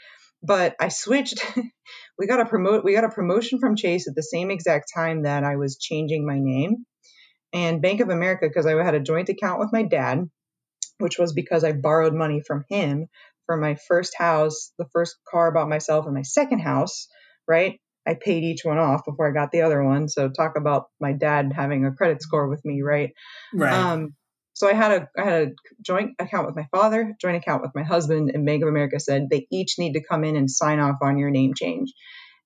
But 0.47 0.75
I 0.79 0.87
switched 0.87 1.45
we 2.17 2.25
got 2.25 2.39
a 2.39 2.45
promote 2.45 2.85
we 2.85 2.93
got 2.93 3.03
a 3.03 3.09
promotion 3.09 3.59
from 3.59 3.75
Chase 3.75 4.07
at 4.07 4.15
the 4.15 4.23
same 4.23 4.49
exact 4.49 4.85
time 4.95 5.23
that 5.23 5.43
I 5.43 5.57
was 5.57 5.77
changing 5.77 6.25
my 6.25 6.39
name. 6.39 6.85
And 7.53 7.81
Bank 7.81 7.99
of 7.99 8.09
America, 8.09 8.47
because 8.47 8.65
I 8.65 8.81
had 8.83 8.95
a 8.95 8.99
joint 8.99 9.29
account 9.29 9.59
with 9.59 9.69
my 9.73 9.83
dad, 9.83 10.29
which 10.99 11.17
was 11.17 11.33
because 11.33 11.63
I 11.63 11.73
borrowed 11.73 12.13
money 12.13 12.41
from 12.45 12.63
him 12.69 13.07
for 13.45 13.57
my 13.57 13.75
first 13.75 14.15
house, 14.17 14.71
the 14.77 14.87
first 14.93 15.17
car 15.29 15.51
I 15.51 15.53
bought 15.53 15.69
myself, 15.69 16.05
and 16.05 16.15
my 16.15 16.23
second 16.23 16.59
house, 16.59 17.07
right? 17.47 17.79
I 18.05 18.13
paid 18.13 18.43
each 18.43 18.63
one 18.63 18.77
off 18.77 19.03
before 19.05 19.29
I 19.29 19.33
got 19.33 19.51
the 19.51 19.61
other 19.61 19.83
one. 19.83 20.07
So 20.07 20.29
talk 20.29 20.57
about 20.57 20.85
my 20.99 21.13
dad 21.13 21.51
having 21.53 21.85
a 21.85 21.91
credit 21.91 22.21
score 22.21 22.47
with 22.47 22.63
me, 22.63 22.81
right? 22.81 23.11
Right. 23.53 23.73
Um, 23.73 24.15
so 24.57 24.67
I 24.67 24.73
had 24.73 24.91
a 24.91 25.09
I 25.15 25.23
had 25.23 25.41
a 25.43 25.51
joint 25.83 26.15
account 26.17 26.47
with 26.47 26.55
my 26.55 26.67
father, 26.71 27.15
joint 27.21 27.37
account 27.37 27.61
with 27.61 27.75
my 27.75 27.83
husband, 27.83 28.31
and 28.33 28.43
Bank 28.43 28.63
of 28.63 28.69
America 28.69 28.99
said 28.99 29.27
they 29.29 29.45
each 29.51 29.75
need 29.77 29.93
to 29.93 30.03
come 30.03 30.23
in 30.23 30.35
and 30.35 30.49
sign 30.49 30.79
off 30.79 30.95
on 31.03 31.19
your 31.19 31.29
name 31.29 31.53
change. 31.55 31.93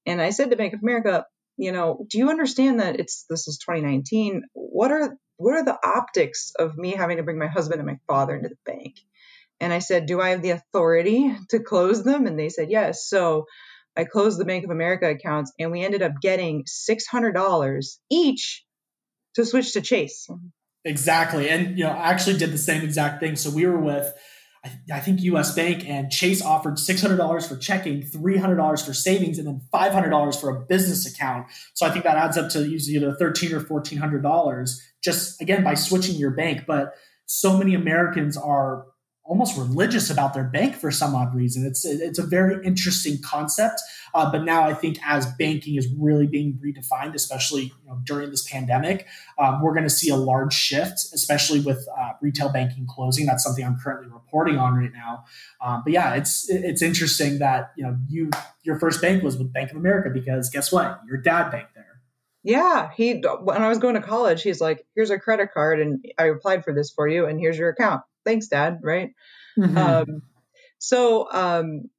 And 0.06 0.22
I 0.22 0.32
said 0.32 0.50
to 0.50 0.58
Bank 0.58 0.74
of 0.74 0.82
America, 0.84 1.26
you 1.56 1.72
know, 1.72 2.06
do 2.10 2.18
you 2.18 2.30
understand 2.30 2.82
that 2.82 3.00
it's 3.00 3.24
this 3.30 3.48
is 3.48 3.60
2019? 3.60 4.44
What 4.52 4.92
are 4.92 5.16
what 5.38 5.56
are 5.56 5.64
the 5.64 5.80
optics 5.82 6.52
of 6.60 6.78
me 6.78 6.92
having 6.92 7.16
to 7.16 7.24
bring 7.24 7.40
my 7.40 7.48
husband 7.48 7.80
and 7.80 7.88
my 7.88 8.00
father 8.08 8.36
into 8.36 8.50
the 8.50 8.58
bank? 8.66 8.96
And 9.62 9.72
I 9.72 9.80
said, 9.80 10.06
do 10.06 10.20
I 10.20 10.32
have 10.32 10.42
the 10.42 10.50
authority 10.50 11.34
to 11.52 11.60
close 11.60 12.04
them? 12.04 12.28
And 12.28 12.38
they 12.38 12.50
said 12.50 12.70
yes. 12.70 13.08
So 13.08 13.46
I 13.96 14.04
closed 14.04 14.38
the 14.38 14.46
Bank 14.46 14.66
of 14.66 14.70
America 14.70 15.10
accounts, 15.10 15.54
and 15.58 15.72
we 15.72 15.82
ended 15.82 16.02
up 16.02 16.20
getting 16.22 16.66
$600 16.66 17.98
each 18.10 18.66
to 19.36 19.46
switch 19.46 19.74
to 19.74 19.82
Chase. 19.82 20.28
Exactly. 20.84 21.50
And, 21.50 21.78
you 21.78 21.84
know, 21.84 21.92
I 21.92 22.10
actually 22.10 22.38
did 22.38 22.52
the 22.52 22.58
same 22.58 22.84
exact 22.84 23.20
thing. 23.20 23.36
So 23.36 23.50
we 23.50 23.66
were 23.66 23.80
with, 23.80 24.12
I, 24.66 24.72
I 24.94 25.00
think 25.00 25.22
US 25.22 25.54
Bank 25.54 25.88
and 25.88 26.12
Chase 26.12 26.42
offered 26.42 26.76
$600 26.76 27.48
for 27.48 27.56
checking, 27.58 28.02
$300 28.02 28.86
for 28.86 28.94
savings, 28.94 29.38
and 29.38 29.48
then 29.48 29.62
$500 29.74 30.40
for 30.42 30.50
a 30.50 30.66
business 30.66 31.12
account. 31.12 31.48
So 31.76 31.86
I 31.86 31.92
think 31.92 32.04
that 32.06 32.18
adds 32.18 32.38
up 32.38 32.50
to 32.52 32.68
usually 32.68 32.96
either 32.96 33.16
13 33.16 33.54
or 33.54 33.62
$1,400 33.62 34.70
just 35.04 35.42
again 35.42 35.64
by 35.64 35.76
switching 35.76 36.16
your 36.16 36.32
bank. 36.32 36.64
But 36.66 36.94
so 37.26 37.58
many 37.58 37.76
Americans 37.76 38.38
are 38.38 38.86
almost 39.32 39.58
religious 39.58 40.10
about 40.10 40.34
their 40.34 40.44
bank 40.44 40.76
for 40.76 40.92
some 40.92 41.16
odd 41.16 41.34
reason. 41.34 41.66
It's 41.66 41.86
it's 41.86 42.20
a 42.20 42.24
very 42.24 42.64
interesting 42.66 43.18
concept. 43.24 43.82
Uh, 44.14 44.30
but 44.30 44.44
now 44.44 44.64
I 44.64 44.74
think 44.74 45.00
as 45.06 45.26
banking 45.26 45.78
is 45.78 45.88
really 45.98 46.28
being 46.28 46.60
redefined, 46.62 47.14
especially 47.16 47.64
you 47.64 47.88
know, 47.88 47.98
during 48.04 48.30
this 48.30 48.46
pandemic, 48.46 49.08
um, 49.40 49.62
we're 49.62 49.72
going 49.72 49.86
to 49.86 49.90
see 49.90 50.10
a 50.10 50.18
large 50.18 50.54
shift, 50.54 50.96
especially 51.14 51.62
with 51.62 51.88
uh, 51.98 52.10
retail 52.22 52.52
banking 52.52 52.86
closing. 52.86 53.26
That's 53.26 53.42
something 53.42 53.64
I'm 53.64 53.80
currently 53.82 54.12
reporting 54.12 54.58
on 54.58 54.76
right 54.76 54.92
now. 54.94 55.24
Um, 55.62 55.84
but 55.86 55.94
yeah, 55.94 56.16
it's 56.16 56.50
it's 56.50 56.82
interesting 56.82 57.40
that 57.40 57.72
you 57.78 57.86
know 57.86 57.96
you 58.10 58.32
your 58.64 58.80
first 58.80 59.02
bank 59.02 59.24
was 59.24 59.38
with 59.38 59.54
Bank 59.54 59.72
of 59.72 59.78
America 59.78 60.10
because 60.10 60.50
guess 60.50 60.74
what, 60.74 61.00
your 61.08 61.16
dad 61.16 61.52
banked 61.52 61.74
there. 61.74 62.02
Yeah, 62.44 62.90
he 62.98 63.24
when 63.44 63.64
I 63.64 63.70
was 63.70 63.78
going 63.78 63.96
to 63.96 64.02
college, 64.02 64.42
he's 64.42 64.60
like, 64.60 64.86
"Here's 64.94 65.10
a 65.10 65.18
credit 65.18 65.54
card, 65.54 65.80
and 65.80 66.04
I 66.18 66.26
applied 66.26 66.66
for 66.66 66.74
this 66.74 66.92
for 66.92 67.08
you, 67.08 67.28
and 67.28 67.40
here's 67.40 67.58
your 67.58 67.70
account." 67.70 68.02
Thanks, 68.26 68.48
Dad. 68.48 68.80
Right. 68.84 69.12
Mm-hmm. 69.58 69.78
Um, 69.78 70.22
so 70.78 71.32
um, 71.32 71.90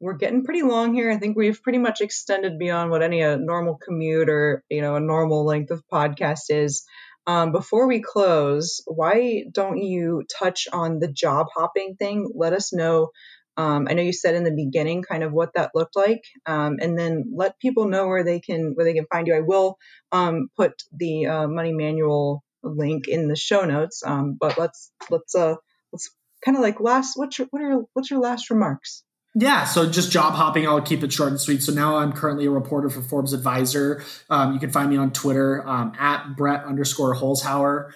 we're 0.00 0.16
getting 0.16 0.44
pretty 0.44 0.62
long 0.62 0.94
here. 0.94 1.10
I 1.10 1.18
think 1.18 1.36
we've 1.36 1.62
pretty 1.62 1.78
much 1.78 2.00
extended 2.00 2.58
beyond 2.58 2.90
what 2.90 3.02
any 3.02 3.20
a 3.20 3.36
normal 3.36 3.76
commute 3.76 4.28
or 4.28 4.64
you 4.70 4.82
know 4.82 4.96
a 4.96 5.00
normal 5.00 5.44
length 5.44 5.70
of 5.70 5.82
podcast 5.92 6.50
is. 6.50 6.84
Um, 7.26 7.52
before 7.52 7.86
we 7.86 8.00
close, 8.00 8.82
why 8.86 9.44
don't 9.52 9.78
you 9.78 10.24
touch 10.38 10.66
on 10.72 10.98
the 10.98 11.12
job 11.12 11.46
hopping 11.54 11.96
thing? 11.96 12.30
Let 12.34 12.54
us 12.54 12.72
know. 12.72 13.10
Um, 13.56 13.88
I 13.90 13.92
know 13.92 14.02
you 14.02 14.12
said 14.12 14.34
in 14.34 14.44
the 14.44 14.54
beginning 14.54 15.02
kind 15.02 15.22
of 15.22 15.32
what 15.32 15.52
that 15.54 15.72
looked 15.74 15.96
like, 15.96 16.22
um, 16.46 16.78
and 16.80 16.98
then 16.98 17.32
let 17.34 17.58
people 17.58 17.86
know 17.88 18.06
where 18.06 18.24
they 18.24 18.40
can 18.40 18.72
where 18.74 18.86
they 18.86 18.94
can 18.94 19.06
find 19.12 19.26
you. 19.26 19.34
I 19.34 19.40
will 19.40 19.76
um, 20.12 20.48
put 20.56 20.82
the 20.92 21.26
uh, 21.26 21.46
money 21.46 21.72
manual 21.72 22.42
link 22.62 23.08
in 23.08 23.28
the 23.28 23.36
show 23.36 23.64
notes. 23.64 24.02
Um, 24.04 24.36
but 24.38 24.58
let's 24.58 24.92
let's 25.10 25.34
uh 25.34 25.56
let's 25.92 26.10
kind 26.44 26.56
of 26.56 26.62
like 26.62 26.80
last 26.80 27.16
what's 27.16 27.38
your 27.38 27.48
what 27.50 27.62
are 27.62 27.82
what's 27.94 28.10
your 28.10 28.20
last 28.20 28.50
remarks? 28.50 29.04
Yeah, 29.34 29.64
so 29.64 29.88
just 29.88 30.10
job 30.10 30.34
hopping. 30.34 30.66
I'll 30.66 30.82
keep 30.82 31.04
it 31.04 31.12
short 31.12 31.30
and 31.30 31.40
sweet. 31.40 31.62
So 31.62 31.72
now 31.72 31.98
I'm 31.98 32.12
currently 32.12 32.46
a 32.46 32.50
reporter 32.50 32.90
for 32.90 33.00
Forbes 33.00 33.32
Advisor. 33.32 34.02
Um, 34.28 34.54
you 34.54 34.58
can 34.58 34.70
find 34.70 34.90
me 34.90 34.96
on 34.96 35.12
Twitter 35.12 35.66
um, 35.68 35.92
at 35.98 36.36
Brett 36.36 36.64
underscore 36.64 37.14
Holzhauer. 37.14 37.92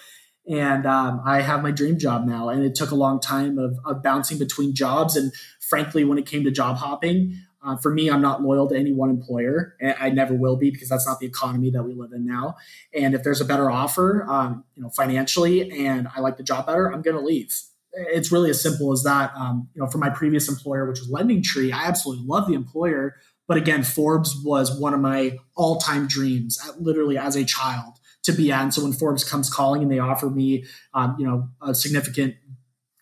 and 0.47 0.87
um, 0.87 1.23
I 1.27 1.41
have 1.41 1.62
my 1.62 1.73
dream 1.73 1.99
job 1.99 2.25
now. 2.25 2.51
And 2.51 2.62
it 2.62 2.77
took 2.77 2.93
a 2.93 2.95
long 2.95 3.19
time 3.19 3.59
of, 3.59 3.79
of 3.85 4.01
bouncing 4.03 4.39
between 4.39 4.77
jobs. 4.77 5.17
And 5.17 5.33
frankly, 5.61 6.05
when 6.05 6.19
it 6.19 6.27
came 6.27 6.45
to 6.45 6.53
job 6.53 6.77
hopping, 6.77 7.41
uh, 7.65 7.77
for 7.77 7.93
me, 7.93 8.11
I'm 8.11 8.21
not 8.21 8.43
loyal 8.43 8.69
to 8.69 8.77
any 8.77 8.93
one 8.93 9.11
employer. 9.11 9.77
I 9.99 10.11
never 10.11 10.35
will 10.35 10.57
be 10.57 10.71
because 10.71 10.89
that's 10.89 11.07
not 11.07 11.19
the 11.19 11.27
economy 11.27 11.71
that 11.71 11.83
we 11.83 11.95
live 11.95 12.12
in 12.12 12.27
now. 12.27 12.57
And 12.93 13.15
if 13.15 13.23
there's 13.23 13.41
a 13.41 13.45
better 13.45 13.71
offer, 13.71 14.27
um, 14.29 14.65
you 14.75 14.83
know, 14.83 14.91
financially, 14.91 15.87
and 15.87 16.09
I 16.15 16.21
like 16.21 16.37
the 16.37 16.43
job 16.43 16.67
better, 16.67 16.93
I'm 16.93 17.03
going 17.03 17.17
to 17.17 17.23
leave. 17.23 17.53
It's 17.93 18.31
really 18.31 18.51
as 18.51 18.61
simple 18.61 18.93
as 18.93 19.03
that. 19.05 19.33
Um, 19.35 19.69
you 19.75 19.81
know, 19.81 19.89
for 19.89 19.99
my 19.99 20.11
previous 20.11 20.49
employer, 20.49 20.87
which 20.87 21.01
was 21.01 21.09
Lending 21.09 21.43
Tree, 21.43 21.73
I 21.73 21.87
absolutely 21.87 22.27
love 22.27 22.47
the 22.49 22.55
employer, 22.55 23.17
but 23.47 23.57
again, 23.57 23.83
Forbes 23.83 24.37
was 24.45 24.79
one 24.79 24.95
of 24.95 25.01
my 25.01 25.39
all-time 25.57 26.07
dreams, 26.07 26.59
literally 26.79 27.17
as 27.17 27.37
a 27.37 27.45
child 27.45 27.95
to 28.25 28.33
be 28.33 28.51
at. 28.51 28.62
And 28.62 28.75
so 28.75 28.83
when 28.83 28.93
Forbes 28.93 29.23
comes 29.23 29.49
calling 29.49 29.83
and 29.83 29.91
they 29.91 29.99
offer 29.99 30.29
me, 30.29 30.65
um, 30.93 31.17
you 31.19 31.27
know, 31.27 31.49
a 31.62 31.75
significant 31.75 32.35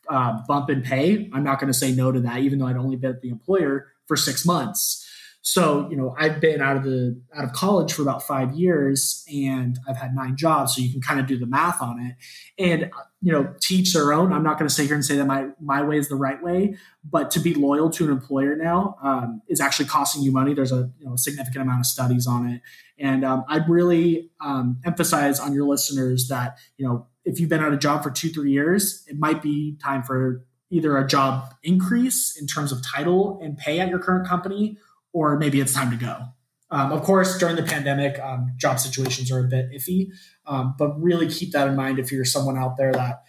uh, 0.09 0.41
bump 0.47 0.69
in 0.69 0.83
pay, 0.83 1.31
I'm 1.33 1.45
not 1.45 1.59
going 1.59 1.73
to 1.73 1.79
say 1.79 1.93
no 1.93 2.13
to 2.13 2.21
that, 2.21 2.39
even 2.41 2.59
though 2.59 2.67
I'd 2.67 2.77
only 2.77 2.97
been 2.97 3.11
at 3.11 3.23
the 3.23 3.31
employer 3.31 3.92
for 4.07 4.17
six 4.17 4.45
months. 4.45 5.09
So, 5.45 5.89
you 5.91 5.97
know, 5.97 6.15
I've 6.17 6.41
been 6.41 6.63
out 6.63 6.77
of 6.77 6.85
the 6.85 7.21
out 7.35 7.45
of 7.45 7.53
college 7.53 7.93
for 7.93 8.03
about 8.03 8.23
five 8.23 8.53
years 8.53 9.25
and 9.33 9.77
I've 9.89 9.97
had 9.97 10.15
nine 10.15 10.37
jobs. 10.37 10.77
So 10.77 10.81
you 10.81 10.93
can 10.93 11.01
kind 11.01 11.19
of 11.19 11.27
do 11.27 11.37
the 11.37 11.47
math 11.47 11.83
on 11.83 11.99
it. 11.99 12.15
And, 12.63 12.91
you 13.21 13.33
know, 13.33 13.53
teach 13.61 13.93
their 13.93 14.13
own. 14.13 14.33
I'm 14.33 14.45
not 14.45 14.57
going 14.57 14.69
to 14.69 14.75
sit 14.75 14.87
here 14.87 14.95
and 14.95 15.05
say 15.05 15.17
that 15.17 15.27
my 15.27 15.49
my 15.61 15.83
way 15.83 15.99
is 15.99 16.09
the 16.09 16.15
right 16.15 16.41
way, 16.41 16.77
but 17.05 17.33
to 17.33 17.41
be 17.41 17.55
loyal 17.55 17.91
to 17.91 18.05
an 18.05 18.11
employer 18.11 18.55
now 18.55 18.97
um, 19.03 19.43
is 19.49 19.61
actually 19.61 19.87
costing 19.87 20.23
you 20.23 20.31
money. 20.31 20.55
There's 20.55 20.73
a 20.73 20.93
you 21.01 21.07
know, 21.07 21.17
significant 21.17 21.63
amount 21.63 21.81
of 21.81 21.87
studies 21.87 22.29
on 22.29 22.49
it. 22.49 22.63
And 22.97 23.25
um, 23.25 23.45
I'd 23.49 23.69
really 23.69 24.31
um, 24.41 24.81
emphasize 24.85 25.41
on 25.41 25.53
your 25.53 25.67
listeners 25.67 26.29
that, 26.29 26.57
you 26.77 26.87
know, 26.87 27.09
if 27.25 27.41
you've 27.41 27.49
been 27.49 27.61
out 27.61 27.69
of 27.69 27.75
a 27.75 27.79
job 27.79 28.05
for 28.05 28.11
two, 28.11 28.29
three 28.29 28.53
years, 28.53 29.05
it 29.09 29.19
might 29.19 29.43
be 29.43 29.77
time 29.83 30.05
for 30.05 30.45
either 30.73 30.97
a 30.97 31.07
job 31.07 31.55
increase 31.63 32.37
in 32.41 32.47
terms 32.47 32.73
of 32.73 32.83
title 32.85 33.39
and 33.43 33.57
pay 33.59 33.79
at 33.79 33.89
your 33.89 33.99
current 33.99 34.27
company 34.27 34.79
or 35.13 35.39
maybe 35.39 35.61
it's 35.61 35.75
time 35.75 35.91
to 35.91 35.97
go. 35.97 36.25
Um, 36.71 36.91
of 36.91 37.03
course, 37.03 37.37
during 37.37 37.57
the 37.57 37.63
pandemic, 37.63 38.19
um, 38.19 38.55
job 38.57 38.81
situations 38.81 39.31
are 39.31 39.41
a 39.41 39.49
bit 39.49 39.71
iffy, 39.73 40.09
um, 40.47 40.75
but 40.79 40.99
really 41.01 41.29
keep 41.29 41.53
that 41.53 41.69
in 41.69 41.77
mind 41.77 41.99
if 41.99 42.11
you're 42.11 42.25
someone 42.25 42.57
out 42.57 42.79
there 42.79 42.93
that 42.93 43.25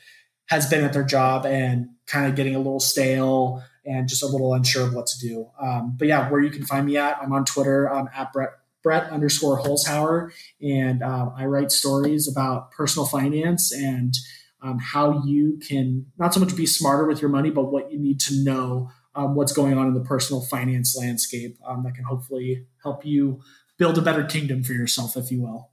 has 0.45 0.69
been 0.69 0.85
at 0.85 0.93
their 0.93 1.03
job 1.03 1.45
and 1.45 1.89
kind 2.07 2.25
of 2.25 2.35
getting 2.35 2.55
a 2.55 2.57
little 2.57 2.79
stale 2.79 3.61
and 3.85 4.07
just 4.07 4.23
a 4.23 4.27
little 4.27 4.53
unsure 4.53 4.87
of 4.87 4.93
what 4.93 5.07
to 5.07 5.19
do. 5.19 5.49
Um, 5.61 5.95
but 5.97 6.07
yeah, 6.07 6.29
where 6.29 6.41
you 6.41 6.49
can 6.49 6.65
find 6.65 6.85
me 6.85 6.95
at, 6.95 7.17
I'm 7.21 7.33
on 7.33 7.43
Twitter 7.43 7.91
I'm 7.91 8.07
at 8.15 8.31
Brett, 8.31 8.51
Brett 8.81 9.09
underscore 9.09 9.59
Holzhauer, 9.59 10.31
and 10.61 11.03
uh, 11.03 11.31
I 11.35 11.45
write 11.45 11.71
stories 11.71 12.29
about 12.29 12.71
personal 12.71 13.05
finance 13.05 13.73
and 13.73 14.15
um, 14.63 14.79
how 14.79 15.23
you 15.25 15.59
can 15.67 16.05
not 16.17 16.33
so 16.33 16.39
much 16.39 16.55
be 16.55 16.65
smarter 16.65 17.05
with 17.05 17.21
your 17.21 17.29
money, 17.29 17.49
but 17.49 17.65
what 17.71 17.91
you 17.91 17.99
need 17.99 18.19
to 18.21 18.43
know 18.43 18.89
um, 19.13 19.35
what's 19.35 19.53
going 19.53 19.77
on 19.77 19.87
in 19.87 19.93
the 19.93 20.01
personal 20.01 20.41
finance 20.41 20.97
landscape 20.97 21.57
um, 21.67 21.83
that 21.83 21.93
can 21.93 22.05
hopefully 22.05 22.65
help 22.81 23.05
you 23.05 23.41
build 23.77 23.97
a 23.97 24.01
better 24.01 24.23
kingdom 24.23 24.63
for 24.63 24.73
yourself, 24.73 25.17
if 25.17 25.31
you 25.31 25.41
will. 25.41 25.69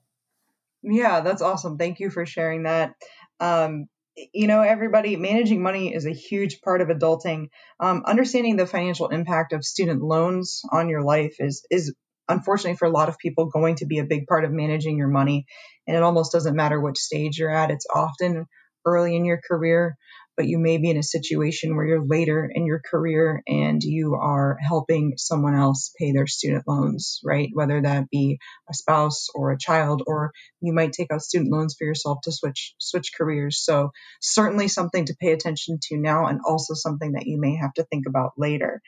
Yeah, 0.83 1.21
that's 1.21 1.43
awesome. 1.43 1.79
Thank 1.79 2.01
you 2.01 2.11
for 2.11 2.27
sharing 2.27 2.65
that. 2.65 2.95
Um, 3.39 3.87
you 4.35 4.49
know, 4.49 4.61
everybody, 4.61 5.17
managing 5.17 5.63
money 5.63 5.95
is 5.95 6.05
a 6.05 6.13
huge 6.13 6.61
part 6.61 6.81
of 6.81 6.89
adulting. 6.89 7.49
Um, 7.79 8.03
understanding 8.05 8.57
the 8.57 8.67
financial 8.67 9.09
impact 9.09 9.53
of 9.53 9.65
student 9.65 10.03
loans 10.03 10.63
on 10.71 10.89
your 10.89 11.03
life 11.03 11.37
is 11.39 11.65
is 11.71 11.95
unfortunately 12.29 12.77
for 12.77 12.87
a 12.87 12.91
lot 12.91 13.09
of 13.09 13.19
people 13.19 13.47
going 13.47 13.77
to 13.77 13.87
be 13.87 13.99
a 13.99 14.05
big 14.05 14.27
part 14.27 14.45
of 14.45 14.53
managing 14.53 14.99
your 14.99 15.09
money. 15.09 15.47
And 15.87 15.97
it 15.97 16.03
almost 16.03 16.33
doesn't 16.33 16.57
matter 16.57 16.81
which 16.81 16.99
stage 16.99 17.39
you're 17.39 17.51
at. 17.51 17.71
It's 17.71 17.87
often 17.93 18.47
early 18.87 19.17
in 19.17 19.25
your 19.25 19.41
career 19.47 19.97
but 20.41 20.49
you 20.49 20.59
may 20.59 20.79
be 20.79 20.91
in 20.91 20.97
a 20.97 21.03
situation 21.03 21.77
where 21.77 21.87
you're 21.87 22.07
later 22.07 22.51
in 22.53 22.67
your 22.67 22.81
career 22.81 23.43
and 23.47 23.83
you 23.83 24.15
are 24.15 24.57
helping 24.67 25.15
someone 25.19 25.55
else 25.55 25.93
pay 26.01 26.13
their 26.13 26.27
student 26.27 26.65
loans, 26.67 27.21
right? 27.25 27.51
Whether 27.53 27.83
that 27.83 28.11
be 28.11 28.39
a 28.71 28.75
spouse 28.75 29.29
or 29.35 29.53
a 29.53 29.59
child, 29.59 30.03
or 30.07 30.33
you 30.63 30.73
might 30.73 30.95
take 30.95 31.13
out 31.13 31.23
student 31.23 31.53
loans 31.53 31.77
for 31.79 31.85
yourself 31.85 32.21
to 32.25 32.33
switch 32.33 32.75
switch 32.81 33.13
careers. 33.19 33.63
So 33.63 33.91
certainly 34.23 34.69
something 34.69 35.07
to 35.07 35.17
pay 35.21 35.33
attention 35.33 35.79
to 35.91 35.99
now, 35.99 36.27
and 36.29 36.41
also 36.47 36.75
something 36.75 37.13
that 37.13 37.27
you 37.27 37.41
may 37.41 37.57
have 37.57 37.75
to 37.75 37.85
think 37.85 38.07
about 38.09 38.33
later. 38.39 38.81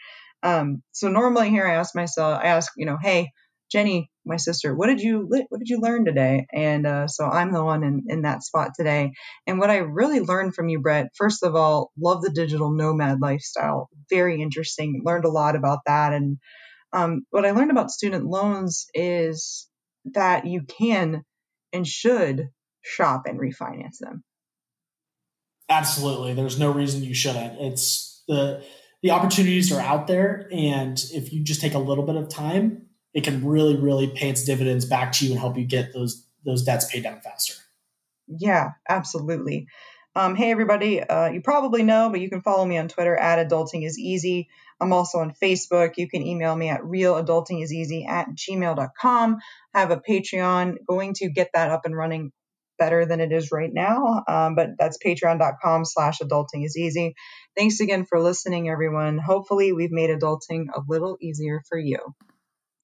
Um, 0.42 0.82
so 0.92 1.08
normally 1.08 1.50
here 1.50 1.68
I 1.68 1.76
ask 1.76 1.94
myself, 1.96 2.40
I 2.42 2.48
ask, 2.48 2.72
you 2.78 2.86
know, 2.86 2.98
hey, 3.02 3.32
Jenny, 3.72 4.10
my 4.24 4.36
sister, 4.36 4.74
what 4.74 4.86
did 4.86 5.00
you 5.00 5.26
what 5.48 5.58
did 5.58 5.68
you 5.68 5.80
learn 5.80 6.04
today? 6.04 6.46
And 6.52 6.86
uh, 6.86 7.08
so 7.08 7.24
I'm 7.24 7.52
the 7.52 7.64
one 7.64 7.82
in, 7.82 8.04
in 8.08 8.22
that 8.22 8.42
spot 8.42 8.70
today. 8.76 9.12
And 9.46 9.58
what 9.58 9.70
I 9.70 9.78
really 9.78 10.20
learned 10.20 10.54
from 10.54 10.68
you, 10.68 10.80
Brett, 10.80 11.08
first 11.16 11.42
of 11.42 11.56
all, 11.56 11.90
love 11.98 12.22
the 12.22 12.30
digital 12.30 12.72
nomad 12.72 13.20
lifestyle. 13.20 13.88
Very 14.10 14.40
interesting. 14.40 15.02
Learned 15.04 15.24
a 15.24 15.30
lot 15.30 15.56
about 15.56 15.80
that. 15.86 16.12
And 16.12 16.38
um, 16.92 17.22
what 17.30 17.44
I 17.44 17.50
learned 17.50 17.70
about 17.70 17.90
student 17.90 18.24
loans 18.24 18.86
is 18.94 19.68
that 20.12 20.46
you 20.46 20.62
can 20.62 21.24
and 21.72 21.86
should 21.86 22.48
shop 22.82 23.22
and 23.26 23.40
refinance 23.40 23.98
them. 23.98 24.22
Absolutely. 25.68 26.34
There's 26.34 26.58
no 26.58 26.70
reason 26.70 27.02
you 27.02 27.14
shouldn't. 27.14 27.60
It's 27.60 28.22
the 28.28 28.62
the 29.02 29.10
opportunities 29.10 29.72
are 29.72 29.80
out 29.80 30.06
there 30.06 30.48
and 30.52 30.96
if 31.12 31.32
you 31.32 31.42
just 31.42 31.60
take 31.60 31.74
a 31.74 31.78
little 31.78 32.06
bit 32.06 32.14
of 32.14 32.28
time 32.28 32.86
it 33.14 33.24
can 33.24 33.44
really, 33.44 33.76
really 33.76 34.08
pay 34.08 34.30
its 34.30 34.44
dividends 34.44 34.84
back 34.84 35.12
to 35.12 35.26
you 35.26 35.32
and 35.32 35.40
help 35.40 35.56
you 35.56 35.64
get 35.64 35.92
those 35.92 36.26
those 36.44 36.64
debts 36.64 36.90
paid 36.90 37.04
down 37.04 37.20
faster. 37.20 37.54
Yeah, 38.26 38.70
absolutely. 38.88 39.66
Um, 40.14 40.34
hey, 40.34 40.50
everybody. 40.50 41.02
Uh, 41.02 41.30
you 41.30 41.40
probably 41.40 41.82
know, 41.82 42.10
but 42.10 42.20
you 42.20 42.28
can 42.28 42.42
follow 42.42 42.64
me 42.64 42.76
on 42.76 42.88
Twitter 42.88 43.16
at 43.16 43.46
adulting 43.46 43.86
is 43.86 43.98
easy. 43.98 44.48
I'm 44.80 44.92
also 44.92 45.18
on 45.18 45.32
Facebook. 45.42 45.96
You 45.96 46.08
can 46.08 46.22
email 46.22 46.54
me 46.54 46.68
at 46.68 46.82
realadultingiseasy 46.82 48.08
at 48.08 48.28
gmail.com. 48.30 49.38
I 49.74 49.80
have 49.80 49.90
a 49.90 49.96
Patreon. 50.00 50.76
Going 50.86 51.14
to 51.14 51.30
get 51.30 51.50
that 51.54 51.70
up 51.70 51.82
and 51.84 51.96
running 51.96 52.32
better 52.78 53.06
than 53.06 53.20
it 53.20 53.32
is 53.32 53.52
right 53.52 53.72
now. 53.72 54.24
Um, 54.26 54.54
but 54.54 54.70
that's 54.78 54.98
patreon.com 54.98 55.84
slash 55.84 56.18
adulting 56.18 56.64
is 56.64 56.76
easy. 56.76 57.14
Thanks 57.56 57.80
again 57.80 58.04
for 58.04 58.20
listening, 58.20 58.68
everyone. 58.68 59.18
Hopefully, 59.18 59.72
we've 59.72 59.92
made 59.92 60.10
adulting 60.10 60.66
a 60.74 60.82
little 60.88 61.16
easier 61.20 61.62
for 61.68 61.78
you. 61.78 61.98